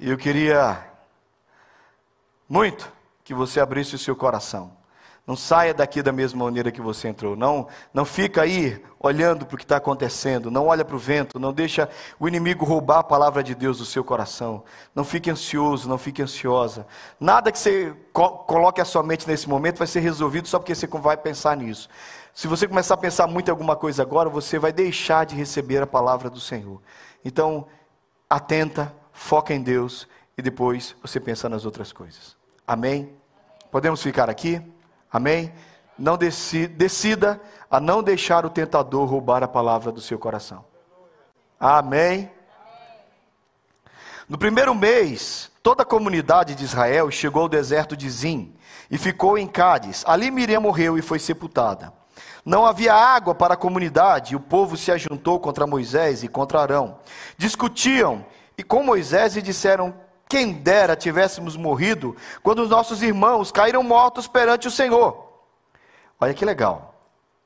E 0.00 0.10
eu 0.10 0.16
queria 0.16 0.84
muito 2.48 2.90
que 3.24 3.34
você 3.34 3.58
abrisse 3.58 3.96
o 3.96 3.98
seu 3.98 4.14
coração. 4.14 4.78
Não 5.26 5.36
saia 5.36 5.74
daqui 5.74 6.00
da 6.02 6.10
mesma 6.12 6.44
maneira 6.44 6.70
que 6.70 6.80
você 6.80 7.08
entrou. 7.08 7.36
Não, 7.36 7.66
não 7.92 8.04
fica 8.06 8.40
aí 8.40 8.82
olhando 8.98 9.44
para 9.44 9.56
o 9.56 9.58
que 9.58 9.64
está 9.64 9.76
acontecendo. 9.76 10.50
Não 10.50 10.68
olha 10.68 10.84
para 10.84 10.96
o 10.96 10.98
vento. 10.98 11.38
Não 11.38 11.52
deixa 11.52 11.90
o 12.18 12.26
inimigo 12.26 12.64
roubar 12.64 13.00
a 13.00 13.04
palavra 13.04 13.42
de 13.42 13.54
Deus 13.54 13.76
do 13.76 13.84
seu 13.84 14.02
coração. 14.02 14.64
Não 14.94 15.04
fique 15.04 15.30
ansioso, 15.30 15.86
não 15.86 15.98
fique 15.98 16.22
ansiosa. 16.22 16.86
Nada 17.20 17.52
que 17.52 17.58
você 17.58 17.94
coloque 18.12 18.80
a 18.80 18.86
sua 18.86 19.02
mente 19.02 19.28
nesse 19.28 19.48
momento 19.48 19.76
vai 19.76 19.86
ser 19.86 20.00
resolvido 20.00 20.48
só 20.48 20.58
porque 20.58 20.74
você 20.74 20.86
vai 20.86 21.16
pensar 21.16 21.56
nisso. 21.56 21.90
Se 22.32 22.46
você 22.46 22.66
começar 22.66 22.94
a 22.94 22.98
pensar 22.98 23.26
muito 23.26 23.48
em 23.48 23.50
alguma 23.50 23.76
coisa 23.76 24.00
agora, 24.00 24.30
você 24.30 24.58
vai 24.58 24.72
deixar 24.72 25.26
de 25.26 25.34
receber 25.34 25.82
a 25.82 25.86
palavra 25.86 26.30
do 26.30 26.40
Senhor. 26.40 26.80
Então, 27.22 27.66
atenta, 28.30 28.94
foca 29.18 29.52
em 29.52 29.60
Deus 29.60 30.06
e 30.36 30.42
depois 30.42 30.94
você 31.02 31.18
pensa 31.18 31.48
nas 31.48 31.64
outras 31.64 31.92
coisas. 31.92 32.36
Amém? 32.66 33.12
Podemos 33.70 34.00
ficar 34.00 34.30
aqui? 34.30 34.62
Amém? 35.12 35.52
Não 35.98 36.16
decida 36.16 37.40
a 37.68 37.80
não 37.80 38.00
deixar 38.00 38.46
o 38.46 38.50
tentador 38.50 39.06
roubar 39.08 39.42
a 39.42 39.48
palavra 39.48 39.90
do 39.90 40.00
seu 40.00 40.18
coração. 40.18 40.64
Amém? 41.58 42.30
No 44.28 44.38
primeiro 44.38 44.74
mês, 44.74 45.50
toda 45.62 45.82
a 45.82 45.86
comunidade 45.86 46.54
de 46.54 46.64
Israel 46.64 47.10
chegou 47.10 47.42
ao 47.42 47.48
deserto 47.48 47.96
de 47.96 48.08
Zim 48.08 48.54
e 48.88 48.96
ficou 48.96 49.36
em 49.36 49.48
Cádiz. 49.48 50.04
Ali 50.06 50.30
Miriam 50.30 50.60
morreu 50.60 50.96
e 50.96 51.02
foi 51.02 51.18
sepultada. 51.18 51.92
Não 52.44 52.64
havia 52.64 52.94
água 52.94 53.34
para 53.34 53.54
a 53.54 53.58
comunidade, 53.58 54.32
e 54.32 54.36
o 54.36 54.40
povo 54.40 54.76
se 54.76 54.92
ajuntou 54.92 55.40
contra 55.40 55.66
Moisés 55.66 56.22
e 56.22 56.28
contra 56.28 56.60
Arão. 56.60 57.00
Discutiam 57.36 58.24
e 58.58 58.62
com 58.64 58.82
Moisés 58.82 59.36
e 59.36 59.40
disseram: 59.40 59.94
quem 60.28 60.52
dera 60.52 60.94
tivéssemos 60.94 61.56
morrido 61.56 62.14
quando 62.42 62.60
os 62.60 62.68
nossos 62.68 63.02
irmãos 63.02 63.50
caíram 63.50 63.82
mortos 63.82 64.26
perante 64.28 64.68
o 64.68 64.70
Senhor. 64.70 65.26
Olha 66.20 66.34
que 66.34 66.44
legal. 66.44 66.94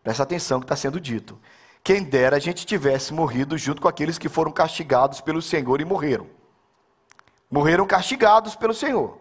Presta 0.03 0.25
atenção 0.25 0.59
que 0.59 0.65
está 0.65 0.75
sendo 0.75 0.99
dito. 0.99 1.39
Quem 1.85 2.03
dera 2.03 2.37
a 2.37 2.41
gente 2.41 2.67
tivesse 2.67 3.13
morrido 3.13 3.57
junto 3.57 3.83
com 3.83 3.89
aqueles 3.89 4.19
que 4.19 4.29
foram 4.29 4.51
castigados 4.51 5.21
pelo 5.21 5.41
Senhor 5.41 5.81
e 5.81 5.85
morreram. 5.85 6.27
Morreram 7.51 7.87
castigados 7.87 8.57
pelo 8.57 8.75
Senhor. 8.75 9.19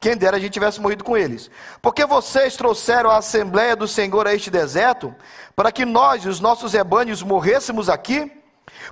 Quem 0.00 0.16
dera 0.16 0.36
a 0.36 0.40
gente 0.40 0.52
tivesse 0.52 0.80
morrido 0.80 1.04
com 1.04 1.16
eles. 1.16 1.50
Porque 1.80 2.04
vocês 2.04 2.56
trouxeram 2.56 3.10
a 3.10 3.18
Assembleia 3.18 3.76
do 3.76 3.86
Senhor 3.86 4.26
a 4.26 4.34
este 4.34 4.50
deserto, 4.50 5.14
para 5.54 5.70
que 5.70 5.84
nós 5.84 6.24
e 6.24 6.28
os 6.28 6.40
nossos 6.40 6.72
rebanhos 6.72 7.22
morrêssemos 7.22 7.88
aqui? 7.88 8.30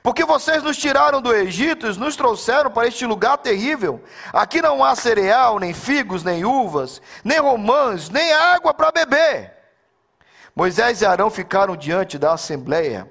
Porque 0.02 0.24
vocês 0.24 0.62
nos 0.62 0.76
tiraram 0.76 1.20
do 1.20 1.34
Egito 1.34 1.86
e 1.86 1.98
nos 1.98 2.16
trouxeram 2.16 2.70
para 2.70 2.86
este 2.86 3.06
lugar 3.06 3.38
terrível. 3.38 4.02
Aqui 4.32 4.60
não 4.60 4.84
há 4.84 4.94
cereal, 4.94 5.58
nem 5.58 5.72
figos, 5.72 6.22
nem 6.22 6.44
uvas, 6.44 7.00
nem 7.22 7.38
romãs, 7.38 8.08
nem 8.10 8.32
água 8.32 8.74
para 8.74 8.92
beber. 8.92 9.52
Moisés 10.54 11.00
e 11.00 11.06
Arão 11.06 11.30
ficaram 11.30 11.76
diante 11.76 12.18
da 12.18 12.32
assembleia 12.32 13.10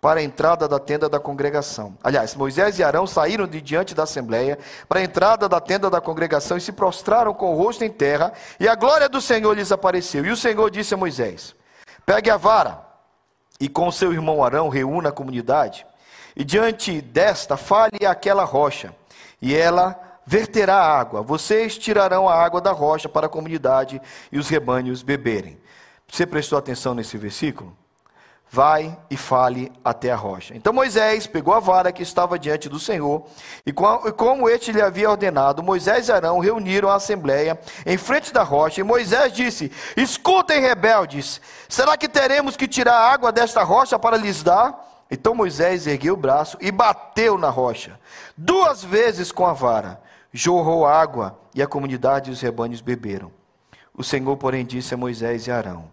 para 0.00 0.20
a 0.20 0.22
entrada 0.22 0.66
da 0.66 0.78
tenda 0.78 1.08
da 1.08 1.20
congregação. 1.20 1.96
Aliás, 2.02 2.34
Moisés 2.34 2.78
e 2.78 2.84
Arão 2.84 3.06
saíram 3.06 3.46
de 3.46 3.60
diante 3.60 3.94
da 3.94 4.04
assembleia 4.04 4.58
para 4.88 5.00
a 5.00 5.02
entrada 5.02 5.48
da 5.48 5.60
tenda 5.60 5.90
da 5.90 6.00
congregação 6.00 6.56
e 6.56 6.60
se 6.60 6.72
prostraram 6.72 7.34
com 7.34 7.52
o 7.52 7.56
rosto 7.56 7.84
em 7.84 7.90
terra, 7.90 8.32
e 8.58 8.66
a 8.66 8.74
glória 8.74 9.08
do 9.08 9.20
Senhor 9.20 9.52
lhes 9.52 9.70
apareceu. 9.70 10.24
E 10.24 10.30
o 10.30 10.36
Senhor 10.36 10.70
disse 10.70 10.94
a 10.94 10.96
Moisés: 10.96 11.54
Pegue 12.06 12.30
a 12.30 12.36
vara 12.36 12.80
e 13.58 13.68
com 13.68 13.92
seu 13.92 14.12
irmão 14.12 14.42
Arão 14.42 14.70
reúna 14.70 15.10
a 15.10 15.12
comunidade 15.12 15.86
e 16.36 16.44
diante 16.44 17.00
desta, 17.00 17.56
fale 17.56 18.06
aquela 18.06 18.44
rocha, 18.44 18.94
e 19.40 19.54
ela 19.54 19.98
verterá 20.26 20.76
água. 20.76 21.22
Vocês 21.22 21.76
tirarão 21.76 22.28
a 22.28 22.34
água 22.34 22.60
da 22.60 22.72
rocha 22.72 23.08
para 23.08 23.26
a 23.26 23.28
comunidade 23.28 24.00
e 24.30 24.38
os 24.38 24.48
rebanhos 24.48 25.02
beberem. 25.02 25.58
Você 26.08 26.26
prestou 26.26 26.58
atenção 26.58 26.94
nesse 26.94 27.16
versículo? 27.16 27.76
Vai 28.52 28.98
e 29.08 29.16
fale 29.16 29.70
até 29.84 30.10
a 30.10 30.16
rocha. 30.16 30.56
Então 30.56 30.72
Moisés 30.72 31.24
pegou 31.26 31.54
a 31.54 31.60
vara 31.60 31.92
que 31.92 32.02
estava 32.02 32.36
diante 32.36 32.68
do 32.68 32.80
Senhor, 32.80 33.24
e 33.64 33.72
como 33.72 34.48
este 34.48 34.72
lhe 34.72 34.82
havia 34.82 35.08
ordenado, 35.08 35.62
Moisés 35.62 36.08
e 36.08 36.12
Arão 36.12 36.40
reuniram 36.40 36.88
a 36.88 36.96
assembleia 36.96 37.60
em 37.86 37.96
frente 37.96 38.32
da 38.32 38.42
rocha, 38.42 38.80
e 38.80 38.84
Moisés 38.84 39.32
disse: 39.32 39.70
Escutem, 39.96 40.60
rebeldes, 40.60 41.40
será 41.68 41.96
que 41.96 42.08
teremos 42.08 42.56
que 42.56 42.66
tirar 42.66 42.94
a 42.94 43.12
água 43.12 43.30
desta 43.30 43.62
rocha 43.62 43.96
para 44.00 44.16
lhes 44.16 44.42
dar? 44.42 44.89
Então 45.10 45.34
Moisés 45.34 45.86
ergueu 45.86 46.14
o 46.14 46.16
braço 46.16 46.56
e 46.60 46.70
bateu 46.70 47.36
na 47.36 47.50
rocha, 47.50 47.98
duas 48.36 48.84
vezes 48.84 49.32
com 49.32 49.44
a 49.44 49.52
vara. 49.52 50.00
Jorrou 50.32 50.86
água 50.86 51.40
e 51.52 51.60
a 51.60 51.66
comunidade 51.66 52.30
e 52.30 52.32
os 52.32 52.40
rebanhos 52.40 52.80
beberam. 52.80 53.32
O 53.92 54.04
Senhor, 54.04 54.36
porém, 54.36 54.64
disse 54.64 54.94
a 54.94 54.96
Moisés 54.96 55.48
e 55.48 55.50
Arão: 55.50 55.90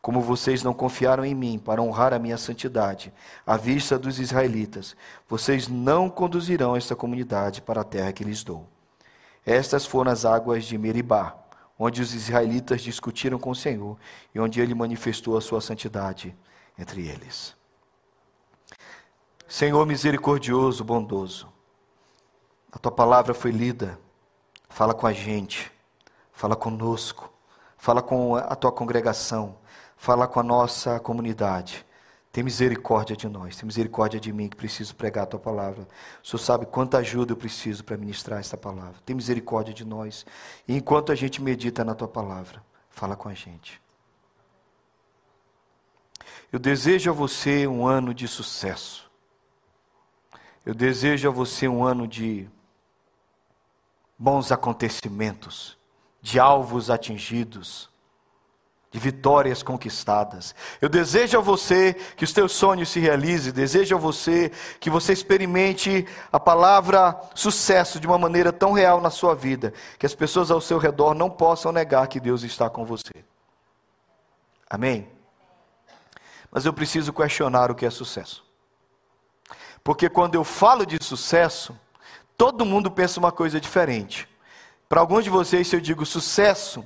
Como 0.00 0.20
vocês 0.20 0.62
não 0.62 0.72
confiaram 0.72 1.24
em 1.24 1.34
mim 1.34 1.58
para 1.58 1.82
honrar 1.82 2.14
a 2.14 2.18
minha 2.20 2.38
santidade, 2.38 3.12
à 3.44 3.56
vista 3.56 3.98
dos 3.98 4.20
israelitas, 4.20 4.94
vocês 5.28 5.66
não 5.66 6.08
conduzirão 6.08 6.76
esta 6.76 6.94
comunidade 6.94 7.60
para 7.60 7.80
a 7.80 7.84
terra 7.84 8.12
que 8.12 8.22
lhes 8.22 8.44
dou. 8.44 8.68
Estas 9.44 9.84
foram 9.84 10.12
as 10.12 10.24
águas 10.24 10.64
de 10.64 10.78
Meribá, 10.78 11.34
onde 11.76 12.00
os 12.00 12.14
israelitas 12.14 12.80
discutiram 12.80 13.40
com 13.40 13.50
o 13.50 13.56
Senhor 13.56 13.98
e 14.32 14.38
onde 14.38 14.60
ele 14.60 14.72
manifestou 14.72 15.36
a 15.36 15.40
sua 15.40 15.60
santidade 15.60 16.36
entre 16.78 17.08
eles. 17.08 17.60
Senhor 19.52 19.84
misericordioso, 19.84 20.82
bondoso, 20.82 21.46
a 22.72 22.78
tua 22.78 22.90
palavra 22.90 23.34
foi 23.34 23.50
lida, 23.50 23.98
fala 24.70 24.94
com 24.94 25.06
a 25.06 25.12
gente, 25.12 25.70
fala 26.32 26.56
conosco, 26.56 27.30
fala 27.76 28.00
com 28.00 28.34
a 28.34 28.56
tua 28.56 28.72
congregação, 28.72 29.58
fala 29.94 30.26
com 30.26 30.40
a 30.40 30.42
nossa 30.42 30.98
comunidade. 30.98 31.84
Tem 32.32 32.42
misericórdia 32.42 33.14
de 33.14 33.28
nós, 33.28 33.54
tem 33.54 33.66
misericórdia 33.66 34.18
de 34.18 34.32
mim 34.32 34.48
que 34.48 34.56
preciso 34.56 34.96
pregar 34.96 35.24
a 35.24 35.26
tua 35.26 35.40
palavra. 35.40 35.86
O 36.24 36.26
Senhor 36.26 36.38
sabe 36.38 36.64
quanta 36.64 36.96
ajuda 36.96 37.32
eu 37.32 37.36
preciso 37.36 37.84
para 37.84 37.98
ministrar 37.98 38.40
esta 38.40 38.56
palavra. 38.56 39.02
Tem 39.04 39.14
misericórdia 39.14 39.74
de 39.74 39.84
nós. 39.84 40.24
E 40.66 40.74
enquanto 40.74 41.12
a 41.12 41.14
gente 41.14 41.42
medita 41.42 41.84
na 41.84 41.94
tua 41.94 42.08
palavra, 42.08 42.64
fala 42.88 43.14
com 43.14 43.28
a 43.28 43.34
gente. 43.34 43.82
Eu 46.50 46.58
desejo 46.58 47.10
a 47.10 47.12
você 47.12 47.66
um 47.66 47.86
ano 47.86 48.14
de 48.14 48.26
sucesso. 48.26 49.11
Eu 50.64 50.74
desejo 50.74 51.28
a 51.28 51.32
você 51.32 51.66
um 51.66 51.84
ano 51.84 52.06
de 52.06 52.48
bons 54.16 54.52
acontecimentos, 54.52 55.76
de 56.20 56.38
alvos 56.38 56.88
atingidos, 56.88 57.90
de 58.92 58.98
vitórias 58.98 59.62
conquistadas. 59.62 60.54
Eu 60.80 60.88
desejo 60.88 61.38
a 61.38 61.40
você 61.40 61.94
que 62.16 62.22
os 62.22 62.32
teus 62.32 62.52
sonhos 62.52 62.90
se 62.90 63.00
realizem, 63.00 63.52
desejo 63.52 63.96
a 63.96 63.98
você 63.98 64.52
que 64.78 64.90
você 64.90 65.12
experimente 65.12 66.06
a 66.30 66.38
palavra 66.38 67.18
sucesso 67.34 67.98
de 67.98 68.06
uma 68.06 68.18
maneira 68.18 68.52
tão 68.52 68.72
real 68.72 69.00
na 69.00 69.10
sua 69.10 69.34
vida, 69.34 69.72
que 69.98 70.06
as 70.06 70.14
pessoas 70.14 70.50
ao 70.50 70.60
seu 70.60 70.78
redor 70.78 71.14
não 71.14 71.30
possam 71.30 71.72
negar 71.72 72.06
que 72.06 72.20
Deus 72.20 72.42
está 72.42 72.70
com 72.70 72.84
você. 72.84 73.24
Amém? 74.68 75.08
Mas 76.50 76.66
eu 76.66 76.72
preciso 76.72 77.12
questionar 77.12 77.70
o 77.70 77.74
que 77.74 77.86
é 77.86 77.90
sucesso. 77.90 78.51
Porque 79.84 80.08
quando 80.08 80.34
eu 80.34 80.44
falo 80.44 80.86
de 80.86 81.02
sucesso, 81.02 81.78
todo 82.36 82.64
mundo 82.64 82.90
pensa 82.90 83.18
uma 83.18 83.32
coisa 83.32 83.60
diferente. 83.60 84.28
Para 84.88 85.00
alguns 85.00 85.24
de 85.24 85.30
vocês, 85.30 85.66
se 85.66 85.74
eu 85.74 85.80
digo 85.80 86.04
sucesso, 86.04 86.84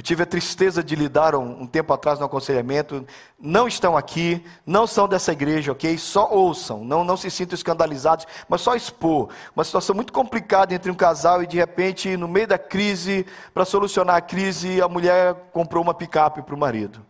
eu 0.00 0.02
tive 0.02 0.22
a 0.22 0.26
tristeza 0.26 0.82
de 0.82 0.96
lidar 0.96 1.34
um, 1.34 1.62
um, 1.62 1.66
tempo 1.66 1.92
atrás 1.92 2.18
no 2.18 2.24
aconselhamento. 2.24 3.06
Não 3.38 3.68
estão 3.68 3.96
aqui, 3.96 4.42
não 4.64 4.86
são 4.86 5.06
dessa 5.06 5.32
igreja, 5.32 5.72
ok? 5.72 5.98
Só 5.98 6.30
ouçam, 6.32 6.84
não, 6.84 7.04
não 7.04 7.18
se 7.18 7.30
sintam 7.30 7.54
escandalizados, 7.54 8.26
mas 8.48 8.62
só 8.62 8.74
expor. 8.74 9.28
Uma 9.54 9.62
situação 9.62 9.94
muito 9.94 10.12
complicada 10.12 10.74
entre 10.74 10.90
um 10.90 10.94
casal 10.94 11.42
e 11.42 11.46
de 11.46 11.58
repente, 11.58 12.16
no 12.16 12.28
meio 12.28 12.46
da 12.46 12.58
crise, 12.58 13.26
para 13.52 13.66
solucionar 13.66 14.16
a 14.16 14.20
crise, 14.22 14.80
a 14.80 14.88
mulher 14.88 15.34
comprou 15.52 15.82
uma 15.82 15.92
picape 15.92 16.40
para 16.40 16.54
o 16.54 16.58
marido. 16.58 17.04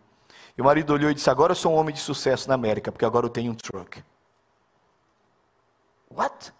E 0.57 0.61
o 0.61 0.65
marido 0.65 0.91
olhou 0.91 1.09
e 1.09 1.13
disse: 1.13 1.29
Agora 1.29 1.51
eu 1.51 1.55
sou 1.55 1.71
um 1.71 1.75
homem 1.75 1.93
de 1.93 2.01
sucesso 2.01 2.49
na 2.49 2.55
América, 2.55 2.91
porque 2.91 3.05
agora 3.05 3.25
eu 3.25 3.29
tenho 3.29 3.53
um 3.53 3.55
truck. 3.55 4.03
What? 6.15 6.53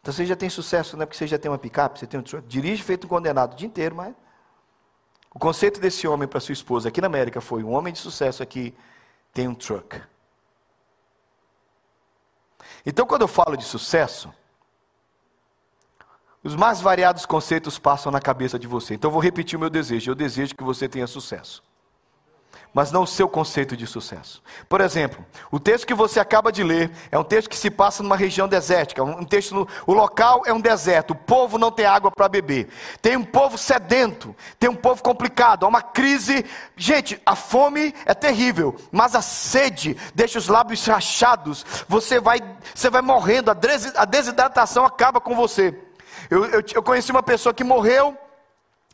Então 0.00 0.12
você 0.12 0.26
já 0.26 0.36
tem 0.36 0.50
sucesso, 0.50 0.96
não 0.96 1.04
é 1.04 1.06
porque 1.06 1.16
você 1.16 1.26
já 1.26 1.38
tem 1.38 1.50
uma 1.50 1.58
picape, 1.58 1.98
você 1.98 2.06
tem 2.06 2.20
um. 2.20 2.24
Dirige 2.46 2.82
feito 2.82 3.06
um 3.06 3.08
condenado 3.08 3.54
o 3.54 3.56
dia 3.56 3.66
inteiro, 3.66 3.94
mas. 3.94 4.14
O 5.34 5.38
conceito 5.38 5.80
desse 5.80 6.06
homem 6.06 6.28
para 6.28 6.38
sua 6.40 6.52
esposa 6.52 6.88
aqui 6.88 7.00
na 7.00 7.06
América 7.06 7.40
foi: 7.40 7.64
um 7.64 7.72
homem 7.72 7.92
de 7.92 7.98
sucesso 7.98 8.42
aqui 8.42 8.74
tem 9.32 9.48
um 9.48 9.54
truck. 9.54 10.00
Então, 12.86 13.06
quando 13.06 13.22
eu 13.22 13.28
falo 13.28 13.56
de 13.56 13.64
sucesso, 13.64 14.32
os 16.42 16.54
mais 16.54 16.80
variados 16.80 17.24
conceitos 17.24 17.78
passam 17.78 18.12
na 18.12 18.20
cabeça 18.20 18.58
de 18.58 18.66
você. 18.66 18.94
Então, 18.94 19.08
eu 19.08 19.12
vou 19.12 19.22
repetir 19.22 19.56
o 19.56 19.60
meu 19.60 19.70
desejo. 19.70 20.10
Eu 20.10 20.14
desejo 20.14 20.54
que 20.54 20.62
você 20.62 20.86
tenha 20.88 21.06
sucesso. 21.06 21.62
Mas 22.72 22.90
não 22.90 23.04
o 23.04 23.06
seu 23.06 23.28
conceito 23.28 23.76
de 23.76 23.86
sucesso. 23.86 24.42
Por 24.68 24.80
exemplo, 24.80 25.24
o 25.50 25.60
texto 25.60 25.86
que 25.86 25.94
você 25.94 26.18
acaba 26.18 26.50
de 26.50 26.64
ler 26.64 26.90
é 27.10 27.18
um 27.18 27.22
texto 27.22 27.48
que 27.48 27.56
se 27.56 27.70
passa 27.70 28.02
numa 28.02 28.16
região 28.16 28.48
desértica, 28.48 29.02
um 29.02 29.24
texto 29.24 29.54
no, 29.54 29.68
o 29.86 29.92
local 29.92 30.42
é 30.44 30.52
um 30.52 30.60
deserto, 30.60 31.12
o 31.12 31.14
povo 31.14 31.56
não 31.56 31.70
tem 31.70 31.86
água 31.86 32.10
para 32.10 32.28
beber. 32.28 32.68
Tem 33.00 33.16
um 33.16 33.24
povo 33.24 33.56
sedento, 33.56 34.34
tem 34.58 34.68
um 34.68 34.74
povo 34.74 35.02
complicado, 35.02 35.64
há 35.64 35.68
uma 35.68 35.82
crise. 35.82 36.44
Gente, 36.76 37.20
a 37.24 37.36
fome 37.36 37.94
é 38.04 38.14
terrível, 38.14 38.74
mas 38.90 39.14
a 39.14 39.22
sede 39.22 39.96
deixa 40.14 40.38
os 40.38 40.48
lábios 40.48 40.84
rachados. 40.84 41.64
Você 41.88 42.18
vai, 42.18 42.40
você 42.74 42.90
vai 42.90 43.02
morrendo, 43.02 43.50
a 43.50 44.04
desidratação 44.04 44.84
acaba 44.84 45.20
com 45.20 45.34
você. 45.34 45.78
Eu, 46.30 46.44
eu, 46.46 46.64
eu 46.74 46.82
conheci 46.82 47.10
uma 47.10 47.22
pessoa 47.22 47.54
que 47.54 47.62
morreu 47.62 48.16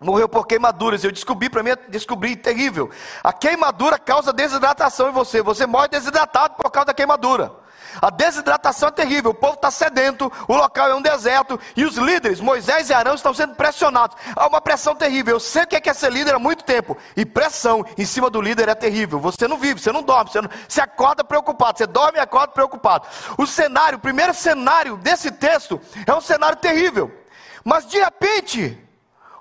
Morreu 0.02 0.26
por 0.26 0.46
queimaduras. 0.46 1.04
Eu 1.04 1.12
descobri, 1.12 1.50
para 1.50 1.62
mim, 1.62 1.72
descobri 1.88 2.34
terrível. 2.34 2.88
A 3.22 3.34
queimadura 3.34 3.98
causa 3.98 4.32
desidratação 4.32 5.10
em 5.10 5.12
você. 5.12 5.42
Você 5.42 5.66
morre 5.66 5.88
desidratado 5.88 6.54
por 6.54 6.70
causa 6.70 6.86
da 6.86 6.94
queimadura. 6.94 7.52
A 8.00 8.08
desidratação 8.08 8.88
é 8.88 8.92
terrível. 8.92 9.32
O 9.32 9.34
povo 9.34 9.56
está 9.56 9.70
sedento, 9.70 10.32
o 10.48 10.56
local 10.56 10.88
é 10.88 10.94
um 10.94 11.02
deserto. 11.02 11.60
E 11.76 11.84
os 11.84 11.98
líderes, 11.98 12.40
Moisés 12.40 12.88
e 12.88 12.94
Arão, 12.94 13.14
estão 13.14 13.34
sendo 13.34 13.54
pressionados. 13.56 14.16
Há 14.34 14.46
uma 14.46 14.62
pressão 14.62 14.94
terrível. 14.94 15.36
Eu 15.36 15.40
sei 15.40 15.64
o 15.64 15.66
que 15.66 15.76
é, 15.76 15.80
que 15.82 15.90
é 15.90 15.92
ser 15.92 16.10
líder 16.10 16.34
há 16.34 16.38
muito 16.38 16.64
tempo. 16.64 16.96
E 17.14 17.26
pressão 17.26 17.84
em 17.98 18.06
cima 18.06 18.30
do 18.30 18.40
líder 18.40 18.70
é 18.70 18.74
terrível. 18.74 19.20
Você 19.20 19.46
não 19.46 19.58
vive, 19.58 19.82
você 19.82 19.92
não 19.92 20.02
dorme, 20.02 20.30
você, 20.30 20.40
não, 20.40 20.48
você 20.66 20.80
acorda 20.80 21.22
preocupado. 21.22 21.76
Você 21.76 21.86
dorme 21.86 22.16
e 22.16 22.22
acorda 22.22 22.54
preocupado. 22.54 23.06
O 23.36 23.46
cenário, 23.46 23.98
o 23.98 24.00
primeiro 24.00 24.32
cenário 24.32 24.96
desse 24.96 25.30
texto 25.30 25.78
é 26.06 26.14
um 26.14 26.22
cenário 26.22 26.56
terrível. 26.56 27.14
Mas 27.62 27.86
de 27.86 27.98
repente, 27.98 28.78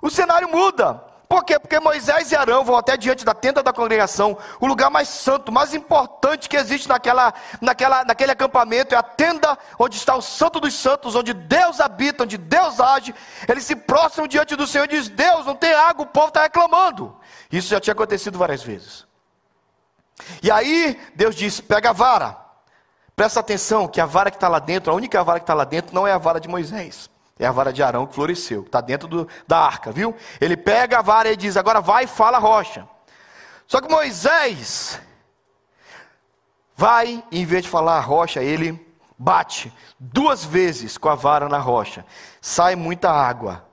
o 0.01 0.09
cenário 0.09 0.49
muda. 0.49 1.03
Por 1.29 1.43
quê? 1.43 1.59
Porque 1.59 1.79
Moisés 1.79 2.31
e 2.31 2.35
Arão 2.35 2.63
vão 2.63 2.75
até 2.75 2.97
diante 2.97 3.23
da 3.23 3.35
tenda 3.35 3.61
da 3.61 3.71
congregação, 3.71 4.35
o 4.59 4.65
lugar 4.65 4.89
mais 4.89 5.07
santo, 5.07 5.51
mais 5.51 5.75
importante 5.75 6.49
que 6.49 6.57
existe 6.57 6.89
naquela, 6.89 7.31
naquela, 7.61 8.03
naquele 8.03 8.31
acampamento, 8.31 8.95
é 8.95 8.97
a 8.97 9.03
tenda 9.03 9.55
onde 9.77 9.95
está 9.95 10.15
o 10.15 10.23
Santo 10.23 10.59
dos 10.59 10.73
Santos, 10.73 11.13
onde 11.13 11.31
Deus 11.31 11.79
habita, 11.79 12.23
onde 12.23 12.35
Deus 12.35 12.79
age. 12.79 13.13
Eles 13.47 13.63
se 13.63 13.75
prostram 13.75 14.27
diante 14.27 14.55
do 14.55 14.65
Senhor 14.65 14.85
e 14.85 14.87
dizem: 14.87 15.13
Deus, 15.13 15.45
não 15.45 15.55
tem 15.55 15.71
água, 15.71 16.03
o 16.03 16.09
povo 16.09 16.29
está 16.29 16.41
reclamando. 16.41 17.15
Isso 17.51 17.67
já 17.67 17.79
tinha 17.79 17.93
acontecido 17.93 18.39
várias 18.39 18.63
vezes. 18.63 19.05
E 20.41 20.49
aí 20.49 20.99
Deus 21.15 21.35
disse: 21.35 21.61
pega 21.61 21.91
a 21.91 21.93
vara. 21.93 22.37
Presta 23.15 23.39
atenção 23.39 23.87
que 23.87 24.01
a 24.01 24.05
vara 24.07 24.31
que 24.31 24.37
está 24.37 24.47
lá 24.47 24.57
dentro, 24.57 24.91
a 24.91 24.95
única 24.95 25.23
vara 25.23 25.39
que 25.39 25.43
está 25.43 25.53
lá 25.53 25.63
dentro, 25.63 25.93
não 25.93 26.07
é 26.07 26.11
a 26.11 26.17
vara 26.17 26.39
de 26.39 26.47
Moisés. 26.47 27.07
É 27.39 27.47
a 27.47 27.51
vara 27.51 27.71
de 27.71 27.81
Arão 27.81 28.05
que 28.05 28.13
floresceu, 28.13 28.63
está 28.63 28.81
dentro 28.81 29.07
do, 29.07 29.27
da 29.47 29.59
arca, 29.59 29.91
viu? 29.91 30.13
Ele 30.41 30.57
pega 30.57 30.99
a 30.99 31.01
vara 31.01 31.31
e 31.31 31.37
diz: 31.37 31.55
agora 31.55 31.79
vai 31.79 32.03
e 32.03 32.07
fala 32.07 32.37
a 32.37 32.39
rocha. 32.39 32.85
Só 33.65 33.79
que 33.79 33.89
Moisés 33.89 34.99
vai, 36.75 37.23
em 37.31 37.45
vez 37.45 37.63
de 37.63 37.69
falar 37.69 37.97
a 37.97 38.01
rocha, 38.01 38.43
ele 38.43 38.85
bate 39.17 39.71
duas 39.97 40.43
vezes 40.43 40.97
com 40.97 41.07
a 41.07 41.15
vara 41.15 41.47
na 41.47 41.59
rocha. 41.59 42.05
Sai 42.41 42.75
muita 42.75 43.09
água 43.09 43.68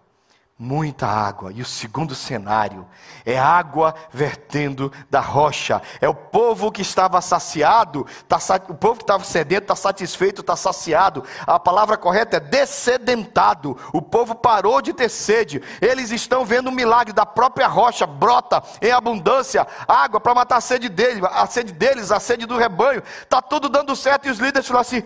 muita 0.59 1.07
água. 1.07 1.53
E 1.55 1.61
o 1.61 1.67
segundo 1.67 2.15
cenário 2.15 2.87
é 3.25 3.39
água 3.39 3.95
vertendo 4.11 4.91
da 5.11 5.21
rocha. 5.21 5.83
É 6.01 6.09
o 6.09 6.15
povo 6.15 6.73
que 6.73 6.81
estava 6.81 7.21
saciado, 7.21 8.07
tá, 8.27 8.39
o 8.69 8.75
povo 8.75 8.97
que 8.97 9.03
estava 9.03 9.23
sedento 9.23 9.65
está 9.65 9.77
satisfeito, 9.77 10.41
está 10.41 10.57
saciado. 10.57 11.23
A 11.47 11.59
palavra 11.59 11.97
correta 11.97 12.39
é 12.39 12.41
descedentado. 12.41 13.77
O 13.93 14.01
povo 14.01 14.35
parou 14.35 14.81
de 14.81 14.93
ter 14.93 15.11
sede. 15.11 15.63
Eles 15.81 16.11
estão 16.11 16.45
vendo 16.45 16.69
o 16.69 16.73
milagre 16.73 17.13
da 17.13 17.27
própria 17.27 17.69
rocha 17.69 18.07
brota 18.07 18.63
em 18.81 18.91
abundância 18.91 19.67
água 19.87 20.21
para 20.21 20.35
matar 20.35 20.57
a 20.57 20.61
sede 20.61 20.89
deles, 20.89 21.23
a 21.23 21.47
sede 21.47 21.73
deles, 21.73 22.11
a 22.11 22.19
sede 22.19 22.47
do 22.47 22.57
rebanho. 22.57 23.03
Está 23.23 23.43
tudo 23.43 23.69
dando 23.69 23.95
certo 23.95 24.27
e 24.27 24.31
os 24.31 24.39
líderes 24.39 24.67
falam 24.67 24.81
assim: 24.81 25.03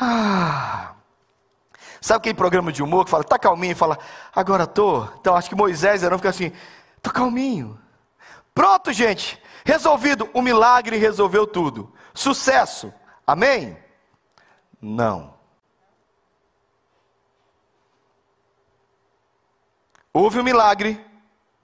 "Ah, 0.00 0.95
Sabe 2.06 2.18
aquele 2.18 2.36
programa 2.36 2.70
de 2.70 2.84
humor 2.84 3.04
que 3.04 3.10
fala, 3.10 3.24
tá 3.24 3.36
calminho, 3.36 3.72
e 3.72 3.74
fala, 3.74 3.98
agora 4.32 4.64
tô. 4.64 5.02
Então 5.18 5.34
acho 5.34 5.48
que 5.48 5.56
Moisés 5.56 6.04
era 6.04 6.16
fica 6.16 6.28
assim, 6.28 6.52
tô 7.02 7.10
calminho. 7.10 7.76
Pronto, 8.54 8.92
gente, 8.92 9.42
resolvido. 9.64 10.30
O 10.32 10.40
milagre 10.40 10.98
resolveu 10.98 11.48
tudo. 11.48 11.92
Sucesso. 12.14 12.94
Amém? 13.26 13.76
Não. 14.80 15.34
Houve 20.12 20.38
um 20.38 20.44
milagre, 20.44 21.04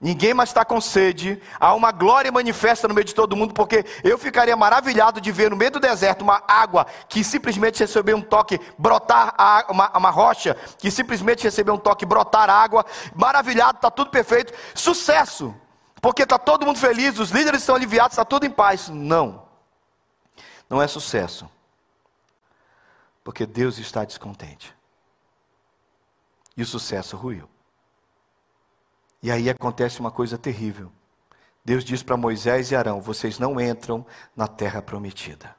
Ninguém 0.03 0.33
mais 0.33 0.49
está 0.49 0.65
com 0.65 0.81
sede. 0.81 1.41
Há 1.57 1.73
uma 1.73 1.89
glória 1.89 2.29
manifesta 2.29 2.89
no 2.89 2.93
meio 2.93 3.05
de 3.05 3.15
todo 3.15 3.37
mundo, 3.37 3.53
porque 3.53 3.85
eu 4.03 4.17
ficaria 4.17 4.53
maravilhado 4.53 5.21
de 5.21 5.31
ver 5.31 5.49
no 5.49 5.55
meio 5.55 5.71
do 5.71 5.79
deserto 5.79 6.23
uma 6.23 6.43
água 6.45 6.85
que 7.07 7.23
simplesmente 7.23 7.79
recebeu 7.79 8.17
um 8.17 8.21
toque, 8.21 8.59
brotar 8.77 9.33
uma, 9.69 9.97
uma 9.97 10.09
rocha, 10.09 10.57
que 10.77 10.91
simplesmente 10.91 11.45
recebeu 11.45 11.75
um 11.75 11.77
toque, 11.77 12.05
brotar 12.05 12.49
água. 12.49 12.85
Maravilhado, 13.15 13.77
está 13.77 13.89
tudo 13.89 14.11
perfeito. 14.11 14.51
Sucesso, 14.75 15.55
porque 16.01 16.23
está 16.23 16.37
todo 16.37 16.65
mundo 16.65 16.79
feliz, 16.79 17.17
os 17.17 17.29
líderes 17.29 17.61
estão 17.61 17.73
aliviados, 17.73 18.11
está 18.11 18.25
tudo 18.25 18.45
em 18.45 18.51
paz. 18.51 18.89
Não, 18.89 19.47
não 20.69 20.81
é 20.81 20.87
sucesso, 20.87 21.49
porque 23.23 23.45
Deus 23.45 23.77
está 23.77 24.03
descontente. 24.03 24.75
E 26.57 26.61
o 26.61 26.65
sucesso 26.65 27.15
ruiu. 27.15 27.52
E 29.23 29.31
aí 29.31 29.49
acontece 29.49 30.01
uma 30.01 30.11
coisa 30.11 30.37
terrível. 30.37 30.91
Deus 31.63 31.85
diz 31.85 32.03
para 32.03 32.17
Moisés 32.17 32.71
e 32.71 32.75
Arão: 32.75 32.99
vocês 33.01 33.39
não 33.39 33.59
entram 33.59 34.05
na 34.35 34.49
terra 34.49 34.81
prometida, 34.81 35.55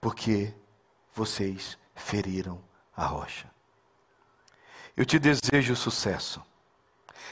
porque 0.00 0.54
vocês 1.12 1.76
feriram 1.92 2.62
a 2.96 3.04
rocha. 3.04 3.50
Eu 4.96 5.04
te 5.04 5.18
desejo 5.18 5.74
sucesso. 5.74 6.40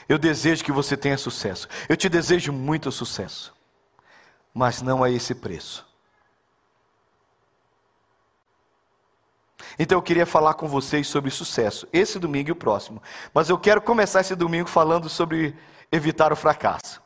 Eu 0.09 0.17
desejo 0.17 0.65
que 0.65 0.71
você 0.71 0.97
tenha 0.97 1.17
sucesso. 1.17 1.69
Eu 1.87 1.95
te 1.95 2.09
desejo 2.09 2.51
muito 2.51 2.91
sucesso. 2.91 3.53
Mas 4.53 4.81
não 4.81 5.01
a 5.01 5.09
esse 5.09 5.33
preço. 5.33 5.87
Então 9.77 9.97
eu 9.97 10.01
queria 10.01 10.25
falar 10.25 10.53
com 10.53 10.67
vocês 10.67 11.07
sobre 11.07 11.29
sucesso, 11.31 11.87
esse 11.91 12.19
domingo 12.19 12.49
e 12.49 12.51
o 12.51 12.55
próximo. 12.55 13.01
Mas 13.33 13.49
eu 13.49 13.57
quero 13.57 13.81
começar 13.81 14.21
esse 14.21 14.35
domingo 14.35 14.69
falando 14.69 15.09
sobre 15.09 15.55
evitar 15.91 16.31
o 16.31 16.35
fracasso. 16.35 17.01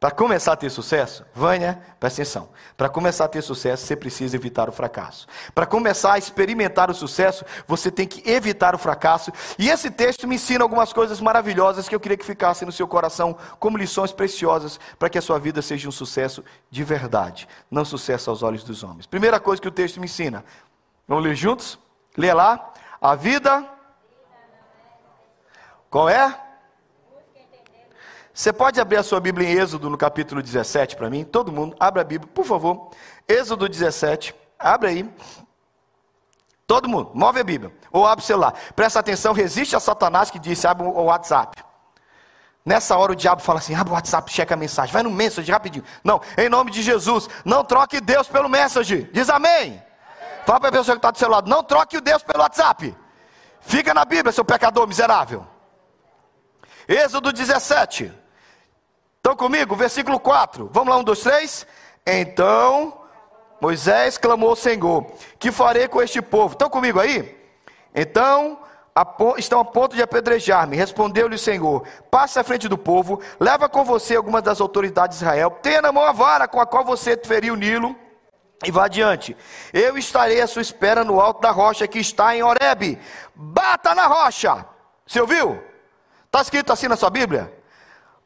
Para 0.00 0.10
começar 0.10 0.54
a 0.54 0.56
ter 0.56 0.70
sucesso, 0.70 1.26
Vânia, 1.34 1.78
presta 2.00 2.22
atenção. 2.22 2.48
Para 2.74 2.88
começar 2.88 3.26
a 3.26 3.28
ter 3.28 3.42
sucesso, 3.42 3.86
você 3.86 3.94
precisa 3.94 4.34
evitar 4.34 4.66
o 4.66 4.72
fracasso. 4.72 5.26
Para 5.54 5.66
começar 5.66 6.14
a 6.14 6.18
experimentar 6.18 6.90
o 6.90 6.94
sucesso, 6.94 7.44
você 7.66 7.90
tem 7.90 8.08
que 8.08 8.26
evitar 8.26 8.74
o 8.74 8.78
fracasso. 8.78 9.30
E 9.58 9.68
esse 9.68 9.90
texto 9.90 10.26
me 10.26 10.36
ensina 10.36 10.64
algumas 10.64 10.90
coisas 10.90 11.20
maravilhosas 11.20 11.86
que 11.86 11.94
eu 11.94 12.00
queria 12.00 12.16
que 12.16 12.24
ficassem 12.24 12.64
no 12.64 12.72
seu 12.72 12.88
coração 12.88 13.36
como 13.58 13.76
lições 13.76 14.10
preciosas 14.10 14.80
para 14.98 15.10
que 15.10 15.18
a 15.18 15.22
sua 15.22 15.38
vida 15.38 15.60
seja 15.60 15.86
um 15.86 15.92
sucesso 15.92 16.42
de 16.70 16.82
verdade, 16.82 17.46
não 17.70 17.84
sucesso 17.84 18.30
aos 18.30 18.42
olhos 18.42 18.64
dos 18.64 18.82
homens. 18.82 19.04
Primeira 19.04 19.38
coisa 19.38 19.60
que 19.60 19.68
o 19.68 19.72
texto 19.72 20.00
me 20.00 20.06
ensina. 20.06 20.42
Vamos 21.06 21.24
ler 21.24 21.34
juntos? 21.34 21.78
Lê 22.16 22.32
lá. 22.32 22.72
A 23.00 23.14
vida. 23.14 23.66
Qual 25.88 26.08
é? 26.08 26.38
Você 28.32 28.52
pode 28.52 28.80
abrir 28.80 28.96
a 28.96 29.02
sua 29.02 29.20
Bíblia 29.20 29.48
em 29.48 29.58
Êxodo 29.58 29.90
no 29.90 29.98
capítulo 29.98 30.42
17 30.42 30.96
para 30.96 31.10
mim? 31.10 31.24
Todo 31.24 31.52
mundo, 31.52 31.76
abra 31.78 32.00
a 32.00 32.04
Bíblia, 32.04 32.30
por 32.32 32.44
favor. 32.44 32.90
Êxodo 33.28 33.68
17, 33.68 34.34
abre 34.58 34.88
aí. 34.88 35.14
Todo 36.66 36.88
mundo, 36.88 37.10
move 37.12 37.40
a 37.40 37.44
Bíblia. 37.44 37.70
Ou 37.90 38.06
abre 38.06 38.22
o 38.22 38.26
celular. 38.26 38.54
Presta 38.76 39.00
atenção, 39.00 39.32
resiste 39.32 39.74
a 39.74 39.80
Satanás 39.80 40.30
que 40.30 40.38
disse: 40.38 40.66
abre 40.66 40.86
o 40.86 41.02
WhatsApp. 41.02 41.62
Nessa 42.64 42.96
hora 42.96 43.12
o 43.12 43.16
diabo 43.16 43.42
fala 43.42 43.58
assim: 43.58 43.74
abre 43.74 43.92
o 43.92 43.94
WhatsApp, 43.94 44.32
checa 44.32 44.54
a 44.54 44.56
mensagem. 44.56 44.92
Vai 44.92 45.02
no 45.02 45.10
message 45.10 45.50
rapidinho. 45.50 45.84
Não, 46.04 46.20
em 46.38 46.48
nome 46.48 46.70
de 46.70 46.80
Jesus, 46.80 47.28
não 47.44 47.64
troque 47.64 48.00
Deus 48.00 48.28
pelo 48.28 48.48
message. 48.48 49.10
Diz 49.12 49.28
amém. 49.28 49.82
Fala 50.44 50.60
para 50.60 50.68
a 50.68 50.72
pessoa 50.72 50.94
que 50.94 50.98
está 50.98 51.10
do 51.10 51.18
seu 51.18 51.28
lado: 51.28 51.48
não 51.48 51.62
troque 51.62 51.96
o 51.96 52.00
Deus 52.00 52.22
pelo 52.22 52.42
WhatsApp. 52.42 52.96
Fica 53.60 53.92
na 53.92 54.04
Bíblia, 54.04 54.32
seu 54.32 54.44
pecador 54.44 54.86
miserável. 54.86 55.46
Êxodo 56.88 57.32
17. 57.32 58.12
Estão 59.16 59.36
comigo? 59.36 59.76
Versículo 59.76 60.18
4. 60.18 60.70
Vamos 60.72 60.88
lá, 60.88 60.98
um, 60.98 61.04
dois, 61.04 61.20
três. 61.20 61.66
Então 62.06 63.00
Moisés 63.60 64.16
clamou 64.16 64.50
ao 64.50 64.56
Senhor: 64.56 65.06
Que 65.38 65.52
farei 65.52 65.86
com 65.86 66.00
este 66.00 66.22
povo? 66.22 66.54
Estão 66.54 66.70
comigo 66.70 66.98
aí? 66.98 67.38
Então 67.94 68.58
estão 69.36 69.60
a 69.60 69.64
ponto 69.64 69.94
de 69.94 70.02
apedrejar-me. 70.02 70.76
Respondeu-lhe 70.76 71.34
o 71.34 71.38
Senhor: 71.38 71.86
Passe 72.10 72.38
à 72.38 72.44
frente 72.44 72.68
do 72.68 72.78
povo, 72.78 73.20
leva 73.38 73.68
com 73.68 73.84
você 73.84 74.16
algumas 74.16 74.42
das 74.42 74.60
autoridades 74.60 75.18
de 75.18 75.24
Israel, 75.24 75.50
tenha 75.62 75.82
na 75.82 75.92
mão 75.92 76.04
a 76.04 76.12
vara 76.12 76.48
com 76.48 76.60
a 76.60 76.66
qual 76.66 76.84
você 76.84 77.16
feriu 77.16 77.54
o 77.54 77.56
Nilo 77.56 77.94
e 78.64 78.70
vá 78.70 78.84
adiante. 78.84 79.36
Eu 79.72 79.96
estarei 79.96 80.40
à 80.40 80.46
sua 80.46 80.62
espera 80.62 81.04
no 81.04 81.20
alto 81.20 81.40
da 81.40 81.50
rocha 81.50 81.86
que 81.88 81.98
está 81.98 82.36
em 82.36 82.42
Horebe. 82.42 82.98
Bata 83.34 83.94
na 83.94 84.06
rocha. 84.06 84.66
Você 85.06 85.20
ouviu? 85.20 85.62
Está 86.26 86.42
escrito 86.42 86.72
assim 86.72 86.88
na 86.88 86.96
sua 86.96 87.10
Bíblia? 87.10 87.60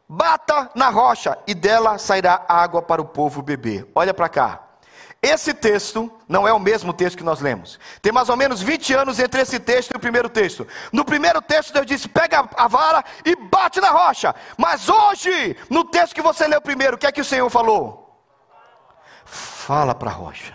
bata 0.09 0.71
na 0.75 0.91
rocha 0.91 1.37
e 1.47 1.55
dela 1.55 1.99
sairá 1.99 2.45
água 2.49 2.83
para 2.83 3.01
o 3.01 3.05
povo 3.05 3.43
beber. 3.43 3.87
Olha 3.95 4.13
para 4.13 4.29
cá. 4.29 4.61
Esse 5.23 5.55
texto 5.55 6.13
não 6.29 6.47
é 6.47 6.53
o 6.53 6.59
mesmo 6.59 6.93
texto 6.93 7.17
que 7.17 7.25
nós 7.25 7.41
lemos. 7.41 7.81
Tem 8.03 8.13
mais 8.13 8.29
ou 8.29 8.37
menos 8.37 8.61
20 8.61 8.93
anos 8.93 9.19
entre 9.19 9.41
esse 9.41 9.59
texto 9.59 9.93
e 9.93 9.97
o 9.97 10.01
primeiro 10.01 10.29
texto. 10.29 10.67
No 10.93 11.03
primeiro 11.03 11.41
texto, 11.41 11.73
Deus 11.73 11.87
disse: 11.87 12.09
pega 12.09 12.47
a 12.55 12.69
vara 12.69 13.03
e 13.25 13.35
bate 13.35 13.81
na 13.81 13.91
rocha. 13.91 14.35
Mas 14.59 14.87
hoje, 14.89 15.57
no 15.71 15.85
texto 15.85 16.15
que 16.15 16.21
você 16.21 16.47
leu 16.47 16.61
primeiro, 16.61 16.97
o 16.97 16.99
que 16.99 17.07
é 17.07 17.13
que 17.13 17.23
o 17.23 17.25
Senhor 17.25 17.49
falou? 17.49 18.04
Fala 19.65 19.95
para 19.95 20.11
a 20.11 20.13
rocha. 20.13 20.53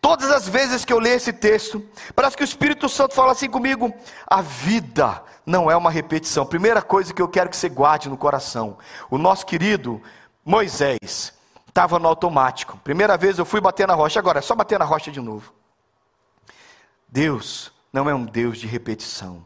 Todas 0.00 0.30
as 0.30 0.48
vezes 0.48 0.84
que 0.84 0.92
eu 0.92 1.00
leio 1.00 1.16
esse 1.16 1.32
texto, 1.32 1.84
parece 2.14 2.36
que 2.36 2.44
o 2.44 2.50
Espírito 2.52 2.88
Santo 2.88 3.12
fala 3.12 3.32
assim 3.32 3.50
comigo: 3.50 3.92
a 4.24 4.40
vida 4.40 5.20
não 5.44 5.68
é 5.68 5.76
uma 5.76 5.90
repetição. 5.90 6.46
Primeira 6.46 6.80
coisa 6.80 7.12
que 7.12 7.20
eu 7.20 7.26
quero 7.26 7.50
que 7.50 7.56
você 7.56 7.68
guarde 7.68 8.08
no 8.08 8.16
coração: 8.16 8.78
o 9.10 9.18
nosso 9.18 9.44
querido 9.44 10.00
Moisés 10.44 11.32
estava 11.66 11.98
no 11.98 12.06
automático. 12.06 12.78
Primeira 12.84 13.16
vez 13.16 13.36
eu 13.36 13.44
fui 13.44 13.60
bater 13.60 13.88
na 13.88 13.94
rocha, 13.94 14.20
agora 14.20 14.38
é 14.38 14.42
só 14.42 14.54
bater 14.54 14.78
na 14.78 14.84
rocha 14.84 15.10
de 15.10 15.20
novo. 15.20 15.52
Deus 17.08 17.72
não 17.92 18.08
é 18.08 18.14
um 18.14 18.24
Deus 18.24 18.58
de 18.58 18.68
repetição. 18.68 19.44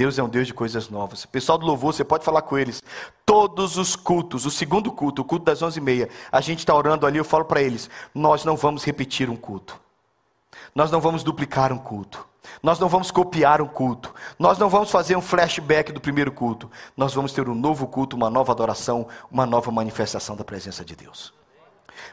Deus 0.00 0.18
é 0.18 0.22
um 0.22 0.30
Deus 0.30 0.46
de 0.46 0.54
coisas 0.54 0.88
novas. 0.88 1.26
Pessoal 1.26 1.58
do 1.58 1.66
louvor, 1.66 1.92
você 1.92 2.02
pode 2.02 2.24
falar 2.24 2.40
com 2.40 2.56
eles. 2.56 2.82
Todos 3.26 3.76
os 3.76 3.94
cultos, 3.94 4.46
o 4.46 4.50
segundo 4.50 4.90
culto, 4.90 5.20
o 5.20 5.24
culto 5.26 5.44
das 5.44 5.60
onze 5.60 5.78
e 5.78 5.82
meia, 5.82 6.08
a 6.32 6.40
gente 6.40 6.60
está 6.60 6.74
orando 6.74 7.04
ali, 7.04 7.18
eu 7.18 7.24
falo 7.24 7.44
para 7.44 7.60
eles, 7.60 7.90
nós 8.14 8.42
não 8.42 8.56
vamos 8.56 8.82
repetir 8.82 9.28
um 9.28 9.36
culto. 9.36 9.78
Nós 10.74 10.90
não 10.90 11.02
vamos 11.02 11.22
duplicar 11.22 11.70
um 11.70 11.76
culto. 11.76 12.26
Nós 12.62 12.78
não 12.78 12.88
vamos 12.88 13.10
copiar 13.10 13.60
um 13.60 13.68
culto. 13.68 14.14
Nós 14.38 14.56
não 14.56 14.70
vamos 14.70 14.90
fazer 14.90 15.16
um 15.16 15.20
flashback 15.20 15.92
do 15.92 16.00
primeiro 16.00 16.32
culto. 16.32 16.70
Nós 16.96 17.12
vamos 17.12 17.34
ter 17.34 17.46
um 17.46 17.54
novo 17.54 17.86
culto, 17.86 18.16
uma 18.16 18.30
nova 18.30 18.52
adoração, 18.52 19.06
uma 19.30 19.44
nova 19.44 19.70
manifestação 19.70 20.34
da 20.34 20.44
presença 20.44 20.82
de 20.82 20.96
Deus 20.96 21.38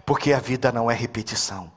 porque 0.05 0.33
a 0.33 0.39
vida 0.39 0.71
não 0.71 0.89
é 0.89 0.93
repetição. 0.93 1.71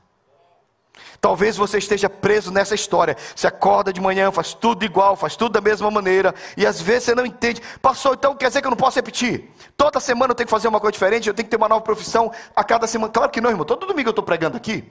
Talvez 1.21 1.55
você 1.55 1.77
esteja 1.77 2.09
preso 2.09 2.51
nessa 2.51 2.73
história. 2.73 3.15
Você 3.35 3.45
acorda 3.45 3.93
de 3.93 4.01
manhã, 4.01 4.31
faz 4.31 4.55
tudo 4.55 4.83
igual, 4.83 5.15
faz 5.15 5.35
tudo 5.35 5.53
da 5.53 5.61
mesma 5.61 5.91
maneira, 5.91 6.33
e 6.57 6.65
às 6.65 6.81
vezes 6.81 7.03
você 7.03 7.15
não 7.15 7.23
entende. 7.23 7.61
Passou, 7.79 8.15
então 8.15 8.35
quer 8.35 8.47
dizer 8.47 8.61
que 8.61 8.65
eu 8.65 8.71
não 8.71 8.77
posso 8.77 8.95
repetir? 8.95 9.47
Toda 9.77 9.99
semana 9.99 10.31
eu 10.31 10.35
tenho 10.35 10.47
que 10.47 10.51
fazer 10.51 10.67
uma 10.67 10.79
coisa 10.79 10.93
diferente, 10.93 11.27
eu 11.27 11.33
tenho 11.35 11.45
que 11.45 11.51
ter 11.51 11.57
uma 11.57 11.69
nova 11.69 11.81
profissão 11.81 12.31
a 12.55 12.63
cada 12.63 12.87
semana. 12.87 13.13
Claro 13.13 13.29
que 13.29 13.39
não, 13.39 13.51
irmão. 13.51 13.63
Todo 13.63 13.85
domingo 13.85 14.09
eu 14.09 14.11
estou 14.11 14.25
pregando 14.25 14.57
aqui. 14.57 14.83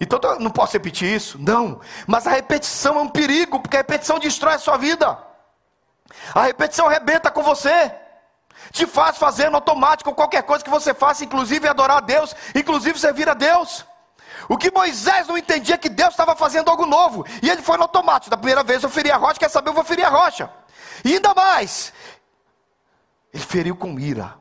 Então 0.00 0.20
eu 0.22 0.38
não 0.38 0.52
posso 0.52 0.74
repetir 0.74 1.12
isso? 1.12 1.36
Não. 1.40 1.80
Mas 2.06 2.28
a 2.28 2.30
repetição 2.30 2.96
é 2.98 3.00
um 3.00 3.08
perigo, 3.08 3.58
porque 3.58 3.76
a 3.76 3.80
repetição 3.80 4.20
destrói 4.20 4.54
a 4.54 4.58
sua 4.60 4.76
vida. 4.76 5.18
A 6.32 6.44
repetição 6.44 6.86
arrebenta 6.86 7.28
com 7.28 7.42
você 7.42 7.92
te 8.72 8.86
faz 8.86 9.18
fazer 9.18 9.50
no 9.50 9.56
automático 9.56 10.14
qualquer 10.14 10.42
coisa 10.42 10.62
que 10.62 10.70
você 10.70 10.94
faça, 10.94 11.24
inclusive 11.24 11.68
adorar 11.68 11.98
a 11.98 12.00
Deus, 12.00 12.34
inclusive 12.54 12.98
servir 12.98 13.28
a 13.28 13.34
Deus. 13.34 13.84
O 14.48 14.56
que 14.56 14.70
Moisés 14.70 15.26
não 15.26 15.38
entendia 15.38 15.74
é 15.74 15.78
que 15.78 15.88
Deus 15.88 16.10
estava 16.10 16.36
fazendo 16.36 16.70
algo 16.70 16.86
novo, 16.86 17.24
e 17.42 17.48
ele 17.48 17.62
foi 17.62 17.76
no 17.76 17.84
automático. 17.84 18.30
Da 18.30 18.36
primeira 18.36 18.62
vez 18.62 18.82
eu 18.82 18.90
feri 18.90 19.10
a 19.10 19.16
rocha, 19.16 19.38
quer 19.38 19.50
saber, 19.50 19.70
eu 19.70 19.74
vou 19.74 19.84
ferir 19.84 20.04
a 20.04 20.08
rocha. 20.08 20.50
E 21.04 21.14
ainda 21.14 21.34
mais, 21.34 21.92
ele 23.32 23.42
feriu 23.42 23.76
com 23.76 23.98
ira. 23.98 24.34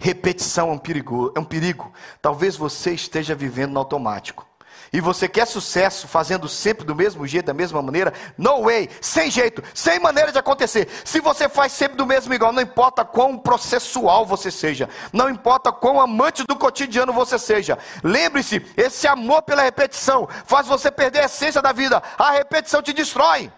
Repetição 0.00 0.70
é 0.70 0.72
um 0.72 0.78
perigo, 0.78 1.32
é 1.36 1.40
um 1.40 1.44
perigo. 1.44 1.92
Talvez 2.22 2.56
você 2.56 2.92
esteja 2.92 3.34
vivendo 3.34 3.72
no 3.72 3.80
automático 3.80 4.47
e 4.92 5.00
você 5.00 5.28
quer 5.28 5.46
sucesso 5.46 6.08
fazendo 6.08 6.48
sempre 6.48 6.84
do 6.84 6.94
mesmo 6.94 7.26
jeito, 7.26 7.46
da 7.46 7.54
mesma 7.54 7.82
maneira, 7.82 8.12
no 8.36 8.64
way, 8.64 8.88
sem 9.00 9.30
jeito, 9.30 9.62
sem 9.74 9.98
maneira 9.98 10.32
de 10.32 10.38
acontecer. 10.38 10.88
Se 11.04 11.20
você 11.20 11.48
faz 11.48 11.72
sempre 11.72 11.96
do 11.96 12.06
mesmo 12.06 12.32
igual, 12.32 12.52
não 12.52 12.62
importa 12.62 13.04
quão 13.04 13.38
processual 13.38 14.24
você 14.24 14.50
seja, 14.50 14.88
não 15.12 15.28
importa 15.28 15.72
quão 15.72 16.00
amante 16.00 16.44
do 16.44 16.56
cotidiano 16.56 17.12
você 17.12 17.38
seja. 17.38 17.78
Lembre-se, 18.02 18.64
esse 18.76 19.06
amor 19.06 19.42
pela 19.42 19.62
repetição 19.62 20.28
faz 20.46 20.66
você 20.66 20.90
perder 20.90 21.20
a 21.20 21.24
essência 21.24 21.60
da 21.60 21.72
vida. 21.72 22.02
A 22.18 22.32
repetição 22.32 22.82
te 22.82 22.92
destrói. 22.92 23.52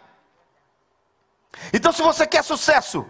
Então, 1.72 1.92
se 1.92 2.02
você 2.02 2.26
quer 2.26 2.42
sucesso, 2.42 3.06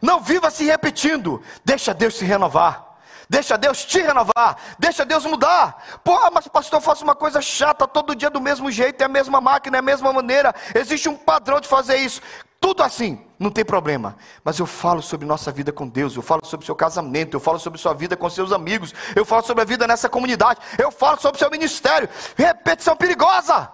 não 0.00 0.20
viva 0.20 0.50
se 0.50 0.64
repetindo, 0.64 1.42
deixa 1.64 1.94
Deus 1.94 2.14
se 2.14 2.24
renovar. 2.24 2.85
Deixa 3.28 3.56
Deus 3.58 3.84
te 3.84 4.00
renovar, 4.00 4.56
deixa 4.78 5.04
Deus 5.04 5.24
mudar. 5.24 6.00
Pô, 6.04 6.18
mas 6.32 6.46
pastor, 6.48 6.78
eu 6.78 6.82
faço 6.82 7.04
uma 7.04 7.14
coisa 7.14 7.40
chata 7.40 7.86
todo 7.86 8.14
dia 8.14 8.30
do 8.30 8.40
mesmo 8.40 8.70
jeito, 8.70 9.00
é 9.00 9.04
a 9.04 9.08
mesma 9.08 9.40
máquina, 9.40 9.78
é 9.78 9.80
a 9.80 9.82
mesma 9.82 10.12
maneira. 10.12 10.54
Existe 10.74 11.08
um 11.08 11.16
padrão 11.16 11.60
de 11.60 11.68
fazer 11.68 11.96
isso. 11.96 12.20
Tudo 12.60 12.82
assim, 12.82 13.20
não 13.38 13.50
tem 13.50 13.64
problema. 13.64 14.16
Mas 14.42 14.58
eu 14.58 14.66
falo 14.66 15.02
sobre 15.02 15.26
nossa 15.26 15.52
vida 15.52 15.72
com 15.72 15.86
Deus, 15.86 16.16
eu 16.16 16.22
falo 16.22 16.40
sobre 16.44 16.64
seu 16.64 16.74
casamento, 16.74 17.34
eu 17.36 17.40
falo 17.40 17.58
sobre 17.58 17.78
sua 17.78 17.94
vida 17.94 18.16
com 18.16 18.28
seus 18.30 18.52
amigos, 18.52 18.94
eu 19.14 19.24
falo 19.24 19.44
sobre 19.44 19.62
a 19.62 19.66
vida 19.66 19.86
nessa 19.86 20.08
comunidade, 20.08 20.60
eu 20.78 20.90
falo 20.90 21.20
sobre 21.20 21.38
seu 21.38 21.50
ministério. 21.50 22.08
Repetição 22.36 22.96
perigosa 22.96 23.70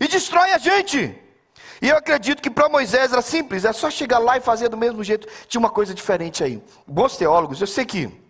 e 0.00 0.08
destrói 0.08 0.52
a 0.52 0.58
gente. 0.58 1.22
E 1.80 1.88
eu 1.88 1.96
acredito 1.96 2.42
que 2.42 2.50
para 2.50 2.68
Moisés 2.68 3.12
era 3.12 3.22
simples, 3.22 3.64
é 3.64 3.72
só 3.72 3.90
chegar 3.90 4.18
lá 4.18 4.36
e 4.36 4.40
fazer 4.40 4.68
do 4.68 4.76
mesmo 4.76 5.04
jeito. 5.04 5.28
Tinha 5.48 5.58
uma 5.58 5.70
coisa 5.70 5.94
diferente 5.94 6.42
aí. 6.42 6.62
Bons 6.86 7.16
teólogos, 7.16 7.60
eu 7.60 7.66
sei 7.66 7.84
que 7.84 8.25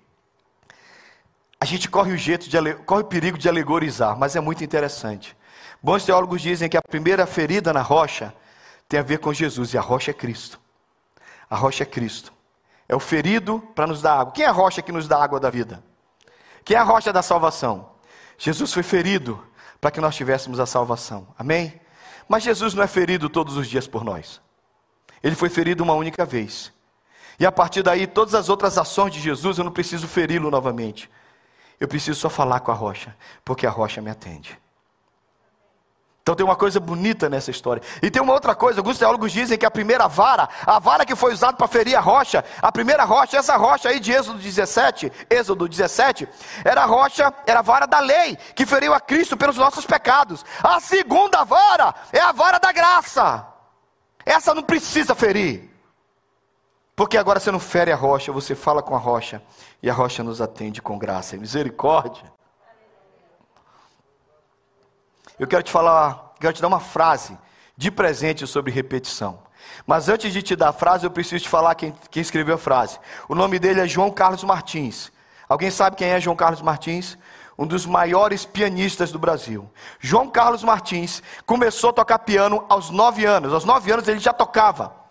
a 1.60 1.64
gente 1.64 1.88
corre 1.88 2.12
o, 2.12 2.16
jeito 2.16 2.48
de, 2.48 2.74
corre 2.84 3.02
o 3.02 3.06
perigo 3.06 3.38
de 3.38 3.48
alegorizar, 3.48 4.16
mas 4.16 4.36
é 4.36 4.40
muito 4.40 4.62
interessante. 4.62 5.36
Bons 5.82 6.04
teólogos 6.04 6.42
dizem 6.42 6.68
que 6.68 6.76
a 6.76 6.82
primeira 6.82 7.26
ferida 7.26 7.72
na 7.72 7.82
rocha 7.82 8.34
tem 8.88 9.00
a 9.00 9.02
ver 9.02 9.18
com 9.18 9.32
Jesus, 9.32 9.72
e 9.74 9.78
a 9.78 9.80
rocha 9.80 10.10
é 10.10 10.14
Cristo. 10.14 10.60
A 11.48 11.56
rocha 11.56 11.82
é 11.82 11.86
Cristo. 11.86 12.32
É 12.88 12.94
o 12.94 13.00
ferido 13.00 13.60
para 13.74 13.86
nos 13.86 14.00
dar 14.00 14.20
água. 14.20 14.32
Quem 14.32 14.44
é 14.44 14.48
a 14.48 14.52
rocha 14.52 14.82
que 14.82 14.92
nos 14.92 15.08
dá 15.08 15.22
água 15.22 15.40
da 15.40 15.50
vida? 15.50 15.82
Quem 16.64 16.76
é 16.76 16.80
a 16.80 16.84
rocha 16.84 17.12
da 17.12 17.22
salvação? 17.22 17.90
Jesus 18.38 18.72
foi 18.72 18.82
ferido 18.82 19.44
para 19.80 19.90
que 19.90 20.00
nós 20.00 20.14
tivéssemos 20.14 20.60
a 20.60 20.66
salvação. 20.66 21.26
Amém? 21.38 21.80
Mas 22.28 22.42
Jesus 22.42 22.74
não 22.74 22.82
é 22.82 22.86
ferido 22.86 23.28
todos 23.28 23.56
os 23.56 23.68
dias 23.68 23.86
por 23.86 24.04
nós. 24.04 24.40
Ele 25.22 25.34
foi 25.34 25.48
ferido 25.48 25.82
uma 25.82 25.94
única 25.94 26.24
vez. 26.24 26.72
E 27.38 27.46
a 27.46 27.52
partir 27.52 27.82
daí, 27.82 28.06
todas 28.06 28.34
as 28.34 28.48
outras 28.48 28.78
ações 28.78 29.12
de 29.12 29.20
Jesus, 29.20 29.58
eu 29.58 29.64
não 29.64 29.72
preciso 29.72 30.06
feri-lo 30.08 30.50
novamente. 30.50 31.10
Eu 31.78 31.88
preciso 31.88 32.18
só 32.18 32.30
falar 32.30 32.60
com 32.60 32.70
a 32.70 32.74
rocha, 32.74 33.14
porque 33.44 33.66
a 33.66 33.70
rocha 33.70 34.00
me 34.00 34.10
atende. 34.10 34.58
Então 36.26 36.34
tem 36.34 36.44
uma 36.44 36.56
coisa 36.56 36.80
bonita 36.80 37.28
nessa 37.28 37.52
história. 37.52 37.80
E 38.02 38.10
tem 38.10 38.20
uma 38.20 38.32
outra 38.32 38.52
coisa, 38.52 38.80
alguns 38.80 38.98
teólogos 38.98 39.30
dizem 39.30 39.56
que 39.56 39.64
a 39.64 39.70
primeira 39.70 40.08
vara, 40.08 40.48
a 40.66 40.76
vara 40.80 41.06
que 41.06 41.14
foi 41.14 41.32
usada 41.32 41.56
para 41.56 41.68
ferir 41.68 41.94
a 41.94 42.00
rocha, 42.00 42.44
a 42.60 42.72
primeira 42.72 43.04
rocha, 43.04 43.36
essa 43.36 43.56
rocha 43.56 43.90
aí 43.90 44.00
de 44.00 44.10
Êxodo 44.10 44.36
17, 44.40 45.12
Êxodo 45.30 45.68
17, 45.68 46.28
era 46.64 46.82
a 46.82 46.84
rocha, 46.84 47.32
era 47.46 47.60
a 47.60 47.62
vara 47.62 47.86
da 47.86 48.00
lei, 48.00 48.36
que 48.56 48.66
feriu 48.66 48.92
a 48.92 48.98
Cristo 48.98 49.36
pelos 49.36 49.56
nossos 49.56 49.86
pecados. 49.86 50.44
A 50.64 50.80
segunda 50.80 51.44
vara 51.44 51.94
é 52.12 52.18
a 52.18 52.32
vara 52.32 52.58
da 52.58 52.72
graça. 52.72 53.46
Essa 54.24 54.52
não 54.52 54.64
precisa 54.64 55.14
ferir. 55.14 55.65
Porque 56.96 57.18
agora 57.18 57.38
você 57.38 57.50
não 57.50 57.60
fere 57.60 57.92
a 57.92 57.94
rocha, 57.94 58.32
você 58.32 58.54
fala 58.54 58.82
com 58.82 58.96
a 58.96 58.98
rocha, 58.98 59.42
e 59.82 59.90
a 59.90 59.92
rocha 59.92 60.24
nos 60.24 60.40
atende 60.40 60.80
com 60.80 60.98
graça 60.98 61.36
e 61.36 61.38
misericórdia. 61.38 62.32
Eu 65.38 65.46
quero 65.46 65.62
te 65.62 65.70
falar, 65.70 66.32
quero 66.40 66.54
te 66.54 66.62
dar 66.62 66.68
uma 66.68 66.80
frase 66.80 67.36
de 67.76 67.90
presente 67.90 68.46
sobre 68.46 68.72
repetição. 68.72 69.44
Mas 69.86 70.08
antes 70.08 70.32
de 70.32 70.40
te 70.40 70.56
dar 70.56 70.70
a 70.70 70.72
frase, 70.72 71.04
eu 71.04 71.10
preciso 71.10 71.44
te 71.44 71.50
falar 71.50 71.74
quem, 71.74 71.92
quem 72.10 72.22
escreveu 72.22 72.54
a 72.54 72.58
frase. 72.58 72.98
O 73.28 73.34
nome 73.34 73.58
dele 73.58 73.82
é 73.82 73.86
João 73.86 74.10
Carlos 74.10 74.42
Martins. 74.42 75.12
Alguém 75.46 75.70
sabe 75.70 75.96
quem 75.96 76.08
é 76.08 76.18
João 76.18 76.34
Carlos 76.34 76.62
Martins? 76.62 77.18
Um 77.58 77.66
dos 77.66 77.84
maiores 77.84 78.46
pianistas 78.46 79.12
do 79.12 79.18
Brasil. 79.18 79.70
João 80.00 80.30
Carlos 80.30 80.64
Martins 80.64 81.22
começou 81.44 81.90
a 81.90 81.92
tocar 81.92 82.20
piano 82.20 82.64
aos 82.70 82.88
nove 82.88 83.26
anos. 83.26 83.52
Aos 83.52 83.66
nove 83.66 83.92
anos 83.92 84.08
ele 84.08 84.18
já 84.18 84.32
tocava 84.32 85.05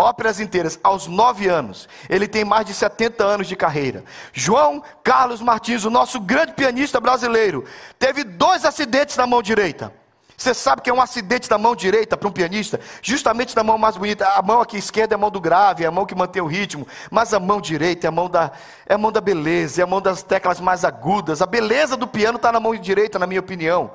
óperas 0.00 0.40
inteiras, 0.40 0.80
aos 0.82 1.06
nove 1.06 1.46
anos. 1.46 1.88
Ele 2.08 2.26
tem 2.26 2.44
mais 2.44 2.64
de 2.64 2.72
70 2.72 3.22
anos 3.22 3.46
de 3.46 3.54
carreira. 3.54 4.02
João 4.32 4.82
Carlos 5.04 5.42
Martins, 5.42 5.84
o 5.84 5.90
nosso 5.90 6.18
grande 6.18 6.54
pianista 6.54 6.98
brasileiro, 6.98 7.64
teve 7.98 8.24
dois 8.24 8.64
acidentes 8.64 9.16
na 9.16 9.26
mão 9.26 9.42
direita. 9.42 9.92
Você 10.40 10.54
sabe 10.54 10.80
que 10.80 10.88
é 10.88 10.94
um 10.94 11.02
acidente 11.02 11.50
da 11.50 11.58
mão 11.58 11.76
direita 11.76 12.16
para 12.16 12.26
um 12.26 12.32
pianista? 12.32 12.80
Justamente 13.02 13.54
da 13.54 13.62
mão 13.62 13.76
mais 13.76 13.98
bonita. 13.98 14.26
A 14.26 14.40
mão 14.40 14.62
aqui 14.62 14.78
esquerda 14.78 15.14
é 15.14 15.16
a 15.16 15.18
mão 15.18 15.30
do 15.30 15.38
grave, 15.38 15.84
é 15.84 15.86
a 15.86 15.90
mão 15.90 16.06
que 16.06 16.14
mantém 16.14 16.40
o 16.40 16.46
ritmo. 16.46 16.88
Mas 17.10 17.34
a 17.34 17.38
mão 17.38 17.60
direita 17.60 18.06
é 18.06 18.08
a 18.08 18.10
mão 18.10 18.26
da, 18.26 18.50
é 18.86 18.94
a 18.94 18.98
mão 18.98 19.12
da 19.12 19.20
beleza, 19.20 19.82
é 19.82 19.84
a 19.84 19.86
mão 19.86 20.00
das 20.00 20.22
teclas 20.22 20.58
mais 20.58 20.82
agudas. 20.82 21.42
A 21.42 21.46
beleza 21.46 21.94
do 21.94 22.06
piano 22.06 22.36
está 22.36 22.50
na 22.50 22.58
mão 22.58 22.74
direita, 22.74 23.18
na 23.18 23.26
minha 23.26 23.40
opinião. 23.40 23.90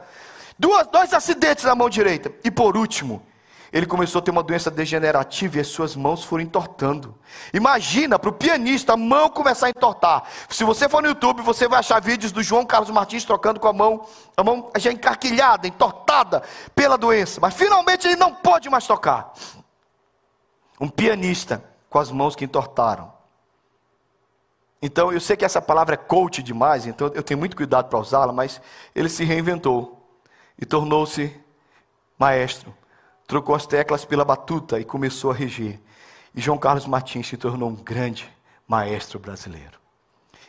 Duas, 0.60 0.86
dois 0.86 1.16
acidentes 1.16 1.66
na 1.66 1.74
mão 1.74 1.90
direita. 1.90 2.32
E 2.44 2.52
por 2.52 2.78
último, 2.78 3.24
ele 3.72 3.86
começou 3.86 4.20
a 4.20 4.22
ter 4.22 4.32
uma 4.32 4.44
doença 4.44 4.70
degenerativa 4.72 5.58
e 5.58 5.60
as 5.60 5.68
suas 5.68 5.96
mãos 5.96 6.24
foram 6.24 6.44
entortando. 6.44 7.16
Imagina 7.54 8.18
para 8.18 8.30
o 8.30 8.34
pianista 8.34 8.94
a 8.94 8.98
mão 8.98 9.30
começar 9.30 9.68
a 9.68 9.70
entortar. 9.70 10.24
Se 10.50 10.64
você 10.64 10.88
for 10.88 11.02
no 11.02 11.08
YouTube, 11.08 11.42
você 11.42 11.68
vai 11.68 11.80
achar 11.80 12.02
vídeos 12.02 12.32
do 12.32 12.44
João 12.44 12.66
Carlos 12.66 12.90
Martins 12.90 13.26
trocando 13.26 13.60
com 13.60 13.68
a 13.68 13.74
mão, 13.74 14.06
a 14.36 14.44
mão 14.44 14.72
já 14.78 14.92
encarquilhada, 14.92 15.68
entortada 15.68 16.44
pela 16.74 16.98
doença. 16.98 17.40
Mas 17.42 17.54
finalmente 17.54 18.08
ele 18.08 18.16
não 18.16 18.34
pode 18.34 18.70
mais 18.70 18.86
tocar. 18.86 19.34
Um 20.80 20.90
pianista 20.90 21.64
com 21.90 22.00
as 22.00 22.12
mãos 22.12 22.36
que 22.36 22.46
entortaram. 22.46 23.14
Então, 24.82 25.12
eu 25.12 25.20
sei 25.20 25.36
que 25.36 25.44
essa 25.44 25.62
palavra 25.62 25.96
é 25.96 25.98
coach 25.98 26.44
demais, 26.44 26.86
então 26.86 27.12
eu 27.16 27.24
tenho 27.24 27.40
muito 27.40 27.56
cuidado 27.56 27.90
para 27.90 27.98
usá-la, 27.98 28.32
mas 28.32 28.62
ele 28.94 29.10
se 29.10 29.24
reinventou 29.24 30.06
e 30.60 30.66
tornou-se 30.66 31.36
maestro. 32.20 32.72
Trocou 33.28 33.56
as 33.56 33.66
teclas 33.66 34.06
pela 34.06 34.24
batuta 34.24 34.80
e 34.80 34.86
começou 34.86 35.32
a 35.32 35.34
reger. 35.34 35.80
E 36.34 36.42
João 36.42 36.58
Carlos 36.58 36.86
Martins 36.86 37.28
se 37.28 37.38
tornou 37.38 37.70
um 37.70 37.76
grande 37.76 38.32
maestro 38.68 39.20
brasileiro. 39.20 39.80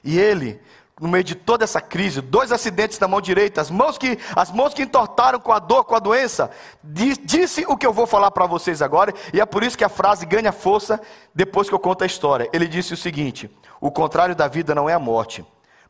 E 0.02 0.18
ele, 0.18 0.60
no 1.00 1.08
meio 1.08 1.24
de 1.24 1.34
toda 1.34 1.64
essa 1.64 1.80
crise, 1.80 2.20
dois 2.20 2.52
acidentes 2.52 2.98
na 2.98 3.06
mão 3.06 3.20
direita, 3.20 3.60
as 3.60 3.70
mãos 3.70 3.98
que, 3.98 4.18
as 4.34 4.50
mãos 4.50 4.72
que 4.72 4.82
entortaram 4.82 5.38
com 5.38 5.52
a 5.52 5.58
dor, 5.58 5.84
com 5.84 5.94
a 5.94 5.98
doença, 5.98 6.50
disse 6.82 7.64
o 7.66 7.76
que 7.76 7.86
eu 7.86 7.92
vou 7.92 8.06
falar 8.06 8.30
para 8.30 8.46
vocês 8.46 8.80
agora, 8.80 9.12
e 9.32 9.40
é 9.40 9.44
por 9.44 9.62
isso 9.62 9.76
que 9.76 9.84
a 9.84 9.88
frase 9.88 10.24
ganha 10.24 10.52
força 10.52 11.00
depois 11.34 11.68
que 11.68 11.74
eu 11.74 11.78
conto 11.78 12.02
a 12.02 12.06
história. 12.06 12.48
Ele 12.52 12.66
disse 12.66 12.94
o 12.94 12.96
seguinte: 12.96 13.50
o 13.80 13.90
contrário 13.90 14.34
da 14.34 14.48
vida 14.48 14.74
não 14.74 14.88
é 14.88 14.94
a 14.94 14.98
morte, 14.98 15.44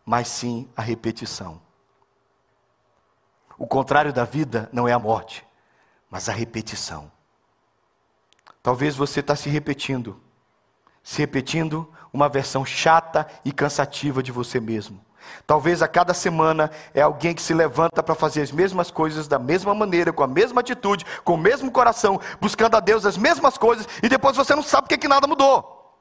mas 0.04 0.28
sim 0.28 0.68
a 0.76 0.82
repetição. 0.82 1.60
O 3.58 3.66
contrário 3.66 4.12
da 4.12 4.24
vida 4.24 4.68
não 4.72 4.86
é 4.86 4.92
a 4.92 4.98
morte, 4.98 5.45
mas 6.16 6.30
a 6.30 6.32
repetição. 6.32 7.12
Talvez 8.62 8.96
você 8.96 9.20
está 9.20 9.36
se 9.36 9.50
repetindo, 9.50 10.18
se 11.02 11.18
repetindo 11.18 11.86
uma 12.10 12.26
versão 12.26 12.64
chata 12.64 13.26
e 13.44 13.52
cansativa 13.52 14.22
de 14.22 14.32
você 14.32 14.58
mesmo. 14.58 15.04
Talvez 15.46 15.82
a 15.82 15.88
cada 15.88 16.14
semana 16.14 16.70
é 16.94 17.02
alguém 17.02 17.34
que 17.34 17.42
se 17.42 17.52
levanta 17.52 18.02
para 18.02 18.14
fazer 18.14 18.40
as 18.40 18.50
mesmas 18.50 18.90
coisas 18.90 19.28
da 19.28 19.38
mesma 19.38 19.74
maneira, 19.74 20.10
com 20.10 20.22
a 20.22 20.26
mesma 20.26 20.62
atitude, 20.62 21.04
com 21.22 21.34
o 21.34 21.36
mesmo 21.36 21.70
coração, 21.70 22.18
buscando 22.40 22.78
a 22.78 22.80
Deus 22.80 23.04
as 23.04 23.18
mesmas 23.18 23.58
coisas, 23.58 23.86
e 24.02 24.08
depois 24.08 24.38
você 24.38 24.54
não 24.54 24.62
sabe 24.62 24.84
porque 24.84 24.96
que 24.96 25.08
nada 25.08 25.26
mudou. 25.26 25.94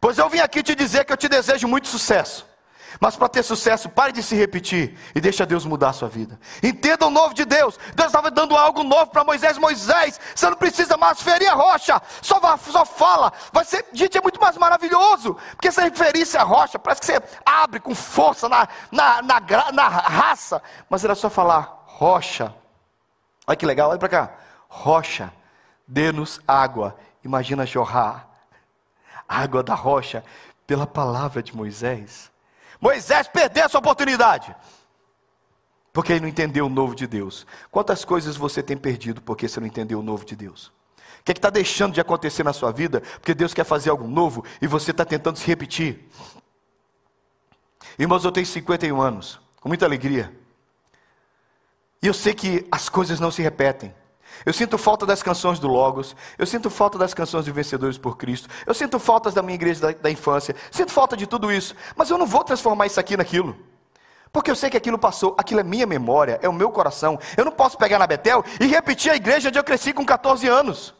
Pois 0.00 0.18
eu 0.18 0.28
vim 0.28 0.40
aqui 0.40 0.60
te 0.60 0.74
dizer 0.74 1.04
que 1.04 1.12
eu 1.12 1.16
te 1.16 1.28
desejo 1.28 1.68
muito 1.68 1.86
sucesso. 1.86 2.49
Mas 2.98 3.16
para 3.16 3.28
ter 3.28 3.42
sucesso, 3.42 3.88
pare 3.88 4.12
de 4.12 4.22
se 4.22 4.34
repetir 4.34 4.98
e 5.14 5.20
deixa 5.20 5.46
Deus 5.46 5.64
mudar 5.64 5.90
a 5.90 5.92
sua 5.92 6.08
vida. 6.08 6.40
Entenda 6.62 7.06
o 7.06 7.10
novo 7.10 7.34
de 7.34 7.44
Deus. 7.44 7.78
Deus 7.94 8.06
estava 8.06 8.30
dando 8.30 8.56
algo 8.56 8.82
novo 8.82 9.08
para 9.08 9.22
Moisés. 9.22 9.58
Moisés, 9.58 10.18
você 10.34 10.48
não 10.48 10.56
precisa 10.56 10.96
mais 10.96 11.20
ferir 11.22 11.48
a 11.48 11.54
rocha. 11.54 12.00
Só, 12.22 12.40
só 12.58 12.84
fala. 12.84 13.32
Vai 13.52 13.64
ser, 13.64 13.86
gente, 13.92 14.18
é 14.18 14.20
muito 14.20 14.40
mais 14.40 14.56
maravilhoso. 14.56 15.36
Porque 15.52 15.70
você 15.70 15.82
referisse 15.82 16.36
a 16.36 16.42
rocha, 16.42 16.78
parece 16.78 17.00
que 17.00 17.06
você 17.06 17.22
abre 17.44 17.78
com 17.78 17.94
força 17.94 18.48
na, 18.48 18.66
na, 18.90 19.22
na, 19.22 19.72
na 19.72 19.88
raça. 19.88 20.62
Mas 20.88 21.04
era 21.04 21.14
só 21.14 21.30
falar, 21.30 21.84
rocha. 21.86 22.54
Olha 23.46 23.56
que 23.56 23.66
legal, 23.66 23.90
olha 23.90 23.98
para 23.98 24.08
cá. 24.08 24.32
Rocha, 24.68 25.32
dê-nos 25.86 26.40
água. 26.46 26.96
Imagina 27.22 27.66
jorrar 27.66 28.30
água 29.30 29.62
da 29.62 29.74
rocha 29.74 30.24
pela 30.66 30.86
palavra 30.86 31.40
de 31.40 31.54
Moisés. 31.56 32.29
Moisés 32.80 33.28
perdeu 33.28 33.64
essa 33.64 33.78
oportunidade. 33.78 34.54
Porque 35.92 36.12
ele 36.12 36.20
não 36.20 36.28
entendeu 36.28 36.66
o 36.66 36.68
novo 36.68 36.94
de 36.94 37.06
Deus. 37.06 37.46
Quantas 37.70 38.04
coisas 38.04 38.36
você 38.36 38.62
tem 38.62 38.76
perdido 38.76 39.20
porque 39.20 39.48
você 39.48 39.60
não 39.60 39.66
entendeu 39.66 39.98
o 39.98 40.02
novo 40.02 40.24
de 40.24 40.36
Deus? 40.36 40.72
O 41.20 41.24
que 41.24 41.32
é 41.32 41.34
está 41.34 41.50
deixando 41.50 41.92
de 41.92 42.00
acontecer 42.00 42.42
na 42.42 42.52
sua 42.52 42.72
vida 42.72 43.02
porque 43.14 43.34
Deus 43.34 43.52
quer 43.52 43.64
fazer 43.64 43.90
algo 43.90 44.06
novo 44.06 44.44
e 44.62 44.66
você 44.66 44.92
está 44.92 45.04
tentando 45.04 45.36
se 45.36 45.46
repetir? 45.46 46.08
Irmãos, 47.98 48.24
eu 48.24 48.32
tenho 48.32 48.46
51 48.46 49.00
anos, 49.00 49.38
com 49.60 49.68
muita 49.68 49.84
alegria. 49.84 50.34
E 52.02 52.06
eu 52.06 52.14
sei 52.14 52.32
que 52.32 52.66
as 52.70 52.88
coisas 52.88 53.20
não 53.20 53.30
se 53.30 53.42
repetem. 53.42 53.94
Eu 54.44 54.52
sinto 54.52 54.78
falta 54.78 55.04
das 55.04 55.22
canções 55.22 55.58
do 55.58 55.68
Logos. 55.68 56.16
Eu 56.38 56.46
sinto 56.46 56.70
falta 56.70 56.98
das 56.98 57.12
canções 57.12 57.44
de 57.44 57.52
Vencedores 57.52 57.98
por 57.98 58.16
Cristo. 58.16 58.48
Eu 58.66 58.74
sinto 58.74 58.98
faltas 58.98 59.34
da 59.34 59.42
minha 59.42 59.54
igreja 59.54 59.80
da, 59.80 59.92
da, 59.92 60.10
infância. 60.10 60.54
Sinto 60.70 60.92
falta 60.92 61.16
de 61.16 61.26
tudo 61.26 61.52
isso. 61.52 61.74
Mas 61.94 62.10
eu 62.10 62.18
não 62.18 62.26
vou 62.26 62.42
transformar 62.42 62.86
isso 62.86 62.98
aqui 62.98 63.16
naquilo. 63.16 63.56
Porque 64.32 64.50
eu 64.50 64.56
sei 64.56 64.70
que 64.70 64.76
aquilo 64.76 64.98
passou. 64.98 65.34
Aquilo 65.38 65.60
é 65.60 65.64
minha 65.64 65.86
memória, 65.86 66.38
é 66.42 66.48
o 66.48 66.52
meu 66.52 66.70
coração. 66.70 67.18
Eu 67.36 67.44
não 67.44 67.52
posso 67.52 67.76
pegar 67.76 67.98
na 67.98 68.06
Betel 68.06 68.44
e 68.60 68.66
repetir 68.66 69.12
a 69.12 69.16
igreja 69.16 69.48
onde 69.48 69.58
eu 69.58 69.64
cresci 69.64 69.92
com 69.92 70.04
14 70.04 70.48
anos. 70.48 70.94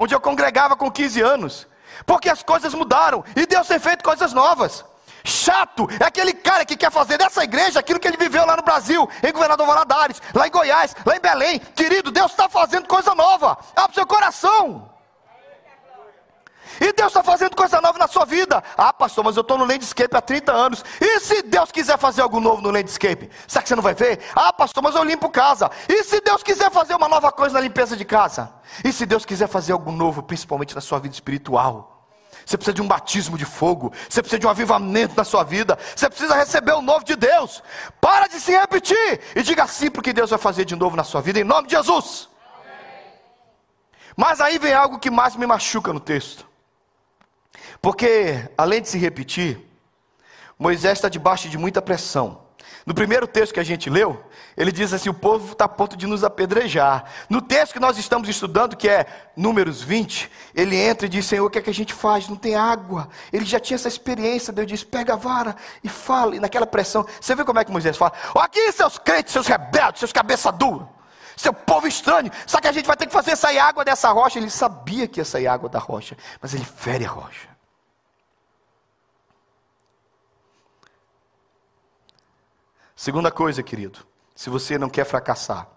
Onde 0.00 0.14
eu 0.14 0.20
congregava 0.20 0.76
com 0.76 0.90
15 0.90 1.20
anos. 1.20 1.66
Porque 2.06 2.28
as 2.28 2.42
coisas 2.42 2.74
mudaram 2.74 3.24
e 3.34 3.46
Deus 3.46 3.66
tem 3.66 3.78
feito 3.78 4.04
coisas 4.04 4.32
novas. 4.32 4.84
Chato 5.26 5.88
é 5.98 6.04
aquele 6.04 6.34
cara 6.34 6.66
que 6.66 6.76
quer 6.76 6.92
fazer 6.92 7.16
dessa 7.16 7.42
igreja 7.42 7.80
aquilo 7.80 7.98
que 7.98 8.06
ele 8.06 8.18
viveu 8.18 8.44
lá 8.44 8.56
no 8.56 8.62
Brasil, 8.62 9.08
em 9.22 9.32
Governador 9.32 9.66
Valadares, 9.66 10.20
lá 10.34 10.46
em 10.46 10.50
Goiás, 10.50 10.94
lá 11.04 11.16
em 11.16 11.20
Belém. 11.20 11.58
Querido, 11.58 12.10
Deus 12.10 12.30
está 12.30 12.46
fazendo 12.46 12.86
coisa 12.86 13.14
nova. 13.14 13.56
Abre 13.74 13.94
seu 13.94 14.06
coração. 14.06 14.90
E 16.80 16.92
Deus 16.92 17.08
está 17.08 17.22
fazendo 17.22 17.56
coisa 17.56 17.80
nova 17.80 17.98
na 17.98 18.06
sua 18.06 18.26
vida. 18.26 18.62
Ah, 18.76 18.92
pastor, 18.92 19.24
mas 19.24 19.36
eu 19.36 19.42
estou 19.42 19.56
no 19.56 19.64
landscape 19.64 20.14
há 20.14 20.20
30 20.20 20.52
anos. 20.52 20.84
E 21.00 21.20
se 21.20 21.42
Deus 21.42 21.70
quiser 21.70 21.96
fazer 21.98 22.20
algo 22.20 22.40
novo 22.40 22.60
no 22.60 22.70
landscape? 22.70 23.30
Será 23.46 23.62
que 23.62 23.68
você 23.68 23.76
não 23.76 23.82
vai 23.82 23.94
ver? 23.94 24.20
Ah, 24.34 24.52
pastor, 24.52 24.82
mas 24.82 24.94
eu 24.94 25.04
limpo 25.04 25.30
casa. 25.30 25.70
E 25.88 26.02
se 26.04 26.20
Deus 26.20 26.42
quiser 26.42 26.70
fazer 26.70 26.94
uma 26.94 27.08
nova 27.08 27.30
coisa 27.32 27.54
na 27.54 27.60
limpeza 27.60 27.96
de 27.96 28.04
casa? 28.04 28.52
E 28.84 28.92
se 28.92 29.06
Deus 29.06 29.24
quiser 29.24 29.48
fazer 29.48 29.72
algo 29.72 29.90
novo, 29.90 30.22
principalmente 30.22 30.74
na 30.74 30.80
sua 30.80 30.98
vida 30.98 31.14
espiritual? 31.14 31.93
Você 32.44 32.56
precisa 32.56 32.74
de 32.74 32.82
um 32.82 32.88
batismo 32.88 33.38
de 33.38 33.44
fogo. 33.44 33.92
Você 34.08 34.20
precisa 34.20 34.38
de 34.38 34.46
um 34.46 34.50
avivamento 34.50 35.14
na 35.16 35.24
sua 35.24 35.42
vida. 35.44 35.78
Você 35.94 36.08
precisa 36.08 36.34
receber 36.34 36.72
o 36.72 36.82
novo 36.82 37.04
de 37.04 37.16
Deus. 37.16 37.62
Para 38.00 38.26
de 38.26 38.40
se 38.40 38.52
repetir 38.52 39.20
e 39.34 39.42
diga 39.42 39.66
sim 39.66 39.90
para 39.90 40.00
o 40.00 40.02
que 40.02 40.12
Deus 40.12 40.30
vai 40.30 40.38
fazer 40.38 40.64
de 40.64 40.76
novo 40.76 40.96
na 40.96 41.04
sua 41.04 41.20
vida, 41.20 41.40
em 41.40 41.44
nome 41.44 41.68
de 41.68 41.74
Jesus. 41.74 42.28
Mas 44.16 44.40
aí 44.40 44.58
vem 44.58 44.72
algo 44.72 44.98
que 44.98 45.10
mais 45.10 45.34
me 45.36 45.46
machuca 45.46 45.92
no 45.92 46.00
texto. 46.00 46.46
Porque, 47.80 48.48
além 48.56 48.80
de 48.80 48.88
se 48.88 48.98
repetir, 48.98 49.60
Moisés 50.58 50.98
está 50.98 51.08
debaixo 51.08 51.48
de 51.48 51.58
muita 51.58 51.82
pressão. 51.82 52.43
No 52.86 52.92
primeiro 52.92 53.26
texto 53.26 53.54
que 53.54 53.60
a 53.60 53.64
gente 53.64 53.88
leu, 53.88 54.22
ele 54.54 54.70
diz 54.70 54.92
assim: 54.92 55.08
o 55.08 55.14
povo 55.14 55.52
está 55.52 55.64
a 55.64 55.68
ponto 55.68 55.96
de 55.96 56.06
nos 56.06 56.22
apedrejar. 56.22 57.04
No 57.30 57.40
texto 57.40 57.72
que 57.72 57.80
nós 57.80 57.96
estamos 57.96 58.28
estudando, 58.28 58.76
que 58.76 58.88
é 58.88 59.06
Números 59.34 59.80
20, 59.80 60.30
ele 60.54 60.76
entra 60.76 61.06
e 61.06 61.08
diz: 61.08 61.24
Senhor, 61.24 61.46
o 61.46 61.50
que 61.50 61.58
é 61.58 61.62
que 61.62 61.70
a 61.70 61.74
gente 61.74 61.94
faz? 61.94 62.28
Não 62.28 62.36
tem 62.36 62.54
água. 62.54 63.08
Ele 63.32 63.46
já 63.46 63.58
tinha 63.58 63.76
essa 63.76 63.88
experiência. 63.88 64.52
Deus 64.52 64.66
diz: 64.66 64.84
pega 64.84 65.14
a 65.14 65.16
vara 65.16 65.56
e 65.82 65.88
fala. 65.88 66.36
E 66.36 66.40
naquela 66.40 66.66
pressão, 66.66 67.06
você 67.18 67.34
vê 67.34 67.42
como 67.42 67.58
é 67.58 67.64
que 67.64 67.72
Moisés 67.72 67.96
fala? 67.96 68.12
Aqui, 68.34 68.70
seus 68.72 68.98
crentes, 68.98 69.32
seus 69.32 69.46
rebeldes, 69.46 70.00
seus 70.00 70.12
cabeça 70.12 70.52
dura, 70.52 70.86
seu 71.38 71.54
povo 71.54 71.86
estranho. 71.86 72.30
Só 72.46 72.60
que 72.60 72.68
a 72.68 72.72
gente 72.72 72.86
vai 72.86 72.98
ter 72.98 73.06
que 73.06 73.12
fazer 73.12 73.34
sair 73.34 73.58
água 73.58 73.82
dessa 73.82 74.10
rocha. 74.10 74.38
Ele 74.38 74.50
sabia 74.50 75.08
que 75.08 75.20
ia 75.20 75.24
sair 75.24 75.46
água 75.46 75.70
da 75.70 75.78
rocha, 75.78 76.18
mas 76.38 76.52
ele 76.52 76.64
fere 76.66 77.06
a 77.06 77.08
rocha. 77.08 77.53
Segunda 83.04 83.30
coisa, 83.30 83.62
querido, 83.62 83.98
se 84.34 84.48
você 84.48 84.78
não 84.78 84.88
quer 84.88 85.04
fracassar 85.04 85.68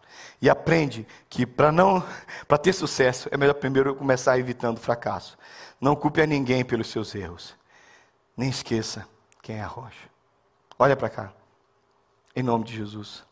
e 0.41 0.49
aprende 0.49 1.05
que 1.27 1.45
para 1.45 1.73
não 1.73 2.01
para 2.47 2.57
ter 2.57 2.71
sucesso 2.71 3.27
é 3.29 3.35
melhor 3.35 3.55
primeiro 3.55 3.93
começar 3.93 4.39
evitando 4.39 4.79
fracasso. 4.79 5.37
Não 5.81 5.93
culpe 5.93 6.21
a 6.21 6.25
ninguém 6.25 6.63
pelos 6.63 6.87
seus 6.87 7.13
erros. 7.13 7.53
Nem 8.37 8.47
esqueça 8.47 9.05
quem 9.41 9.57
é 9.57 9.61
a 9.61 9.67
rocha. 9.67 10.09
Olha 10.79 10.95
para 10.95 11.09
cá. 11.09 11.33
Em 12.33 12.41
nome 12.41 12.63
de 12.63 12.77
Jesus. 12.77 13.25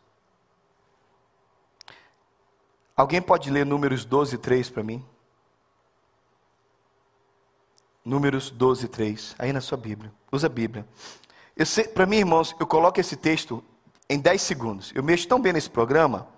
Alguém 2.94 3.22
pode 3.22 3.50
ler 3.50 3.64
Números 3.64 4.04
12, 4.04 4.36
3 4.36 4.68
para 4.68 4.82
mim? 4.82 5.02
Números 8.04 8.50
12, 8.50 8.88
3. 8.88 9.36
Aí 9.38 9.54
na 9.54 9.62
sua 9.62 9.78
Bíblia. 9.78 10.12
Usa 10.30 10.48
a 10.48 10.50
Bíblia. 10.50 10.86
Para 11.94 12.04
mim, 12.04 12.18
irmãos, 12.18 12.54
eu 12.60 12.66
coloco 12.66 13.00
esse 13.00 13.16
texto 13.16 13.64
em 14.08 14.18
10 14.18 14.40
segundos. 14.42 14.92
Eu 14.94 15.02
mexo 15.02 15.26
tão 15.28 15.40
bem 15.40 15.52
nesse 15.52 15.70
programa, 15.70 16.28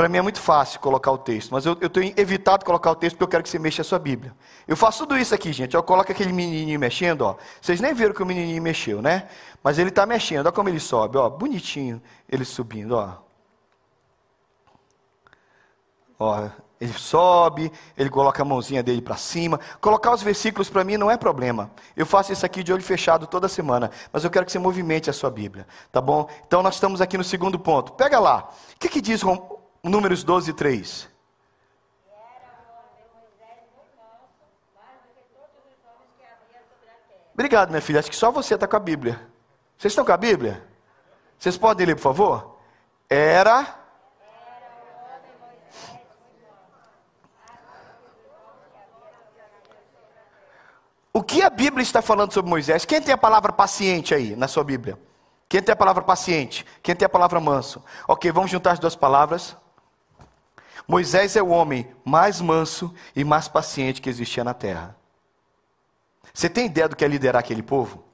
para 0.00 0.08
mim 0.08 0.16
é 0.16 0.22
muito 0.22 0.40
fácil 0.40 0.80
colocar 0.80 1.12
o 1.12 1.18
texto, 1.18 1.50
mas 1.50 1.66
eu, 1.66 1.76
eu 1.78 1.90
tenho 1.90 2.14
evitado 2.16 2.64
colocar 2.64 2.90
o 2.90 2.94
texto 2.94 3.16
porque 3.16 3.24
eu 3.24 3.28
quero 3.28 3.42
que 3.42 3.50
você 3.50 3.58
mexa 3.58 3.82
a 3.82 3.84
sua 3.84 3.98
Bíblia. 3.98 4.34
Eu 4.66 4.74
faço 4.74 5.00
tudo 5.00 5.18
isso 5.18 5.34
aqui, 5.34 5.52
gente. 5.52 5.74
Eu 5.74 5.82
coloco 5.82 6.10
aquele 6.10 6.32
menininho 6.32 6.80
mexendo, 6.80 7.20
ó. 7.20 7.36
Vocês 7.60 7.82
nem 7.82 7.92
viram 7.92 8.14
que 8.14 8.22
o 8.22 8.26
menininho 8.26 8.62
mexeu, 8.62 9.02
né? 9.02 9.28
Mas 9.62 9.78
ele 9.78 9.90
está 9.90 10.06
mexendo. 10.06 10.46
Olha 10.46 10.52
como 10.52 10.70
ele 10.70 10.80
sobe, 10.80 11.18
ó. 11.18 11.28
Bonitinho 11.28 12.00
ele 12.30 12.46
subindo, 12.46 12.92
ó. 12.92 13.18
Ó, 16.18 16.48
ele 16.80 16.94
sobe, 16.94 17.70
ele 17.94 18.08
coloca 18.08 18.40
a 18.40 18.44
mãozinha 18.44 18.82
dele 18.82 19.02
para 19.02 19.16
cima. 19.16 19.60
Colocar 19.82 20.12
os 20.14 20.22
versículos 20.22 20.70
para 20.70 20.82
mim 20.82 20.96
não 20.96 21.10
é 21.10 21.16
problema. 21.16 21.70
Eu 21.94 22.06
faço 22.06 22.32
isso 22.32 22.46
aqui 22.46 22.62
de 22.62 22.72
olho 22.72 22.82
fechado 22.82 23.26
toda 23.26 23.48
semana, 23.48 23.90
mas 24.10 24.24
eu 24.24 24.30
quero 24.30 24.46
que 24.46 24.52
você 24.52 24.58
movimente 24.58 25.10
a 25.10 25.12
sua 25.12 25.30
Bíblia, 25.30 25.66
tá 25.92 26.00
bom? 26.00 26.26
Então 26.46 26.62
nós 26.62 26.74
estamos 26.74 27.02
aqui 27.02 27.18
no 27.18 27.24
segundo 27.24 27.58
ponto. 27.58 27.92
Pega 27.92 28.18
lá. 28.18 28.48
O 28.74 28.78
que, 28.78 28.88
que 28.88 29.00
diz 29.02 29.20
Números 29.84 30.24
12, 30.24 30.54
3? 30.54 31.08
Obrigado, 37.34 37.70
minha 37.70 37.80
filha. 37.82 38.00
Acho 38.00 38.10
que 38.10 38.16
só 38.16 38.30
você 38.30 38.54
está 38.54 38.66
com 38.66 38.76
a 38.76 38.80
Bíblia. 38.80 39.20
Vocês 39.76 39.92
estão 39.92 40.04
com 40.04 40.12
a 40.12 40.16
Bíblia? 40.16 40.62
Vocês 41.38 41.56
podem 41.56 41.86
ler, 41.86 41.94
por 41.94 42.02
favor? 42.02 42.58
Era 43.08 43.79
O 51.12 51.22
que 51.22 51.42
a 51.42 51.50
Bíblia 51.50 51.82
está 51.82 52.00
falando 52.00 52.32
sobre 52.32 52.48
Moisés? 52.48 52.84
Quem 52.84 53.02
tem 53.02 53.12
a 53.12 53.18
palavra 53.18 53.52
paciente 53.52 54.14
aí 54.14 54.36
na 54.36 54.46
sua 54.46 54.62
Bíblia? 54.62 54.98
Quem 55.48 55.60
tem 55.60 55.72
a 55.72 55.76
palavra 55.76 56.02
paciente? 56.04 56.64
Quem 56.82 56.94
tem 56.94 57.04
a 57.04 57.08
palavra 57.08 57.40
manso? 57.40 57.82
Ok, 58.06 58.30
vamos 58.30 58.50
juntar 58.50 58.72
as 58.72 58.78
duas 58.78 58.94
palavras. 58.94 59.56
Moisés 60.86 61.34
é 61.34 61.42
o 61.42 61.48
homem 61.48 61.90
mais 62.04 62.40
manso 62.40 62.94
e 63.16 63.24
mais 63.24 63.48
paciente 63.48 64.00
que 64.00 64.08
existia 64.08 64.44
na 64.44 64.54
terra. 64.54 64.96
Você 66.32 66.48
tem 66.48 66.66
ideia 66.66 66.88
do 66.88 66.94
que 66.94 67.04
é 67.04 67.08
liderar 67.08 67.40
aquele 67.40 67.62
povo? 67.62 68.04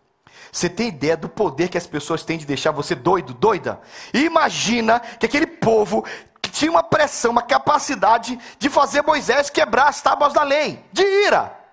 Você 0.51 0.71
tem 0.71 0.89
ideia 0.89 1.17
do 1.19 1.29
poder 1.29 1.69
que 1.69 1.77
as 1.77 1.87
pessoas 1.87 2.23
têm 2.23 2.39
de 2.39 2.47
deixar 2.47 2.71
você 2.71 2.95
doido, 2.95 3.35
doida? 3.35 3.79
Imagina 4.15 5.01
que 5.01 5.27
aquele 5.27 5.47
povo 5.47 6.03
tinha 6.51 6.71
uma 6.71 6.83
pressão, 6.83 7.33
uma 7.33 7.43
capacidade 7.43 8.39
de 8.59 8.71
fazer 8.71 9.03
Moisés 9.03 9.51
quebrar 9.51 9.89
as 9.89 10.01
tábuas 10.01 10.33
da 10.33 10.43
lei, 10.43 10.83
de 10.91 11.03
ira. 11.03 11.66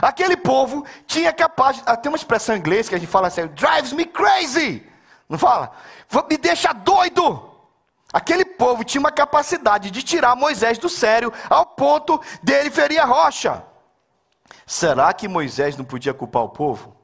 Aquele 0.00 0.36
povo 0.36 0.84
tinha 1.06 1.32
capaz, 1.32 1.82
ah, 1.86 1.96
tem 1.96 2.10
uma 2.10 2.16
expressão 2.16 2.54
em 2.54 2.58
inglês 2.58 2.88
que 2.88 2.94
a 2.94 2.98
gente 2.98 3.10
fala 3.10 3.28
assim, 3.28 3.46
drives 3.48 3.92
me 3.92 4.04
crazy. 4.04 4.86
Não 5.28 5.38
fala? 5.38 5.72
Me 6.28 6.36
deixa 6.36 6.72
doido. 6.72 7.48
Aquele 8.12 8.44
povo 8.44 8.84
tinha 8.84 9.00
uma 9.00 9.12
capacidade 9.12 9.90
de 9.90 10.02
tirar 10.02 10.34
Moisés 10.34 10.78
do 10.78 10.88
sério 10.88 11.32
ao 11.48 11.64
ponto 11.64 12.20
dele 12.42 12.70
ferir 12.70 12.98
a 12.98 13.04
rocha. 13.04 13.64
Será 14.66 15.12
que 15.12 15.28
Moisés 15.28 15.76
não 15.76 15.84
podia 15.84 16.14
culpar 16.14 16.42
o 16.42 16.48
povo? 16.48 16.96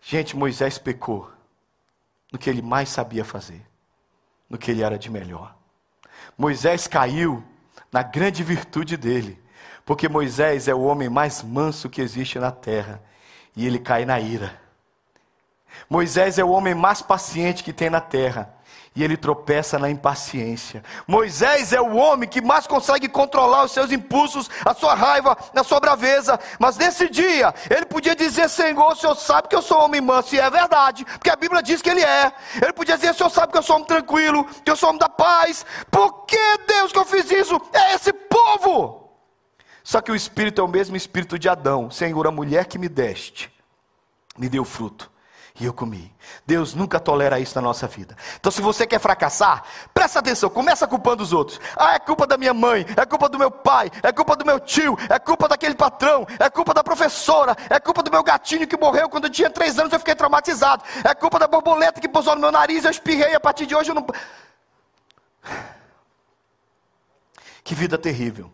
Gente, 0.00 0.36
Moisés 0.36 0.78
pecou 0.78 1.30
no 2.32 2.38
que 2.38 2.50
ele 2.50 2.62
mais 2.62 2.88
sabia 2.88 3.24
fazer, 3.24 3.64
no 4.48 4.58
que 4.58 4.70
ele 4.70 4.82
era 4.82 4.98
de 4.98 5.10
melhor. 5.10 5.56
Moisés 6.36 6.86
caiu 6.86 7.42
na 7.90 8.02
grande 8.02 8.42
virtude 8.42 8.96
dele, 8.96 9.42
porque 9.84 10.08
Moisés 10.08 10.68
é 10.68 10.74
o 10.74 10.82
homem 10.82 11.08
mais 11.08 11.42
manso 11.42 11.88
que 11.88 12.00
existe 12.00 12.38
na 12.38 12.50
terra, 12.50 13.02
e 13.56 13.66
ele 13.66 13.78
cai 13.78 14.04
na 14.04 14.18
ira. 14.18 14.58
Moisés 15.88 16.38
é 16.38 16.44
o 16.44 16.50
homem 16.50 16.74
mais 16.74 17.02
paciente 17.02 17.62
que 17.62 17.72
tem 17.72 17.90
na 17.90 18.00
terra. 18.00 18.54
E 18.96 19.02
ele 19.02 19.16
tropeça 19.16 19.76
na 19.76 19.90
impaciência. 19.90 20.84
Moisés 21.04 21.72
é 21.72 21.80
o 21.80 21.96
homem 21.96 22.28
que 22.28 22.40
mais 22.40 22.64
consegue 22.64 23.08
controlar 23.08 23.64
os 23.64 23.72
seus 23.72 23.90
impulsos, 23.90 24.48
a 24.64 24.72
sua 24.72 24.94
raiva, 24.94 25.36
a 25.52 25.64
sua 25.64 25.80
braveza. 25.80 26.38
Mas 26.60 26.76
nesse 26.76 27.08
dia, 27.08 27.52
ele 27.68 27.86
podia 27.86 28.14
dizer: 28.14 28.48
Senhor, 28.48 28.92
o 28.92 28.94
senhor 28.94 29.16
sabe 29.16 29.48
que 29.48 29.56
eu 29.56 29.62
sou 29.62 29.82
homem 29.82 30.00
manso. 30.00 30.36
E 30.36 30.38
é 30.38 30.48
verdade, 30.48 31.04
porque 31.04 31.28
a 31.28 31.34
Bíblia 31.34 31.60
diz 31.60 31.82
que 31.82 31.90
ele 31.90 32.04
é. 32.04 32.32
Ele 32.62 32.72
podia 32.72 32.96
dizer: 32.96 33.10
O 33.10 33.14
senhor 33.14 33.30
sabe 33.30 33.50
que 33.50 33.58
eu 33.58 33.64
sou 33.64 33.74
homem 33.74 33.88
tranquilo, 33.88 34.44
que 34.64 34.70
eu 34.70 34.76
sou 34.76 34.90
homem 34.90 35.00
da 35.00 35.08
paz. 35.08 35.66
Por 35.90 36.24
que, 36.24 36.58
Deus, 36.68 36.92
que 36.92 36.98
eu 36.98 37.04
fiz 37.04 37.28
isso? 37.32 37.60
É 37.72 37.94
esse 37.96 38.12
povo. 38.12 39.03
Só 39.84 40.00
que 40.00 40.10
o 40.10 40.16
Espírito 40.16 40.62
é 40.62 40.64
o 40.64 40.68
mesmo 40.68 40.96
Espírito 40.96 41.38
de 41.38 41.46
Adão. 41.46 41.90
Senhor, 41.90 42.26
a 42.26 42.30
mulher 42.30 42.64
que 42.64 42.78
me 42.78 42.88
deste, 42.88 43.52
me 44.36 44.48
deu 44.48 44.64
fruto 44.64 45.12
e 45.60 45.66
eu 45.66 45.72
comi. 45.72 46.12
Deus 46.44 46.74
nunca 46.74 46.98
tolera 46.98 47.38
isso 47.38 47.54
na 47.54 47.60
nossa 47.60 47.86
vida. 47.86 48.16
Então, 48.40 48.50
se 48.50 48.60
você 48.60 48.86
quer 48.86 48.98
fracassar, 48.98 49.62
presta 49.92 50.18
atenção, 50.18 50.50
começa 50.50 50.86
culpando 50.86 51.22
os 51.22 51.32
outros. 51.32 51.60
Ah, 51.76 51.94
é 51.94 51.98
culpa 51.98 52.26
da 52.26 52.36
minha 52.36 52.54
mãe, 52.54 52.84
é 52.96 53.06
culpa 53.06 53.28
do 53.28 53.38
meu 53.38 53.50
pai, 53.50 53.90
é 54.02 54.10
culpa 54.10 54.34
do 54.34 54.44
meu 54.44 54.58
tio, 54.58 54.96
é 55.08 55.18
culpa 55.18 55.46
daquele 55.46 55.74
patrão, 55.74 56.26
é 56.40 56.50
culpa 56.50 56.74
da 56.74 56.82
professora, 56.82 57.54
é 57.70 57.78
culpa 57.78 58.02
do 58.02 58.10
meu 58.10 58.22
gatinho 58.22 58.66
que 58.66 58.76
morreu 58.76 59.08
quando 59.08 59.24
eu 59.24 59.30
tinha 59.30 59.50
três 59.50 59.78
anos 59.78 59.92
eu 59.92 59.98
fiquei 59.98 60.14
traumatizado, 60.14 60.82
é 61.04 61.14
culpa 61.14 61.38
da 61.38 61.46
borboleta 61.46 62.00
que 62.00 62.08
pousou 62.08 62.34
no 62.34 62.40
meu 62.40 62.50
nariz 62.50 62.84
eu 62.84 62.90
espirrei, 62.90 63.34
a 63.34 63.40
partir 63.40 63.66
de 63.66 63.76
hoje 63.76 63.90
eu 63.90 63.94
não. 63.94 64.06
Que 67.62 67.74
vida 67.74 67.96
terrível. 67.96 68.50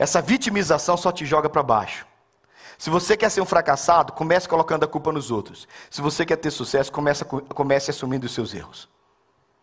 Essa 0.00 0.22
vitimização 0.22 0.96
só 0.96 1.12
te 1.12 1.26
joga 1.26 1.50
para 1.50 1.62
baixo. 1.62 2.06
Se 2.78 2.88
você 2.88 3.18
quer 3.18 3.30
ser 3.30 3.42
um 3.42 3.44
fracassado, 3.44 4.14
comece 4.14 4.48
colocando 4.48 4.82
a 4.82 4.88
culpa 4.88 5.12
nos 5.12 5.30
outros. 5.30 5.68
Se 5.90 6.00
você 6.00 6.24
quer 6.24 6.36
ter 6.36 6.50
sucesso, 6.50 6.90
comece, 6.90 7.22
comece 7.22 7.90
assumindo 7.90 8.24
os 8.24 8.32
seus 8.32 8.54
erros. 8.54 8.88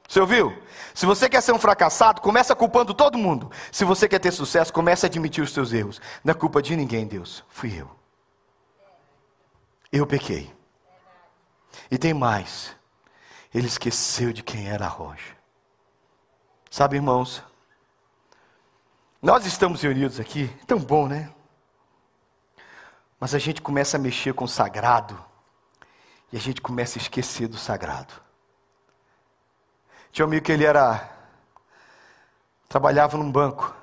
Você 0.07 0.19
ouviu? 0.21 0.55
Se 0.93 1.07
você 1.07 1.27
quer 1.27 1.41
ser 1.41 1.53
um 1.53 1.57
fracassado, 1.57 2.21
comece 2.21 2.53
culpando 2.53 2.93
todo 2.93 3.17
mundo. 3.17 3.51
Se 3.71 3.83
você 3.83 4.07
quer 4.07 4.19
ter 4.19 4.31
sucesso, 4.31 4.71
comece 4.71 5.07
a 5.07 5.09
admitir 5.09 5.43
os 5.43 5.51
seus 5.51 5.73
erros. 5.73 5.99
Não 6.23 6.29
é 6.31 6.35
culpa 6.35 6.61
de 6.61 6.75
ninguém, 6.75 7.07
Deus. 7.07 7.43
Fui 7.49 7.73
eu. 7.75 7.89
Eu 9.91 10.05
pequei. 10.05 10.53
E 11.89 11.97
tem 11.97 12.13
mais. 12.13 12.75
Ele 13.51 13.65
esqueceu 13.65 14.31
de 14.31 14.43
quem 14.43 14.69
era 14.69 14.85
a 14.85 14.89
rocha. 14.89 15.35
Sabe, 16.69 16.97
irmãos? 16.97 17.41
Nós 19.21 19.45
estamos 19.47 19.81
reunidos 19.81 20.19
aqui, 20.19 20.47
tão 20.67 20.77
bom, 20.77 21.07
né? 21.07 21.33
Mas 23.19 23.33
a 23.33 23.39
gente 23.39 23.61
começa 23.61 23.97
a 23.97 23.99
mexer 23.99 24.33
com 24.33 24.45
o 24.45 24.47
sagrado 24.47 25.17
e 26.31 26.37
a 26.37 26.39
gente 26.39 26.61
começa 26.61 26.99
a 26.99 27.01
esquecer 27.01 27.47
do 27.47 27.57
sagrado. 27.57 28.13
Tinha 30.11 30.23
um 30.23 30.29
amigo 30.29 30.45
que 30.45 30.51
ele 30.51 30.65
era. 30.65 31.09
trabalhava 32.69 33.17
num 33.17 33.31
banco. 33.31 33.75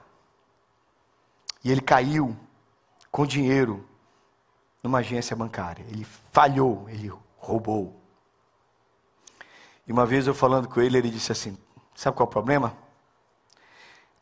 E 1.64 1.70
ele 1.70 1.80
caiu 1.80 2.36
com 3.10 3.26
dinheiro 3.26 3.88
numa 4.82 4.98
agência 4.98 5.34
bancária. 5.34 5.84
Ele 5.88 6.04
falhou, 6.32 6.88
ele 6.88 7.12
roubou. 7.38 8.00
E 9.84 9.92
uma 9.92 10.06
vez 10.06 10.28
eu 10.28 10.34
falando 10.34 10.68
com 10.68 10.80
ele, 10.80 10.98
ele 10.98 11.10
disse 11.10 11.32
assim: 11.32 11.58
Sabe 11.94 12.16
qual 12.16 12.26
é 12.26 12.28
o 12.28 12.32
problema? 12.32 12.83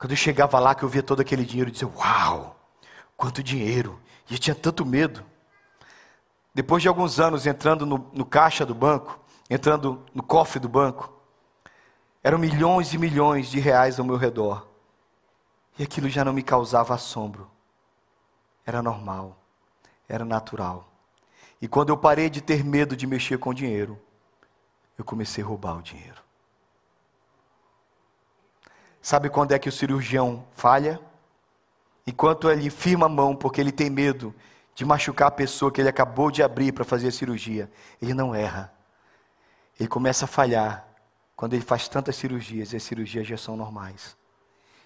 Quando 0.02 0.10
eu 0.10 0.16
chegava 0.16 0.58
lá, 0.58 0.74
que 0.74 0.82
eu 0.82 0.88
via 0.88 1.00
todo 1.00 1.20
aquele 1.20 1.44
dinheiro, 1.44 1.70
eu 1.70 1.72
dizia: 1.72 1.86
Uau, 1.86 2.56
quanto 3.16 3.40
dinheiro! 3.40 4.00
E 4.28 4.34
eu 4.34 4.38
tinha 4.40 4.52
tanto 4.52 4.84
medo. 4.84 5.24
Depois 6.52 6.82
de 6.82 6.88
alguns 6.88 7.20
anos 7.20 7.46
entrando 7.46 7.86
no, 7.86 8.10
no 8.12 8.26
caixa 8.26 8.66
do 8.66 8.74
banco, 8.74 9.16
entrando 9.48 10.04
no 10.12 10.20
cofre 10.20 10.58
do 10.58 10.68
banco, 10.68 11.12
eram 12.20 12.36
milhões 12.36 12.92
e 12.92 12.98
milhões 12.98 13.48
de 13.48 13.60
reais 13.60 14.00
ao 14.00 14.04
meu 14.04 14.16
redor. 14.16 14.66
E 15.78 15.84
aquilo 15.84 16.08
já 16.08 16.24
não 16.24 16.32
me 16.32 16.42
causava 16.42 16.96
assombro. 16.96 17.48
Era 18.66 18.82
normal, 18.82 19.36
era 20.08 20.24
natural. 20.24 20.92
E 21.60 21.68
quando 21.68 21.90
eu 21.90 21.96
parei 21.96 22.28
de 22.28 22.40
ter 22.40 22.64
medo 22.64 22.96
de 22.96 23.06
mexer 23.06 23.38
com 23.38 23.54
dinheiro, 23.54 23.96
eu 24.98 25.04
comecei 25.04 25.44
a 25.44 25.46
roubar 25.46 25.78
o 25.78 25.80
dinheiro. 25.80 26.20
Sabe 29.02 29.28
quando 29.28 29.52
é 29.52 29.58
que 29.58 29.68
o 29.68 29.72
cirurgião 29.72 30.46
falha? 30.52 30.98
enquanto 32.06 32.50
ele 32.50 32.68
firma 32.70 33.06
a 33.06 33.08
mão, 33.08 33.34
porque 33.34 33.60
ele 33.60 33.72
tem 33.72 33.88
medo 33.88 34.34
de 34.74 34.84
machucar 34.84 35.28
a 35.28 35.32
pessoa 35.32 35.70
que 35.70 35.80
ele 35.80 35.88
acabou 35.88 36.30
de 36.30 36.42
abrir 36.42 36.72
para 36.72 36.84
fazer 36.84 37.08
a 37.08 37.12
cirurgia, 37.12 37.70
ele 38.00 38.14
não 38.14 38.34
erra. 38.34 38.72
Ele 39.78 39.88
começa 39.88 40.24
a 40.24 40.28
falhar 40.28 40.86
quando 41.36 41.54
ele 41.54 41.62
faz 41.62 41.88
tantas 41.88 42.16
cirurgias 42.16 42.72
e 42.72 42.76
as 42.76 42.82
cirurgias 42.82 43.26
já 43.26 43.36
são 43.36 43.56
normais. 43.56 44.16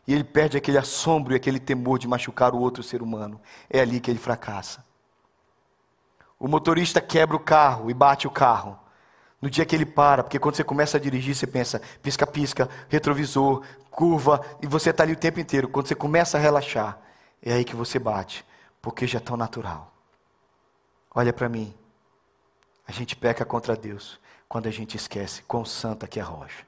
E 0.07 0.15
ele 0.15 0.25
perde 0.25 0.57
aquele 0.57 0.79
assombro 0.79 1.33
e 1.33 1.37
aquele 1.37 1.59
temor 1.59 1.99
de 1.99 2.07
machucar 2.07 2.55
o 2.55 2.61
outro 2.61 2.83
ser 2.83 3.03
humano. 3.03 3.41
É 3.69 3.81
ali 3.81 3.99
que 3.99 4.11
ele 4.11 4.19
fracassa. 4.19 4.85
O 6.39 6.47
motorista 6.47 7.01
quebra 7.01 7.37
o 7.37 7.41
carro 7.41 7.91
e 7.91 7.95
bate 7.95 8.27
o 8.27 8.31
carro. 8.31 8.79
No 9.41 9.51
dia 9.51 9.65
que 9.67 9.75
ele 9.75 9.87
para, 9.87 10.23
porque 10.23 10.39
quando 10.39 10.55
você 10.55 10.65
começa 10.65 10.97
a 10.97 11.01
dirigir, 11.01 11.35
você 11.35 11.47
pensa, 11.47 11.81
pisca-pisca, 12.03 12.69
retrovisor, 12.89 13.63
curva, 13.97 14.45
e 14.63 14.67
você 14.67 14.91
está 14.91 15.03
ali 15.03 15.15
o 15.15 15.17
tempo 15.17 15.41
inteiro. 15.41 15.69
Quando 15.69 15.89
você 15.89 15.95
começa 15.95 16.37
a 16.37 16.41
relaxar, 16.41 17.01
é 17.43 17.55
aí 17.55 17.65
que 17.65 17.75
você 17.75 17.99
bate, 17.99 18.45
porque 18.83 19.07
já 19.07 19.17
é 19.17 19.21
tão 19.21 19.37
natural. 19.37 19.91
Olha 21.15 21.33
para 21.33 21.49
mim. 21.49 21.75
A 22.87 22.93
gente 22.93 23.17
peca 23.17 23.45
contra 23.45 23.75
Deus 23.75 24.21
quando 24.47 24.67
a 24.67 24.71
gente 24.71 24.97
esquece 24.97 25.43
quão 25.43 25.65
santa 25.65 26.07
que 26.07 26.21
é 26.21 26.23
a 26.23 26.27
rocha. 26.27 26.65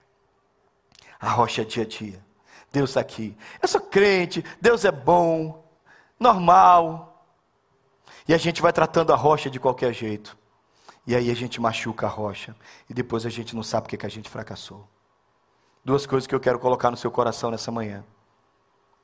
A 1.21 1.29
rocha 1.29 1.63
é 1.63 1.65
dia 1.65 1.85
a 1.85 1.87
dia. 1.87 2.25
Deus 2.73 2.91
está 2.91 3.01
aqui. 3.01 3.37
Eu 3.63 3.69
sou 3.69 3.81
crente, 3.81 4.45
Deus 4.61 4.85
é 4.85 4.91
bom, 4.91 5.65
normal. 6.19 7.25
E 8.27 8.35
a 8.35 8.39
gente 8.39 8.63
vai 8.63 8.73
tratando 8.73 9.13
a 9.13 9.17
rocha 9.17 9.51
de 9.51 9.61
qualquer 9.61 9.93
jeito. 9.93 10.37
E 11.07 11.15
aí 11.15 11.31
a 11.31 11.35
gente 11.35 11.61
machuca 11.61 12.07
a 12.07 12.11
rocha. 12.11 12.57
E 12.89 12.95
depois 12.95 13.25
a 13.25 13.31
gente 13.31 13.55
não 13.55 13.63
sabe 13.63 13.87
o 13.87 13.91
que, 13.91 13.97
que 13.97 14.07
a 14.07 14.11
gente 14.11 14.29
fracassou. 14.29 14.89
Duas 15.89 16.05
coisas 16.05 16.27
que 16.27 16.35
eu 16.35 16.41
quero 16.41 16.59
colocar 16.59 16.91
no 16.91 16.99
seu 16.99 17.11
coração 17.11 17.51
nessa 17.51 17.73
manhã 17.73 18.05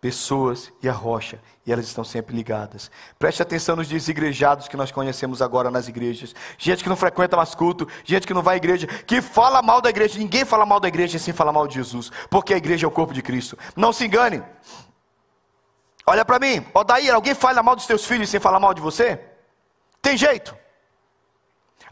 pessoas 0.03 0.71
e 0.83 0.89
a 0.89 0.93
rocha, 0.93 1.41
e 1.65 1.73
elas 1.73 1.87
estão 1.87 2.05
sempre 2.05 2.37
ligadas. 2.37 2.91
Preste 3.19 3.41
atenção 3.41 3.75
nos 3.75 3.89
desigrejados 3.89 4.69
que 4.69 4.77
nós 4.77 4.93
conhecemos 4.93 5.41
agora 5.41 5.71
nas 5.71 5.89
igrejas. 5.89 6.35
Gente 6.59 6.83
que 6.83 6.91
não 6.91 6.95
frequenta 6.95 7.39
mais 7.39 7.55
culto, 7.55 7.89
gente 8.05 8.27
que 8.27 8.35
não 8.35 8.43
vai 8.43 8.57
à 8.57 8.59
igreja, 8.59 8.87
que 8.87 9.23
fala 9.23 9.63
mal 9.63 9.81
da 9.81 9.89
igreja. 9.89 10.19
Ninguém 10.19 10.45
fala 10.45 10.67
mal 10.67 10.79
da 10.79 10.87
igreja 10.87 11.19
sem 11.19 11.33
falar 11.33 11.53
mal 11.53 11.67
de 11.67 11.73
Jesus, 11.73 12.13
porque 12.29 12.53
a 12.53 12.59
igreja 12.59 12.85
é 12.85 12.89
o 12.89 12.91
corpo 12.91 13.15
de 13.15 13.23
Cristo. 13.23 13.57
Não 13.75 13.91
se 13.91 14.05
engane. 14.05 14.43
Olha 16.07 16.23
para 16.23 16.39
mim, 16.39 16.67
Odair, 16.75 17.15
alguém 17.15 17.35
fala 17.35 17.63
mal 17.63 17.75
dos 17.75 17.87
teus 17.87 18.05
filhos 18.05 18.29
sem 18.29 18.39
falar 18.39 18.61
mal 18.61 18.75
de 18.75 18.83
você? 18.83 19.19
Tem 20.03 20.19
jeito. 20.19 20.55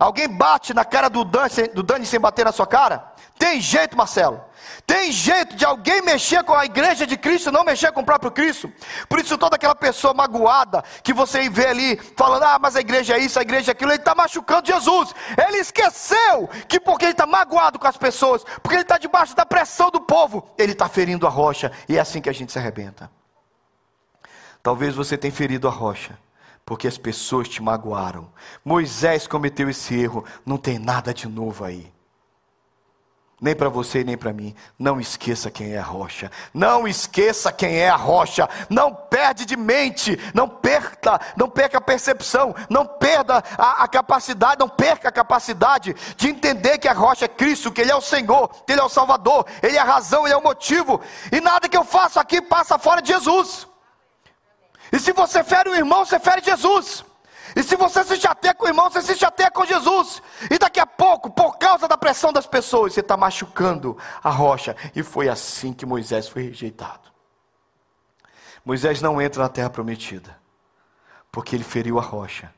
Alguém 0.03 0.27
bate 0.27 0.75
na 0.75 0.85
cara 0.85 1.09
do 1.09 1.23
Dani, 1.23 1.69
do 1.73 1.81
Dani 1.81 2.05
sem 2.05 2.19
bater 2.19 2.45
na 2.45 2.51
sua 2.51 2.67
cara? 2.67 3.13
Tem 3.39 3.61
jeito, 3.61 3.97
Marcelo. 3.97 4.43
Tem 4.85 5.13
jeito 5.13 5.55
de 5.55 5.65
alguém 5.65 6.03
mexer 6.03 6.43
com 6.43 6.55
a 6.55 6.65
igreja 6.65 7.07
de 7.07 7.17
Cristo, 7.17 7.53
não 7.53 7.63
mexer 7.63 7.93
com 7.93 8.01
o 8.01 8.05
próprio 8.05 8.33
Cristo. 8.33 8.69
Por 9.09 9.21
isso, 9.21 9.39
toda 9.39 9.55
aquela 9.55 9.77
pessoa 9.77 10.13
magoada 10.13 10.83
que 11.05 11.13
você 11.13 11.49
vê 11.49 11.69
ali 11.69 11.97
falando, 12.17 12.43
ah, 12.43 12.59
mas 12.61 12.75
a 12.75 12.81
igreja 12.81 13.15
é 13.15 13.21
isso, 13.21 13.39
a 13.39 13.43
igreja 13.43 13.71
é 13.71 13.73
aquilo, 13.73 13.93
ele 13.93 14.01
está 14.01 14.13
machucando 14.13 14.67
Jesus. 14.67 15.15
Ele 15.39 15.59
esqueceu 15.59 16.51
que 16.67 16.81
porque 16.81 17.05
ele 17.05 17.13
está 17.13 17.25
magoado 17.25 17.79
com 17.79 17.87
as 17.87 17.97
pessoas, 17.97 18.43
porque 18.61 18.75
ele 18.75 18.83
está 18.83 18.99
debaixo 18.99 19.37
da 19.37 19.47
pressão 19.47 19.89
do 19.89 20.01
povo, 20.01 20.53
ele 20.59 20.73
está 20.73 20.89
ferindo 20.89 21.29
a 21.29 21.31
rocha. 21.31 21.71
E 21.89 21.97
é 21.97 22.01
assim 22.01 22.21
que 22.21 22.29
a 22.29 22.35
gente 22.35 22.51
se 22.51 22.59
arrebenta. 22.59 23.09
Talvez 24.65 24.97
você 24.97 25.17
tenha 25.17 25.33
ferido 25.33 25.69
a 25.69 25.71
rocha 25.71 26.19
porque 26.65 26.87
as 26.87 26.99
pessoas 26.99 27.49
te 27.49 27.63
magoaram. 27.63 28.31
Moisés 28.65 29.27
cometeu 29.27 29.69
esse 29.69 29.95
erro, 29.95 30.25
não 30.45 30.57
tem 30.57 30.79
nada 30.79 31.13
de 31.13 31.29
novo 31.29 31.65
aí 31.65 31.93
nem 33.43 33.57
para 33.57 33.69
você 33.69 34.05
nem 34.05 34.17
para 34.17 34.33
mim. 34.33 34.55
Não 34.79 35.01
esqueça 35.01 35.51
quem 35.51 35.75
é 35.75 35.79
a 35.79 35.83
rocha. 35.83 36.31
Não 36.55 36.87
esqueça 36.87 37.51
quem 37.51 37.81
é 37.81 37.89
a 37.89 37.97
rocha. 37.97 38.49
Não 38.71 38.95
perde 38.95 39.45
de 39.45 39.57
mente. 39.57 40.17
Não 40.33 40.49
perca, 40.49 41.21
não 41.37 41.51
perca 41.51 41.79
a 41.79 41.81
percepção. 41.81 42.55
Não 42.71 42.87
perda 42.87 43.43
a, 43.59 43.83
a, 43.83 43.89
capacidade, 43.89 44.61
não 44.61 44.69
perca 44.69 45.09
a 45.09 45.13
capacidade 45.13 45.93
de 46.17 46.29
entender 46.29 46.79
que 46.79 46.87
a 46.87 46.93
rocha 46.93 47.25
é 47.25 47.29
Cristo, 47.29 47.73
que 47.73 47.81
Ele 47.81 47.91
é 47.91 47.97
o 47.97 48.01
Senhor, 48.01 48.49
que 48.65 48.73
Ele 48.73 48.81
é 48.81 48.85
o 48.85 48.89
Salvador, 48.89 49.45
Ele 49.61 49.77
é 49.77 49.81
a 49.81 49.85
razão, 49.85 50.25
Ele 50.25 50.35
é 50.35 50.37
o 50.37 50.43
motivo. 50.43 51.01
E 51.33 51.41
nada 51.41 51.69
que 51.69 51.77
eu 51.77 51.85
faço 51.85 52.21
aqui 52.21 52.41
passa 52.41 52.79
fora 52.79 53.03
de 53.03 53.13
Jesus. 53.13 53.67
E 54.93 55.01
se 55.01 55.13
você 55.13 55.43
fere 55.43 55.71
o 55.71 55.75
irmão, 55.75 56.05
você 56.05 56.21
fere 56.21 56.43
Jesus. 56.45 57.05
E 57.57 57.63
se 57.63 57.77
você 57.77 58.05
se 58.05 58.17
chateia 58.17 58.55
com 58.55 58.67
o 58.67 58.69
irmão, 58.69 58.91
você 58.91 59.03
se 59.03 59.17
chateia 59.17 59.51
com 59.51 59.65
Jesus. 59.65 60.23
E 60.51 60.59
daqui 60.59 60.79
a 60.79 60.87
pouco, 60.87 61.31
por 61.31 61.59
causa 61.59 61.89
da 61.89 61.97
pressão 61.97 62.33
das 62.33 62.47
pessoas, 62.47 62.93
você 62.93 63.01
está 63.01 63.17
machucando 63.17 63.97
a 64.23 64.31
rocha. 64.31 64.77
E 64.95 65.03
foi 65.03 65.29
assim 65.29 65.73
que 65.73 65.87
Moisés 65.87 66.29
foi 66.29 66.45
rejeitado. 66.45 67.11
Moisés 68.65 69.03
não 69.03 69.21
entra 69.21 69.43
na 69.43 69.49
terra 69.49 69.71
prometida, 69.71 70.39
porque 71.31 71.57
ele 71.57 71.65
feriu 71.65 71.99
a 71.99 72.03
rocha. 72.03 72.53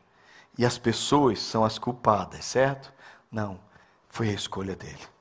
E 0.58 0.66
as 0.66 0.76
pessoas 0.76 1.40
são 1.40 1.64
as 1.64 1.78
culpadas, 1.78 2.44
certo? 2.44 2.92
Não, 3.30 3.58
foi 4.08 4.28
a 4.28 4.32
escolha 4.32 4.76
dele. 4.76 5.13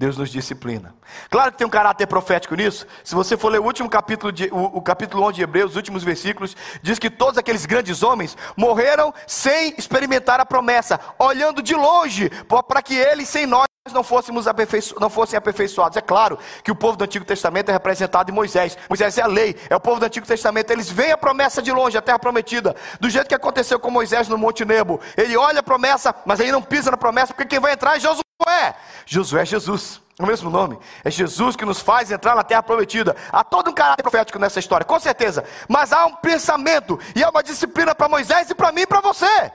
Deus 0.00 0.16
nos 0.16 0.30
disciplina. 0.30 0.94
Claro 1.28 1.52
que 1.52 1.58
tem 1.58 1.66
um 1.66 1.70
caráter 1.70 2.06
profético 2.06 2.54
nisso. 2.54 2.86
Se 3.04 3.14
você 3.14 3.36
for 3.36 3.50
ler 3.52 3.60
o 3.60 3.64
último 3.64 3.86
capítulo, 3.86 4.32
de, 4.32 4.48
o, 4.50 4.78
o 4.78 4.80
capítulo 4.80 5.22
11 5.24 5.34
de 5.34 5.42
Hebreus, 5.42 5.72
os 5.72 5.76
últimos 5.76 6.02
versículos, 6.02 6.56
diz 6.82 6.98
que 6.98 7.10
todos 7.10 7.36
aqueles 7.36 7.66
grandes 7.66 8.02
homens 8.02 8.34
morreram 8.56 9.12
sem 9.26 9.74
experimentar 9.76 10.40
a 10.40 10.46
promessa, 10.46 10.98
olhando 11.18 11.62
de 11.62 11.74
longe, 11.74 12.30
para 12.66 12.80
que 12.80 12.94
eles, 12.94 13.28
sem 13.28 13.44
nós, 13.44 13.66
não 13.92 14.02
fôssemos 14.02 14.48
aperfeiço 14.48 14.94
não 14.98 15.10
fossem 15.10 15.36
aperfeiçoados. 15.36 15.98
É 15.98 16.00
claro 16.00 16.38
que 16.64 16.70
o 16.70 16.74
povo 16.74 16.96
do 16.96 17.04
Antigo 17.04 17.26
Testamento 17.26 17.68
é 17.68 17.72
representado 17.72 18.30
em 18.30 18.34
Moisés. 18.34 18.78
Moisés 18.88 19.18
é 19.18 19.22
a 19.22 19.26
lei, 19.26 19.54
é 19.68 19.76
o 19.76 19.80
povo 19.80 20.00
do 20.00 20.06
Antigo 20.06 20.26
Testamento. 20.26 20.70
Eles 20.70 20.88
veem 20.90 21.12
a 21.12 21.18
promessa 21.18 21.60
de 21.60 21.70
longe, 21.70 21.98
a 21.98 22.00
terra 22.00 22.18
prometida, 22.18 22.74
do 22.98 23.10
jeito 23.10 23.28
que 23.28 23.34
aconteceu 23.34 23.78
com 23.78 23.90
Moisés 23.90 24.28
no 24.28 24.38
Monte 24.38 24.64
Nebo. 24.64 24.98
Ele 25.14 25.36
olha 25.36 25.60
a 25.60 25.62
promessa, 25.62 26.14
mas 26.24 26.40
ele 26.40 26.52
não 26.52 26.62
pisa 26.62 26.90
na 26.90 26.96
promessa, 26.96 27.34
porque 27.34 27.44
quem 27.44 27.60
vai 27.60 27.74
entrar 27.74 27.98
é 27.98 28.00
Josué. 28.00 28.29
Josué. 28.40 28.74
Josué 29.06 29.42
é 29.42 29.46
Jesus. 29.46 30.00
É 30.18 30.22
o 30.22 30.26
mesmo 30.26 30.50
nome. 30.50 30.78
É 31.04 31.10
Jesus 31.10 31.56
que 31.56 31.64
nos 31.64 31.80
faz 31.80 32.10
entrar 32.10 32.34
na 32.34 32.42
terra 32.42 32.62
prometida. 32.62 33.16
Há 33.32 33.42
todo 33.42 33.70
um 33.70 33.74
caráter 33.74 34.02
profético 34.02 34.38
nessa 34.38 34.58
história, 34.58 34.84
com 34.84 34.98
certeza. 34.98 35.44
Mas 35.68 35.92
há 35.92 36.06
um 36.06 36.14
pensamento 36.16 36.98
e 37.14 37.22
há 37.22 37.30
uma 37.30 37.42
disciplina 37.42 37.94
para 37.94 38.08
Moisés 38.08 38.50
e 38.50 38.54
para 38.54 38.72
mim 38.72 38.82
e 38.82 38.86
para 38.86 39.00
você. 39.00 39.52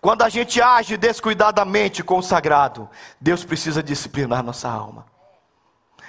Quando 0.00 0.22
a 0.22 0.28
gente 0.28 0.60
age 0.60 0.96
descuidadamente 0.96 2.02
com 2.02 2.18
o 2.18 2.22
sagrado, 2.22 2.88
Deus 3.20 3.44
precisa 3.44 3.82
disciplinar 3.82 4.42
nossa 4.42 4.68
alma. 4.68 5.11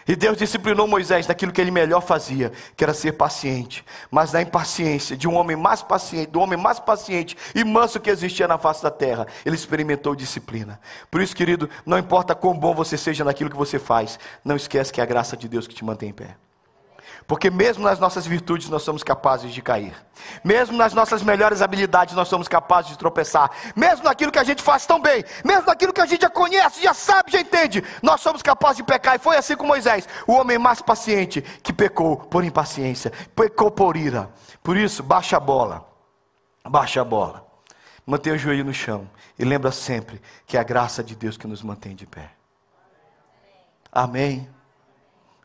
E 0.08 0.16
Deus 0.16 0.38
disciplinou 0.38 0.88
Moisés 0.88 1.26
daquilo 1.26 1.52
que 1.52 1.62
ele 1.62 1.72
melhor 1.72 2.02
fazia, 2.02 2.52
que 2.76 2.84
era 2.84 2.94
ser 2.94 3.14
paciente. 3.14 3.86
Mas 4.12 4.34
na 4.34 4.42
impaciência 4.42 5.16
de 5.16 5.28
um 5.28 5.36
homem 5.36 5.56
mais 5.56 5.82
paciente, 5.82 6.30
do 6.30 6.40
homem 6.40 6.58
mais 6.58 6.80
paciente 6.80 7.38
e 7.56 7.64
manso 7.64 8.00
que 8.00 8.10
existia 8.10 8.48
na 8.48 8.58
face 8.58 8.84
da 8.84 8.92
terra, 8.92 9.28
ele 9.46 9.56
experimentou 9.56 10.16
disciplina. 10.16 10.80
Por 11.10 11.22
isso, 11.22 11.36
querido, 11.36 11.70
não 11.86 11.98
importa 11.98 12.36
quão 12.36 12.58
bom 12.58 12.74
você 12.74 12.98
seja 12.98 13.24
naquilo 13.24 13.50
que 13.50 13.56
você 13.56 13.80
faz, 13.80 14.20
não 14.44 14.56
esquece 14.56 14.92
que 14.92 15.00
é 15.00 15.04
a 15.04 15.08
graça 15.08 15.38
de 15.38 15.48
Deus 15.48 15.68
que 15.68 15.76
te 15.76 15.86
mantém 15.86 16.10
em 16.10 16.14
pé. 16.14 16.43
Porque 17.28 17.50
mesmo 17.50 17.84
nas 17.84 18.00
nossas 18.00 18.26
virtudes 18.26 18.70
nós 18.70 18.84
somos 18.84 19.04
capazes 19.04 19.54
de 19.54 19.62
cair. 19.62 19.96
Mesmo 20.44 20.78
nas 20.78 20.94
nossas 20.94 21.24
melhores 21.24 21.62
habilidades 21.62 22.16
nós 22.16 22.28
somos 22.28 22.48
capazes 22.48 22.92
de 22.92 22.98
tropeçar. 22.98 23.50
Mesmo 23.76 24.04
naquilo 24.04 24.32
que 24.32 24.40
a 24.40 24.44
gente 24.44 24.62
faz 24.62 24.86
tão 24.86 25.02
bem, 25.02 25.24
mesmo 25.44 25.66
naquilo 25.66 25.94
que 25.94 26.02
a 26.02 26.06
gente 26.06 26.22
já 26.22 26.30
conhece, 26.30 26.82
já 26.82 26.94
sabe, 26.94 27.32
já 27.32 27.40
entende, 27.40 27.84
nós 28.02 28.22
somos 28.22 28.42
capazes 28.42 28.78
de 28.78 28.84
pecar. 28.84 29.16
E 29.16 29.20
foi 29.20 29.38
assim 29.38 29.56
com 29.56 29.66
Moisés, 29.66 30.08
o 30.28 30.34
homem 30.34 30.58
mais 30.58 30.82
paciente 30.82 31.42
que 31.42 31.72
pecou 31.72 32.18
por 32.18 32.44
impaciência, 32.44 33.12
pecou 33.36 33.72
por 33.72 33.96
ira. 33.96 34.30
Por 34.62 34.78
isso, 34.78 35.02
baixa 35.02 35.38
a 35.38 35.40
bola. 35.40 35.88
Baixa 36.64 37.02
a 37.02 37.06
bola. 37.06 37.46
Mantenha 38.06 38.36
o 38.36 38.40
joelho 38.40 38.66
no 38.66 38.74
chão 38.74 39.10
e 39.40 39.46
lembra 39.46 39.72
sempre 39.72 40.22
que 40.46 40.58
é 40.58 40.60
a 40.60 40.64
graça 40.64 41.04
de 41.04 41.16
Deus 41.16 41.38
que 41.38 41.48
nos 41.48 41.62
mantém 41.62 41.96
de 41.96 42.06
pé. 42.06 42.32
Amém. 43.92 44.50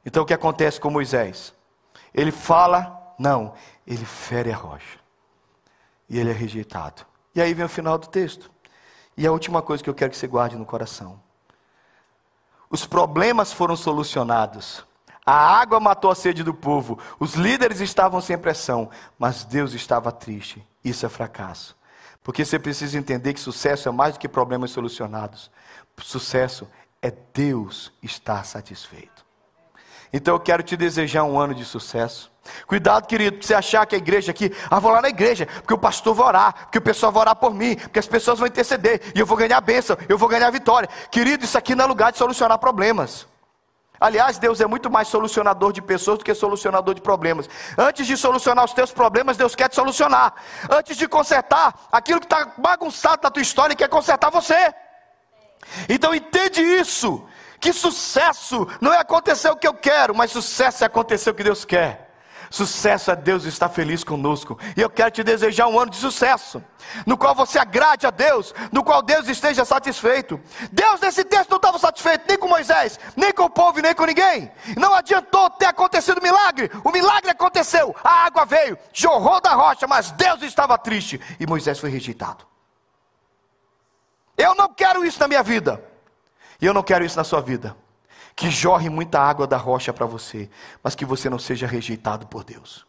Então 0.05 0.23
o 0.23 0.27
que 0.27 0.35
acontece 0.35 0.81
com 0.81 0.91
Moisés? 0.91 1.53
Ele 2.15 2.31
fala, 2.33 3.15
não, 3.19 3.55
ele 3.87 4.05
fere 4.05 4.53
a 4.53 4.57
rocha. 4.57 4.99
E 6.09 6.19
ele 6.19 6.31
é 6.31 6.33
rejeitado. 6.33 7.05
E 7.35 7.41
aí 7.41 7.53
vem 7.55 7.67
o 7.67 7.69
final 7.69 7.99
do 7.99 8.09
texto. 8.09 8.51
E 9.17 9.27
a 9.27 9.33
última 9.33 9.61
coisa 9.61 9.83
que 9.83 9.91
eu 9.91 9.95
quero 9.95 10.11
que 10.11 10.17
você 10.17 10.27
guarde 10.27 10.57
no 10.57 10.65
coração. 10.65 11.21
Os 12.71 12.87
problemas 12.87 13.53
foram 13.53 13.77
solucionados. 13.77 14.85
A 15.25 15.61
água 15.61 15.79
matou 15.79 16.11
a 16.11 16.15
sede 16.15 16.43
do 16.43 16.55
povo. 16.55 16.99
Os 17.19 17.35
líderes 17.35 17.81
estavam 17.81 18.21
sem 18.21 18.39
pressão, 18.39 18.89
mas 19.19 19.45
Deus 19.45 19.75
estava 19.75 20.11
triste. 20.11 20.67
Isso 20.83 21.05
é 21.05 21.09
fracasso. 21.09 21.77
Porque 22.23 22.45
você 22.45 22.59
precisa 22.59 22.99
entender 22.99 23.35
que 23.35 23.41
sucesso 23.41 23.89
é 23.89 23.93
mais 23.93 24.15
do 24.15 24.21
que 24.21 24.29
problemas 24.29 24.71
solucionados. 24.71 25.51
Sucesso 25.99 26.69
é 27.03 27.11
Deus 27.11 27.93
estar 28.03 28.45
satisfeito. 28.45 29.28
Então 30.13 30.35
eu 30.35 30.41
quero 30.41 30.63
te 30.63 30.77
desejar 30.77 31.25
um 31.25 31.39
ano 31.39 31.55
de 31.55 31.65
sucesso. 31.65 32.31
Cuidado, 32.67 33.07
querido, 33.07 33.45
você 33.45 33.55
achar 33.55 33.85
que 33.87 33.95
a 33.95 33.99
igreja 33.99 34.31
aqui, 34.31 34.51
ah, 34.71 34.81
vou 34.81 34.91
lá 34.91 35.03
na 35.03 35.09
igreja, 35.09 35.47
porque 35.47 35.75
o 35.75 35.79
pastor 35.79 36.15
vai 36.15 36.29
orar, 36.29 36.55
porque 36.63 36.79
o 36.79 36.83
pessoal 36.83 37.13
vai 37.13 37.23
orar 37.23 37.37
por 37.37 37.55
mim, 37.55 37.77
porque 37.77 37.99
as 37.99 38.07
pessoas 38.07 38.39
vão 38.39 38.49
interceder, 38.49 39.13
e 39.15 39.21
eu 39.21 39.27
vou 39.27 39.37
ganhar 39.37 39.61
bênção, 39.61 39.97
eu 40.09 40.17
vou 40.17 40.29
ganhar 40.29 40.51
vitória. 40.51 40.89
Querido, 41.11 41.45
isso 41.45 41.59
aqui 41.59 41.75
não 41.75 41.85
é 41.85 41.89
lugar 41.89 42.11
de 42.11 42.19
solucionar 42.19 42.59
problemas. 42.59 43.27
Aliás, 44.01 44.39
Deus 44.39 44.61
é 44.61 44.67
muito 44.67 44.89
mais 44.89 45.09
solucionador 45.09 45.73
de 45.73 45.83
pessoas 45.83 46.19
do 46.19 46.25
que 46.25 46.33
solucionador 46.35 46.95
de 46.95 47.01
problemas. 47.01 47.49
Antes 47.77 48.07
de 48.07 48.17
solucionar 48.17 48.65
os 48.65 48.73
teus 48.73 48.93
problemas, 48.93 49.37
Deus 49.37 49.57
quer 49.57 49.69
te 49.69 49.75
solucionar. 49.75 50.35
Antes 50.71 50.97
de 50.97 51.09
consertar 51.09 51.75
aquilo 51.91 52.21
que 52.21 52.27
está 52.27 52.53
bagunçado 52.57 53.21
na 53.25 53.31
tua 53.31 53.43
história, 53.43 53.73
Ele 53.73 53.79
quer 53.79 53.89
consertar 53.89 54.31
você. 54.31 54.73
Então 55.89 56.15
entende 56.15 56.63
isso. 56.63 57.27
Que 57.61 57.73
sucesso 57.73 58.67
não 58.81 58.93
é 58.93 58.99
acontecer 58.99 59.51
o 59.51 59.57
que 59.57 59.67
eu 59.67 59.75
quero, 59.75 60.15
mas 60.15 60.31
sucesso 60.31 60.85
é 60.85 60.87
acontecer 60.87 61.31
o 61.31 61.35
que 61.35 61.45
Deus 61.45 61.65
quer. 61.65 62.09
Sucesso 62.51 63.11
é 63.11 63.17
Deus 63.17 63.45
estar 63.45 63.69
feliz 63.69 64.03
conosco. 64.03 64.59
E 64.77 64.81
eu 64.81 64.89
quero 64.89 65.11
te 65.11 65.23
desejar 65.23 65.69
um 65.69 65.79
ano 65.79 65.91
de 65.91 65.99
sucesso, 65.99 66.63
no 67.05 67.17
qual 67.19 67.35
você 67.35 67.59
agrade 67.59 68.07
a 68.07 68.11
Deus, 68.11 68.55
no 68.73 68.83
qual 68.83 69.03
Deus 69.03 69.29
esteja 69.29 69.65
satisfeito. 69.65 70.41
Deus 70.73 71.01
nesse 71.01 71.25
texto 71.25 71.51
não 71.51 71.59
estava 71.59 71.79
satisfeito 71.79 72.25
nem 72.27 72.39
com 72.39 72.49
Moisés, 72.49 72.99
nem 73.17 73.33
com 73.33 73.45
o 73.45 73.51
povo 73.51 73.81
nem 73.81 73.95
com 73.95 74.07
ninguém. 74.07 74.51
Não 74.77 74.95
adiantou 74.95 75.51
ter 75.51 75.67
acontecido 75.67 76.19
o 76.19 76.23
milagre. 76.23 76.71
O 76.85 76.91
milagre 76.91 77.31
aconteceu. 77.31 77.95
A 78.03 78.25
água 78.25 78.45
veio, 78.47 78.79
jorrou 78.93 79.41
da 79.41 79.53
rocha, 79.53 79.87
mas 79.87 80.11
Deus 80.13 80.43
estava 80.43 80.79
triste 80.79 81.21
e 81.39 81.47
Moisés 81.47 81.79
foi 81.79 81.91
rejeitado. 81.91 82.47
Eu 84.37 84.55
não 84.55 84.73
quero 84.73 85.05
isso 85.05 85.21
na 85.21 85.29
minha 85.29 85.43
vida. 85.43 85.85
E 86.61 86.67
eu 86.67 86.75
não 86.75 86.83
quero 86.83 87.05
isso 87.05 87.17
na 87.17 87.25
sua 87.25 87.41
vida. 87.41 87.77
Que 88.35 88.51
jorre 88.51 88.89
muita 88.89 89.21
água 89.21 89.47
da 89.47 89.57
rocha 89.57 89.93
para 89.93 90.07
você, 90.07 90.49
mas 90.83 90.95
que 90.95 91.05
você 91.05 91.29
não 91.29 91.39
seja 91.39 91.67
rejeitado 91.67 92.27
por 92.27 92.45
Deus. 92.45 92.87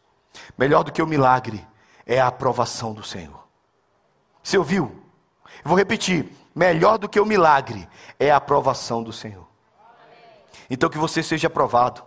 Melhor 0.56 0.84
do 0.84 0.92
que 0.92 1.02
o 1.02 1.06
milagre 1.06 1.66
é 2.06 2.20
a 2.20 2.28
aprovação 2.28 2.92
do 2.92 3.02
Senhor. 3.02 3.46
Você 4.42 4.56
ouviu? 4.56 5.02
Eu 5.64 5.68
vou 5.68 5.76
repetir: 5.76 6.30
melhor 6.54 6.98
do 6.98 7.08
que 7.08 7.20
o 7.20 7.26
milagre 7.26 7.88
é 8.18 8.30
a 8.30 8.36
aprovação 8.36 9.02
do 9.02 9.12
Senhor. 9.12 9.46
Então 10.68 10.88
que 10.88 10.98
você 10.98 11.22
seja 11.22 11.48
aprovado. 11.48 12.02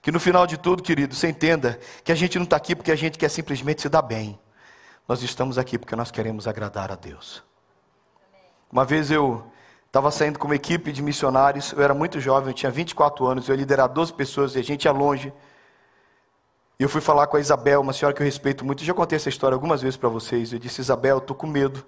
Que 0.00 0.12
no 0.12 0.20
final 0.20 0.46
de 0.46 0.56
tudo, 0.56 0.84
querido, 0.84 1.16
você 1.16 1.28
entenda 1.28 1.80
que 2.04 2.12
a 2.12 2.14
gente 2.14 2.38
não 2.38 2.44
está 2.44 2.56
aqui 2.56 2.76
porque 2.76 2.92
a 2.92 2.96
gente 2.96 3.18
quer 3.18 3.28
simplesmente 3.28 3.82
se 3.82 3.88
dar 3.88 4.02
bem. 4.02 4.38
Nós 5.08 5.22
estamos 5.22 5.58
aqui 5.58 5.76
porque 5.76 5.96
nós 5.96 6.12
queremos 6.12 6.46
agradar 6.46 6.92
a 6.92 6.94
Deus. 6.94 7.42
Uma 8.70 8.84
vez 8.84 9.10
eu 9.10 9.50
Estava 9.96 10.10
saindo 10.10 10.38
com 10.38 10.46
uma 10.46 10.54
equipe 10.54 10.92
de 10.92 11.00
missionários, 11.00 11.72
eu 11.72 11.82
era 11.82 11.94
muito 11.94 12.20
jovem, 12.20 12.50
eu 12.50 12.52
tinha 12.52 12.70
24 12.70 13.26
anos, 13.28 13.48
eu 13.48 13.54
ia 13.54 13.60
liderar 13.60 13.88
12 13.88 14.12
pessoas 14.12 14.54
e 14.54 14.58
a 14.58 14.62
gente 14.62 14.84
ia 14.84 14.92
longe. 14.92 15.32
E 16.78 16.82
eu 16.82 16.88
fui 16.90 17.00
falar 17.00 17.26
com 17.26 17.38
a 17.38 17.40
Isabel, 17.40 17.80
uma 17.80 17.94
senhora 17.94 18.14
que 18.14 18.20
eu 18.20 18.24
respeito 18.26 18.62
muito, 18.62 18.84
já 18.84 18.92
contei 18.92 19.16
essa 19.16 19.30
história 19.30 19.54
algumas 19.54 19.80
vezes 19.80 19.96
para 19.96 20.10
vocês. 20.10 20.52
Eu 20.52 20.58
disse: 20.58 20.82
Isabel, 20.82 21.16
eu 21.16 21.20
estou 21.20 21.34
com 21.34 21.46
medo. 21.46 21.82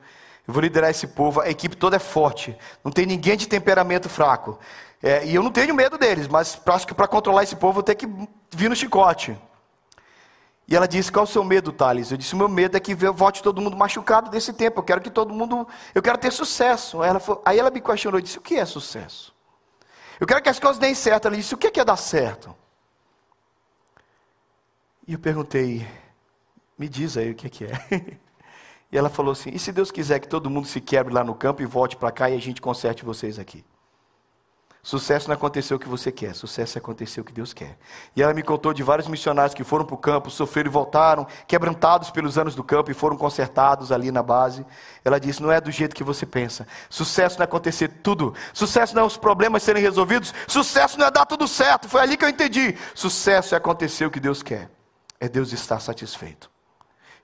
Eu 0.47 0.55
vou 0.55 0.63
liderar 0.63 0.89
esse 0.89 1.07
povo, 1.07 1.43
a 1.43 1.51
equipe 1.51 1.77
toda 1.77 1.97
é 1.97 1.99
forte. 1.99 2.57
Não 2.83 2.91
tem 2.91 3.05
ninguém 3.05 3.37
de 3.37 3.47
temperamento 3.47 4.09
fraco. 4.09 4.59
É, 5.03 5.27
e 5.27 5.35
eu 5.35 5.43
não 5.43 5.51
tenho 5.51 5.75
medo 5.75 5.99
deles, 5.99 6.27
mas 6.29 6.59
acho 6.65 6.87
que 6.87 6.95
para 6.95 7.07
controlar 7.07 7.43
esse 7.43 7.57
povo 7.57 7.81
eu 7.81 7.83
ter 7.83 7.95
que 7.95 8.09
vir 8.57 8.71
no 8.71 8.75
chicote. 8.75 9.37
E 10.69 10.77
ela 10.77 10.87
disse: 10.87 11.11
Qual 11.11 11.25
é 11.25 11.29
o 11.29 11.31
seu 11.31 11.43
medo, 11.43 11.73
Thales? 11.73 12.11
Eu 12.11 12.19
disse: 12.19 12.35
O 12.35 12.37
meu 12.37 12.49
medo 12.49 12.77
é 12.77 12.81
que 12.81 12.95
volte 12.95 13.43
todo 13.43 13.61
mundo 13.61 13.77
machucado 13.77 14.31
desse 14.31 14.53
tempo. 14.53 14.81
Eu 14.81 14.85
quero 14.85 15.01
que 15.01 15.09
todo 15.09 15.33
mundo. 15.33 15.67
Eu 15.95 16.03
quero 16.03 16.19
ter 16.19 16.31
sucesso. 16.31 17.01
Aí 17.01 17.09
ela, 17.09 17.19
falou, 17.19 17.43
aí 17.45 17.59
ela 17.59 17.71
me 17.71 17.81
questionou 17.81 18.21
disse: 18.21 18.37
O 18.37 18.43
que 18.43 18.57
é 18.57 18.67
sucesso? 18.67 19.35
Eu 20.21 20.27
quero 20.27 20.43
que 20.43 20.49
as 20.51 20.61
coisas 20.61 20.79
deem 20.79 20.95
certo. 20.95 21.27
Ela 21.27 21.37
disse: 21.37 21.55
O 21.55 21.59
que 21.59 21.81
é 21.81 21.85
dar 21.85 21.97
certo? 21.97 22.55
E 25.07 25.15
eu 25.15 25.19
perguntei: 25.19 25.89
Me 26.77 26.87
diz 26.87 27.17
aí 27.17 27.31
o 27.31 27.35
que 27.35 27.65
é. 27.65 28.19
E 28.91 28.97
ela 28.97 29.11
falou 29.11 29.33
assim: 29.33 29.51
e 29.53 29.59
se 29.59 29.71
Deus 29.71 29.91
quiser 29.91 30.19
que 30.19 30.29
todo 30.29 30.49
mundo 30.49 30.67
se 30.67 30.81
quebre 30.81 31.13
lá 31.13 31.23
no 31.23 31.35
campo 31.35 31.61
e 31.61 31.67
volte 31.67 31.95
para 31.95 32.11
cá 32.11 32.31
e 32.31 32.35
a 32.35 32.41
gente 32.41 32.61
conserte 32.61 33.05
vocês 33.05 33.39
aqui? 33.39 33.63
Sucesso 34.83 35.29
não 35.29 35.35
aconteceu 35.35 35.77
o 35.77 35.81
que 35.81 35.89
você 35.89 36.11
quer, 36.11 36.35
sucesso 36.35 36.79
é 36.79 36.81
aconteceu 36.81 37.23
o 37.23 37.25
que 37.25 37.33
Deus 37.33 37.53
quer. 37.53 37.77
E 38.15 38.23
ela 38.23 38.33
me 38.33 38.43
contou 38.43 38.73
de 38.73 38.83
vários 38.83 39.09
missionários 39.09 39.53
que 39.53 39.65
foram 39.65 39.85
para 39.85 39.95
o 39.95 39.99
campo, 39.99 40.31
sofreram 40.31 40.71
e 40.71 40.73
voltaram, 40.73 41.27
quebrantados 41.47 42.11
pelos 42.11 42.39
anos 42.39 42.55
do 42.55 42.63
campo 42.63 42.91
e 42.91 42.95
foram 42.95 43.17
consertados 43.17 43.91
ali 43.91 44.11
na 44.11 44.23
base. 44.23 44.65
Ela 45.05 45.19
disse: 45.19 45.43
não 45.43 45.51
é 45.51 45.61
do 45.61 45.71
jeito 45.71 45.95
que 45.95 46.05
você 46.05 46.25
pensa. 46.25 46.67
Sucesso 46.89 47.39
não 47.39 47.43
é 47.43 47.45
acontecer 47.45 47.89
tudo. 48.03 48.33
Sucesso 48.55 48.95
não 48.95 49.03
é 49.03 49.05
os 49.05 49.17
problemas 49.17 49.63
serem 49.63 49.83
resolvidos. 49.83 50.33
Sucesso 50.47 50.99
não 50.99 51.07
é 51.07 51.11
dar 51.11 51.27
tudo 51.27 51.47
certo. 51.49 51.89
Foi 51.89 52.01
ali 52.01 52.17
que 52.17 52.25
eu 52.25 52.29
entendi. 52.29 52.77
Sucesso 52.95 53.55
é 53.55 53.59
acontecer 53.59 54.07
o 54.07 54.11
que 54.11 54.21
Deus 54.21 54.43
quer. 54.43 54.71
É 55.21 55.29
Deus 55.29 55.53
estar 55.53 55.81
satisfeito. 55.81 56.51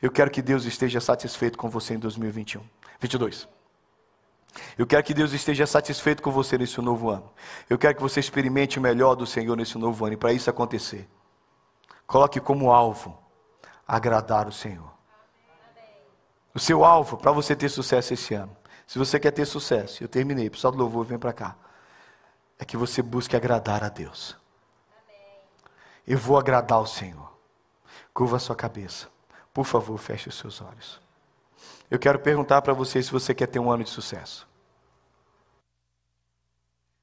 Eu 0.03 0.11
quero 0.11 0.31
que 0.31 0.43
Deus 0.43 0.65
esteja 0.65 1.01
satisfeito 1.01 1.57
com 1.57 1.71
você 1.71 1.95
em 1.95 1.99
2021. 1.99 2.61
22. 3.01 3.49
Eu 4.79 4.87
quero 4.87 5.03
que 5.03 5.15
Deus 5.15 5.33
esteja 5.33 5.67
satisfeito 5.67 6.23
com 6.23 6.31
você 6.31 6.57
nesse 6.59 6.81
novo 6.81 7.11
ano. 7.11 7.31
Eu 7.69 7.79
quero 7.79 7.95
que 7.95 8.03
você 8.03 8.21
experimente 8.21 8.79
o 8.79 8.83
melhor 8.83 9.15
do 9.15 9.27
Senhor 9.27 9.57
nesse 9.57 9.79
novo 9.79 10.05
ano. 10.05 10.15
E 10.15 10.17
para 10.17 10.33
isso 10.33 10.51
acontecer, 10.51 11.09
coloque 12.07 12.41
como 12.41 12.73
alvo 12.73 13.17
agradar 13.87 14.49
o 14.49 14.53
Senhor. 14.53 14.93
O 16.55 16.59
seu 16.59 16.85
alvo 16.85 17.17
para 17.17 17.33
você 17.33 17.55
ter 17.57 17.69
sucesso 17.69 18.15
esse 18.15 18.35
ano. 18.35 18.57
Se 18.87 18.99
você 18.99 19.19
quer 19.19 19.31
ter 19.31 19.45
sucesso, 19.45 20.05
eu 20.05 20.09
terminei, 20.09 20.49
pessoal 20.51 20.73
do 20.73 20.79
louvor, 20.79 21.05
vem 21.05 21.19
para 21.19 21.33
cá. 21.33 21.57
É 22.59 22.65
que 22.65 22.77
você 22.77 23.03
busque 23.03 23.35
agradar 23.35 23.83
a 23.83 23.89
Deus. 23.89 24.37
Eu 26.07 26.19
vou 26.19 26.39
agradar 26.39 26.81
o 26.81 26.87
Senhor. 26.87 27.33
Curva 28.13 28.37
a 28.37 28.41
sua 28.41 28.55
cabeça. 28.55 29.09
Por 29.53 29.65
favor, 29.65 29.97
feche 29.99 30.29
os 30.29 30.37
seus 30.37 30.61
olhos. 30.61 31.04
Eu 31.95 31.99
quero 32.01 32.19
perguntar 32.19 32.61
para 32.61 32.73
você 32.73 33.01
se 33.01 33.13
você 33.13 33.33
quer 33.33 33.47
ter 33.47 33.61
um 33.61 33.71
ano 33.71 33.85
de 33.85 33.91
sucesso. 33.91 34.49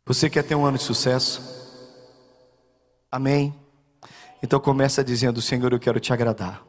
Você 0.05 0.29
quer 0.29 0.43
ter 0.43 0.53
um 0.53 0.65
ano 0.65 0.77
de 0.77 0.83
sucesso? 0.83 1.41
Amém? 3.09 3.55
Então 4.43 4.59
começa 4.59 5.01
dizendo: 5.01 5.41
Senhor, 5.41 5.71
eu 5.71 5.79
quero 5.79 5.97
te 5.97 6.11
agradar. 6.11 6.61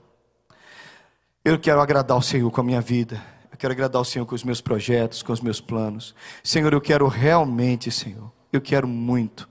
Eu 1.45 1.59
quero 1.59 1.81
agradar 1.81 2.17
o 2.17 2.23
Senhor 2.23 2.49
com 2.53 2.61
a 2.61 2.65
minha 2.65 2.81
vida. 2.81 3.21
Eu 3.51 3.59
quero 3.59 3.73
agradar 3.73 4.01
o 4.01 4.05
Senhor 4.05 4.25
com 4.25 4.37
os 4.37 4.45
meus 4.45 4.61
projetos, 4.61 5.21
com 5.21 5.33
os 5.33 5.41
meus 5.41 5.61
planos. 5.61 6.15
Senhor, 6.45 6.73
eu 6.73 6.81
quero 6.81 7.09
realmente, 7.09 7.91
Senhor, 7.91 8.31
eu 8.53 8.61
quero 8.61 8.87
muito 8.87 9.49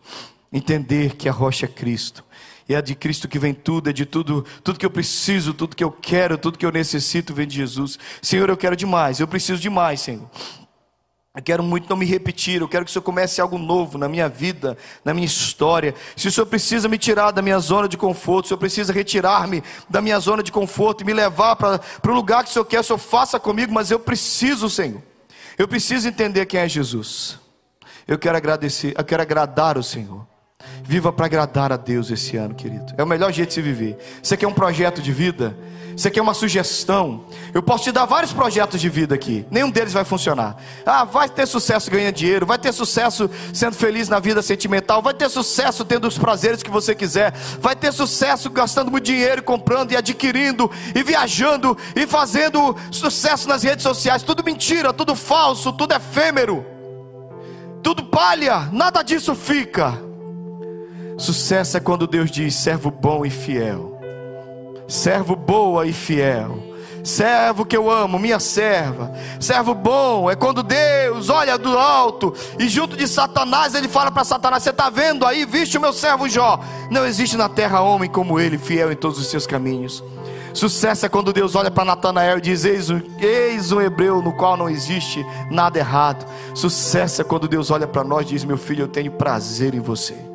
entender 0.50 1.18
que 1.18 1.28
a 1.28 1.34
rocha 1.34 1.66
é 1.66 1.70
Cristo 1.70 2.24
é 2.74 2.82
de 2.82 2.96
Cristo 2.96 3.28
que 3.28 3.40
vem 3.40 3.54
tudo, 3.54 3.90
é 3.90 3.94
de 3.94 4.06
tudo, 4.06 4.46
tudo 4.64 4.80
que 4.80 4.86
eu 4.86 4.92
preciso, 4.92 5.54
tudo 5.54 5.76
que 5.76 5.84
eu 5.84 5.92
quero, 5.92 6.38
tudo 6.38 6.58
que 6.58 6.66
eu 6.66 6.72
necessito 6.72 7.34
vem 7.34 7.48
de 7.48 7.56
Jesus. 7.56 7.98
Senhor, 8.22 8.50
eu 8.50 8.58
quero 8.58 8.76
demais, 8.76 9.20
eu 9.20 9.28
preciso 9.28 9.62
demais, 9.62 10.02
Senhor. 10.02 10.30
Eu 11.34 11.42
quero 11.42 11.64
muito 11.64 11.90
não 11.90 11.96
me 11.96 12.06
repetir, 12.06 12.60
eu 12.60 12.68
quero 12.68 12.84
que 12.84 12.92
o 12.92 12.94
Senhor 12.94 13.04
comece 13.04 13.40
algo 13.40 13.58
novo 13.58 13.98
na 13.98 14.10
minha 14.10 14.28
vida, 14.28 14.78
na 15.04 15.14
minha 15.14 15.26
história. 15.26 15.96
Se 16.14 16.28
o 16.28 16.32
Senhor 16.32 16.46
precisa 16.46 16.90
me 16.90 16.98
tirar 16.98 17.32
da 17.32 17.42
minha 17.42 17.58
zona 17.60 17.88
de 17.88 17.96
conforto, 17.96 18.48
se 18.48 18.48
o 18.48 18.50
Senhor 18.50 18.60
precisa 18.60 18.92
retirar-me 18.92 19.64
da 19.90 20.02
minha 20.02 20.20
zona 20.20 20.44
de 20.44 20.52
conforto 20.52 21.02
e 21.02 21.06
me 21.06 21.14
levar 21.14 21.56
para 21.56 21.80
o 22.06 22.14
lugar 22.14 22.44
que 22.44 22.50
o 22.50 22.54
Senhor 22.54 22.66
quer, 22.66 22.82
o 22.82 22.84
Senhor 22.84 23.00
faça 23.00 23.40
comigo, 23.40 23.72
mas 23.72 23.90
eu 23.90 24.00
preciso, 24.00 24.70
Senhor. 24.70 25.02
Eu 25.58 25.70
preciso 25.70 26.06
entender 26.06 26.46
quem 26.48 26.60
é 26.60 26.68
Jesus. 26.68 27.40
Eu 28.06 28.20
quero 28.20 28.36
agradecer, 28.36 28.94
eu 28.98 29.04
quero 29.06 29.22
agradar 29.22 29.78
o 29.78 29.84
Senhor. 29.84 30.28
Viva 30.84 31.12
para 31.12 31.26
agradar 31.26 31.72
a 31.72 31.78
Deus 31.78 32.10
esse 32.10 32.38
ano, 32.38 32.54
querido. 32.54 32.94
É 32.98 33.04
o 33.04 33.08
melhor 33.08 33.32
jeito 33.32 33.50
de 33.50 33.56
se 33.56 33.62
viver. 33.62 33.98
Você 34.22 34.36
quer 34.36 34.48
um 34.48 34.54
projeto 34.54 35.02
de 35.02 35.12
vida? 35.12 35.56
Você 35.96 36.10
quer 36.10 36.22
uma 36.22 36.34
sugestão? 36.34 37.26
Eu 37.54 37.62
posso 37.62 37.84
te 37.84 37.92
dar 37.92 38.06
vários 38.06 38.34
projetos 38.34 38.80
de 38.80 38.90
vida 38.90 39.16
aqui. 39.16 39.46
Nenhum 39.52 39.70
deles 39.70 39.94
vai 39.94 40.04
funcionar. 40.04 40.56
Ah, 40.86 41.04
vai 41.04 41.30
ter 41.30 41.46
sucesso 41.46 41.92
ganhando 41.92 42.16
dinheiro, 42.16 42.46
vai 42.46 42.58
ter 42.58 42.72
sucesso 42.74 43.30
sendo 43.54 43.76
feliz 43.76 44.10
na 44.10 44.20
vida 44.20 44.42
sentimental, 44.42 45.02
vai 45.02 45.14
ter 45.14 45.30
sucesso 45.30 45.84
tendo 45.86 46.08
os 46.08 46.18
prazeres 46.18 46.64
que 46.64 46.72
você 46.72 46.96
quiser, 46.96 47.34
vai 47.60 47.76
ter 47.76 47.92
sucesso 47.92 48.50
gastando 48.50 48.90
muito 48.90 49.06
dinheiro, 49.06 49.44
comprando 49.44 49.92
e 49.92 49.98
adquirindo 49.98 50.72
e 50.96 51.04
viajando 51.04 51.78
e 51.96 52.08
fazendo 52.08 52.76
sucesso 52.90 53.48
nas 53.48 53.64
redes 53.64 53.84
sociais. 53.84 54.24
Tudo 54.24 54.44
mentira, 54.44 54.94
tudo 54.94 55.16
falso, 55.16 55.74
tudo 55.74 55.94
efêmero. 55.94 56.66
Tudo 57.84 58.04
palha, 58.06 58.70
nada 58.72 59.02
disso 59.02 59.36
fica. 59.36 60.11
Sucesso 61.18 61.78
é 61.78 61.80
quando 61.80 62.08
Deus 62.08 62.32
diz: 62.32 62.56
servo 62.56 62.90
bom 62.90 63.26
e 63.26 63.30
fiel, 63.30 64.00
servo 64.88 65.36
boa 65.36 65.86
e 65.86 65.94
fiel, 65.94 66.62
servo 67.04 67.66
que 67.66 67.76
eu 67.76 67.90
amo, 67.90 68.18
minha 68.20 68.40
serva, 68.40 69.12
servo 69.40 69.74
bom. 69.74 70.30
É 70.30 70.36
quando 70.36 70.64
Deus 70.64 71.30
olha 71.30 71.58
do 71.58 71.78
alto 71.78 72.34
e 72.58 72.68
junto 72.68 72.96
de 72.96 73.08
Satanás 73.08 73.76
ele 73.76 73.88
fala 73.88 74.12
para 74.12 74.24
Satanás: 74.24 74.64
Você 74.64 74.72
está 74.72 74.90
vendo 74.90 75.26
aí, 75.26 75.46
viste 75.46 75.78
o 75.78 75.82
meu 75.82 75.94
servo 75.94 76.28
Jó? 76.28 76.60
Não 76.90 77.06
existe 77.06 77.38
na 77.38 77.50
terra 77.50 77.82
homem 77.82 78.10
como 78.10 78.40
ele, 78.40 78.58
fiel 78.58 78.92
em 78.92 78.96
todos 78.96 79.20
os 79.20 79.28
seus 79.28 79.46
caminhos. 79.46 80.04
Sucesso 80.54 81.06
é 81.06 81.10
quando 81.10 81.32
Deus 81.32 81.56
olha 81.56 81.72
para 81.72 81.86
Natanael 81.86 82.38
e 82.38 82.42
diz: 82.42 82.66
eis 82.66 82.90
um, 82.90 83.02
eis 83.20 83.72
um 83.72 83.80
hebreu 83.80 84.22
no 84.22 84.34
qual 84.34 84.58
não 84.58 84.70
existe 84.70 85.26
nada 85.50 85.80
errado. 85.80 86.26
Sucesso 86.54 87.22
é 87.22 87.24
quando 87.24 87.48
Deus 87.48 87.72
olha 87.72 87.88
para 87.88 88.04
nós 88.04 88.26
e 88.26 88.30
diz: 88.30 88.44
Meu 88.44 88.58
filho, 88.58 88.84
eu 88.84 88.88
tenho 88.88 89.12
prazer 89.12 89.74
em 89.74 89.80
você. 89.80 90.31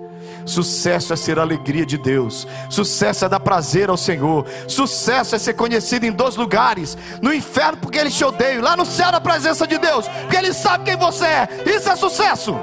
Sucesso 0.46 1.12
é 1.12 1.16
ser 1.16 1.40
alegria 1.40 1.84
de 1.84 1.98
Deus. 1.98 2.46
Sucesso 2.70 3.24
é 3.24 3.28
dar 3.28 3.40
prazer 3.40 3.90
ao 3.90 3.96
Senhor. 3.96 4.46
Sucesso 4.68 5.34
é 5.34 5.38
ser 5.38 5.54
conhecido 5.54 6.06
em 6.06 6.12
dois 6.12 6.36
lugares: 6.36 6.96
no 7.20 7.34
inferno, 7.34 7.78
porque 7.78 7.98
eles 7.98 8.14
te 8.14 8.24
odeiam, 8.24 8.62
lá 8.62 8.76
no 8.76 8.86
céu, 8.86 9.10
na 9.10 9.20
presença 9.20 9.66
de 9.66 9.76
Deus, 9.76 10.06
porque 10.06 10.36
Ele 10.36 10.52
sabe 10.52 10.84
quem 10.84 10.96
você 10.96 11.24
é. 11.24 11.48
Isso 11.66 11.90
é 11.90 11.96
sucesso. 11.96 12.56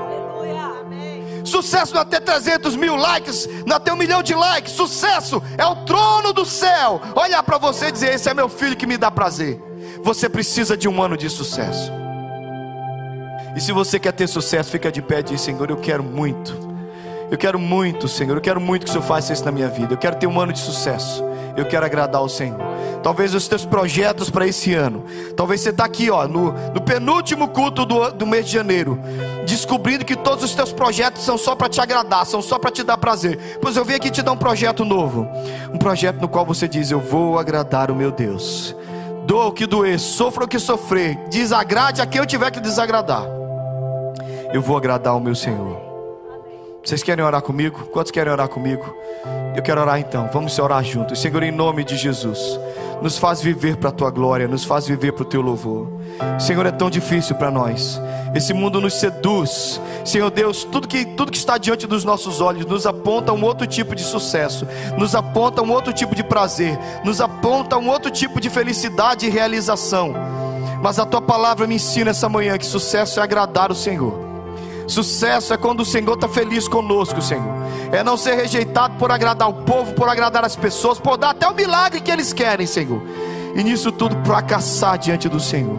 Sucesso 1.44 1.94
não 1.94 2.02
é 2.02 2.06
ter 2.06 2.22
300 2.22 2.78
mil 2.78 2.96
likes, 2.96 3.50
não 3.66 3.76
é 3.76 3.80
ter 3.80 3.92
um 3.92 3.98
milhão 3.98 4.24
de 4.24 4.34
likes. 4.34 4.72
Sucesso 4.72 5.44
é 5.58 5.66
o 5.66 5.76
trono 5.84 6.32
do 6.32 6.46
céu. 6.46 7.02
Olhar 7.14 7.44
para 7.44 7.58
você 7.58 7.88
e 7.88 7.92
dizer: 7.92 8.14
Esse 8.14 8.30
é 8.30 8.34
meu 8.34 8.48
filho 8.48 8.78
que 8.78 8.88
me 8.88 8.98
dá 8.98 9.12
prazer. 9.12 9.62
Você 10.02 10.30
precisa 10.30 10.78
de 10.78 10.88
um 10.88 11.02
ano 11.02 11.18
de 11.18 11.30
sucesso. 11.30 11.92
E 13.58 13.60
se 13.60 13.74
você 13.74 14.00
quer 14.00 14.14
ter 14.14 14.28
sucesso, 14.28 14.72
fica 14.72 14.90
de 14.90 15.02
pé 15.02 15.20
e 15.20 15.24
diz: 15.24 15.42
Senhor, 15.42 15.70
eu 15.70 15.78
quero 15.78 16.02
muito 16.02 16.73
eu 17.32 17.38
quero 17.38 17.58
muito, 17.60 18.08
Senhor. 18.08 18.36
Eu 18.36 18.42
quero 18.42 18.62
muito 18.62 18.84
que 18.84 18.90
o 18.90 18.94
Senhor 18.94 19.06
faça 19.06 19.34
isso 19.34 19.44
na 19.46 19.52
minha 19.52 19.68
vida. 19.68 19.94
Eu 19.94 19.98
quero 19.98 20.16
ter 20.16 20.28
um 20.28 20.40
ano 20.40 20.54
de 20.54 20.60
sucesso. 20.60 21.24
Eu 21.56 21.66
quero 21.66 21.86
agradar 21.86 22.22
ao 22.22 22.30
Senhor. 22.30 22.60
Talvez 23.04 23.36
os 23.36 23.48
teus 23.48 23.66
projetos 23.66 24.30
para 24.30 24.48
esse 24.48 24.74
ano. 24.74 25.04
Talvez 25.36 25.62
você 25.62 25.70
está 25.70 25.86
aqui, 25.86 26.10
ó, 26.10 26.28
no, 26.28 26.52
no 26.74 26.82
penúltimo 26.82 27.48
culto 27.50 27.86
do, 27.86 28.12
do 28.12 28.26
mês 28.26 28.46
de 28.46 28.54
janeiro, 28.54 29.00
descobrindo 29.46 30.06
que 30.06 30.16
todos 30.16 30.44
os 30.44 30.56
teus 30.56 30.72
projetos 30.72 31.24
são 31.24 31.38
só 31.38 31.54
para 31.54 31.70
te 31.70 31.82
agradar, 31.82 32.26
são 32.26 32.42
só 32.42 32.58
para 32.58 32.72
te 32.72 32.82
dar 32.82 32.98
prazer. 32.98 33.60
Pois 33.62 33.76
eu 33.76 33.84
vim 33.84 33.94
aqui 33.94 34.10
te 34.10 34.22
dar 34.22 34.32
um 34.32 34.38
projeto 34.38 34.86
novo, 34.86 35.28
um 35.72 35.78
projeto 35.78 36.22
no 36.22 36.30
qual 36.30 36.46
você 36.46 36.68
diz: 36.68 36.90
Eu 36.90 37.00
vou 37.00 37.38
agradar 37.38 37.92
o 37.92 37.96
meu 37.96 38.12
Deus. 38.12 38.76
Doa 39.26 39.46
o 39.46 39.52
que 39.52 39.66
doer, 39.66 40.00
sofra 40.00 40.46
o 40.46 40.48
que 40.48 40.60
sofrer, 40.60 41.18
desagrade 41.30 42.02
a 42.02 42.06
quem 42.06 42.20
eu 42.20 42.26
tiver 42.26 42.52
que 42.52 42.60
desagradar. 42.60 43.24
Eu 44.54 44.62
vou 44.62 44.78
agradar 44.78 45.16
o 45.16 45.20
meu 45.20 45.36
Senhor. 45.36 45.93
Vocês 46.84 47.02
querem 47.02 47.24
orar 47.24 47.42
comigo? 47.42 47.86
Quantos 47.94 48.12
querem 48.12 48.32
orar 48.32 48.50
comigo? 48.50 48.94
Eu 49.56 49.64
quero 49.64 49.80
orar 49.80 50.00
então. 50.00 50.30
Vamos 50.34 50.60
orar 50.60 50.84
juntos. 50.84 51.22
Senhor, 51.22 51.42
em 51.42 51.52
nome 51.52 51.86
de 51.86 51.96
Jesus, 51.96 52.60
nos 53.02 53.18
faz 53.18 53.42
viver 53.42 53.78
para 53.78 53.88
a 53.88 53.92
tua 53.92 54.12
glória, 54.12 54.50
nos 54.50 54.66
faz 54.66 54.86
viver 54.86 55.14
para 55.14 55.22
o 55.22 55.26
teu 55.26 55.42
louvor. 55.42 55.88
Senhor, 56.38 56.66
é 56.66 56.72
tão 56.72 56.90
difícil 56.90 57.38
para 57.38 57.50
nós. 57.50 58.02
Esse 58.36 58.54
mundo 58.54 58.82
nos 58.82 58.96
seduz. 58.96 59.80
Senhor 60.04 60.30
Deus, 60.30 60.66
tudo 60.66 60.86
que, 60.86 61.06
tudo 61.06 61.32
que 61.32 61.38
está 61.38 61.58
diante 61.58 61.88
dos 61.88 62.04
nossos 62.04 62.42
olhos 62.42 62.66
nos 62.66 62.86
aponta 62.86 63.32
um 63.32 63.46
outro 63.46 63.66
tipo 63.66 63.96
de 63.96 64.04
sucesso, 64.04 64.68
nos 64.98 65.16
aponta 65.16 65.62
um 65.62 65.72
outro 65.72 65.94
tipo 65.94 66.14
de 66.14 66.24
prazer, 66.24 66.78
nos 67.06 67.22
aponta 67.22 67.78
um 67.78 67.88
outro 67.88 68.12
tipo 68.12 68.42
de 68.42 68.50
felicidade 68.50 69.26
e 69.26 69.30
realização. 69.30 70.14
Mas 70.82 71.00
a 71.00 71.06
tua 71.06 71.22
palavra 71.22 71.66
me 71.66 71.76
ensina 71.76 72.12
essa 72.12 72.28
manhã 72.28 72.58
que 72.58 72.66
sucesso 72.66 73.22
é 73.22 73.24
agradar 73.24 73.72
o 73.72 73.76
Senhor. 73.76 74.23
Sucesso 74.88 75.54
é 75.54 75.58
quando 75.58 75.82
o 75.82 75.86
Senhor 75.86 76.14
está 76.14 76.28
feliz 76.28 76.68
conosco, 76.68 77.22
Senhor. 77.22 77.54
É 77.92 78.04
não 78.04 78.18
ser 78.18 78.36
rejeitado 78.36 78.96
por 78.98 79.12
agradar 79.12 79.50
o 79.50 79.54
povo, 79.54 79.94
por 79.94 80.10
agradar 80.10 80.44
as 80.44 80.56
pessoas, 80.56 81.00
por 81.00 81.18
dar 81.18 81.30
até 81.30 81.48
o 81.48 81.54
milagre 81.54 82.02
que 82.02 82.12
eles 82.12 82.34
querem, 82.34 82.66
Senhor. 82.66 83.02
E 83.56 83.64
nisso 83.64 83.92
tudo 83.92 84.16
fracassar 84.26 84.98
diante 84.98 85.30
do 85.30 85.40
Senhor. 85.40 85.78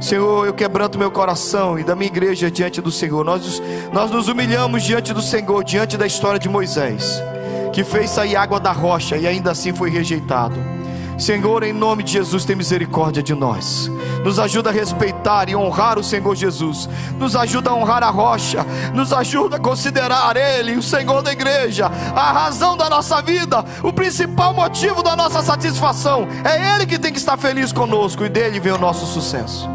Senhor, 0.00 0.46
eu 0.46 0.52
quebranto 0.52 0.98
meu 0.98 1.10
coração 1.10 1.78
e 1.78 1.84
da 1.84 1.94
minha 1.94 2.08
igreja 2.08 2.50
diante 2.50 2.80
do 2.80 2.90
Senhor. 2.90 3.24
Nós, 3.24 3.62
nós 3.92 4.10
nos 4.10 4.28
humilhamos 4.28 4.82
diante 4.82 5.12
do 5.12 5.22
Senhor, 5.22 5.64
diante 5.64 5.96
da 5.96 6.06
história 6.06 6.38
de 6.38 6.48
Moisés, 6.48 7.22
que 7.72 7.82
fez 7.82 8.10
sair 8.10 8.36
água 8.36 8.60
da 8.60 8.72
rocha 8.72 9.16
e 9.16 9.26
ainda 9.26 9.52
assim 9.52 9.72
foi 9.72 9.90
rejeitado. 9.90 10.75
Senhor, 11.18 11.62
em 11.62 11.72
nome 11.72 12.02
de 12.02 12.12
Jesus, 12.12 12.44
tem 12.44 12.54
misericórdia 12.54 13.22
de 13.22 13.34
nós. 13.34 13.90
Nos 14.22 14.38
ajuda 14.38 14.68
a 14.68 14.72
respeitar 14.72 15.48
e 15.48 15.56
honrar 15.56 15.98
o 15.98 16.04
Senhor 16.04 16.34
Jesus. 16.36 16.88
Nos 17.18 17.34
ajuda 17.34 17.70
a 17.70 17.74
honrar 17.74 18.02
a 18.02 18.10
rocha. 18.10 18.66
Nos 18.92 19.12
ajuda 19.12 19.56
a 19.56 19.60
considerar 19.60 20.36
Ele, 20.36 20.76
o 20.76 20.82
Senhor 20.82 21.22
da 21.22 21.32
igreja, 21.32 21.86
a 21.86 22.32
razão 22.32 22.76
da 22.76 22.90
nossa 22.90 23.22
vida, 23.22 23.64
o 23.82 23.92
principal 23.92 24.52
motivo 24.52 25.02
da 25.02 25.16
nossa 25.16 25.42
satisfação. 25.42 26.28
É 26.44 26.74
Ele 26.74 26.84
que 26.84 26.98
tem 26.98 27.12
que 27.12 27.18
estar 27.18 27.38
feliz 27.38 27.72
conosco 27.72 28.24
e 28.24 28.28
dele 28.28 28.60
vem 28.60 28.72
o 28.72 28.78
nosso 28.78 29.06
sucesso. 29.06 29.68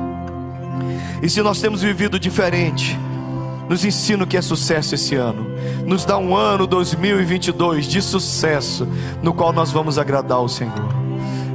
E 1.24 1.30
se 1.30 1.42
nós 1.42 1.60
temos 1.60 1.82
vivido 1.82 2.20
diferente, 2.20 3.00
nos 3.68 3.84
ensina 3.84 4.26
o 4.26 4.28
que 4.28 4.38
é 4.38 4.42
sucesso 4.42 4.94
esse 4.94 5.16
ano. 5.16 5.50
Nos 5.86 6.06
dá 6.06 6.18
um 6.18 6.36
ano 6.36 6.68
2022 6.68 7.86
de 7.88 8.02
sucesso, 8.02 8.88
no 9.24 9.34
qual 9.34 9.52
nós 9.52 9.72
vamos 9.72 9.98
agradar 9.98 10.42
o 10.42 10.50
Senhor. 10.50 11.01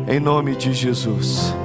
Em 0.08 0.20
nome 0.20 0.54
de 0.54 0.72
Jesus. 0.72 1.56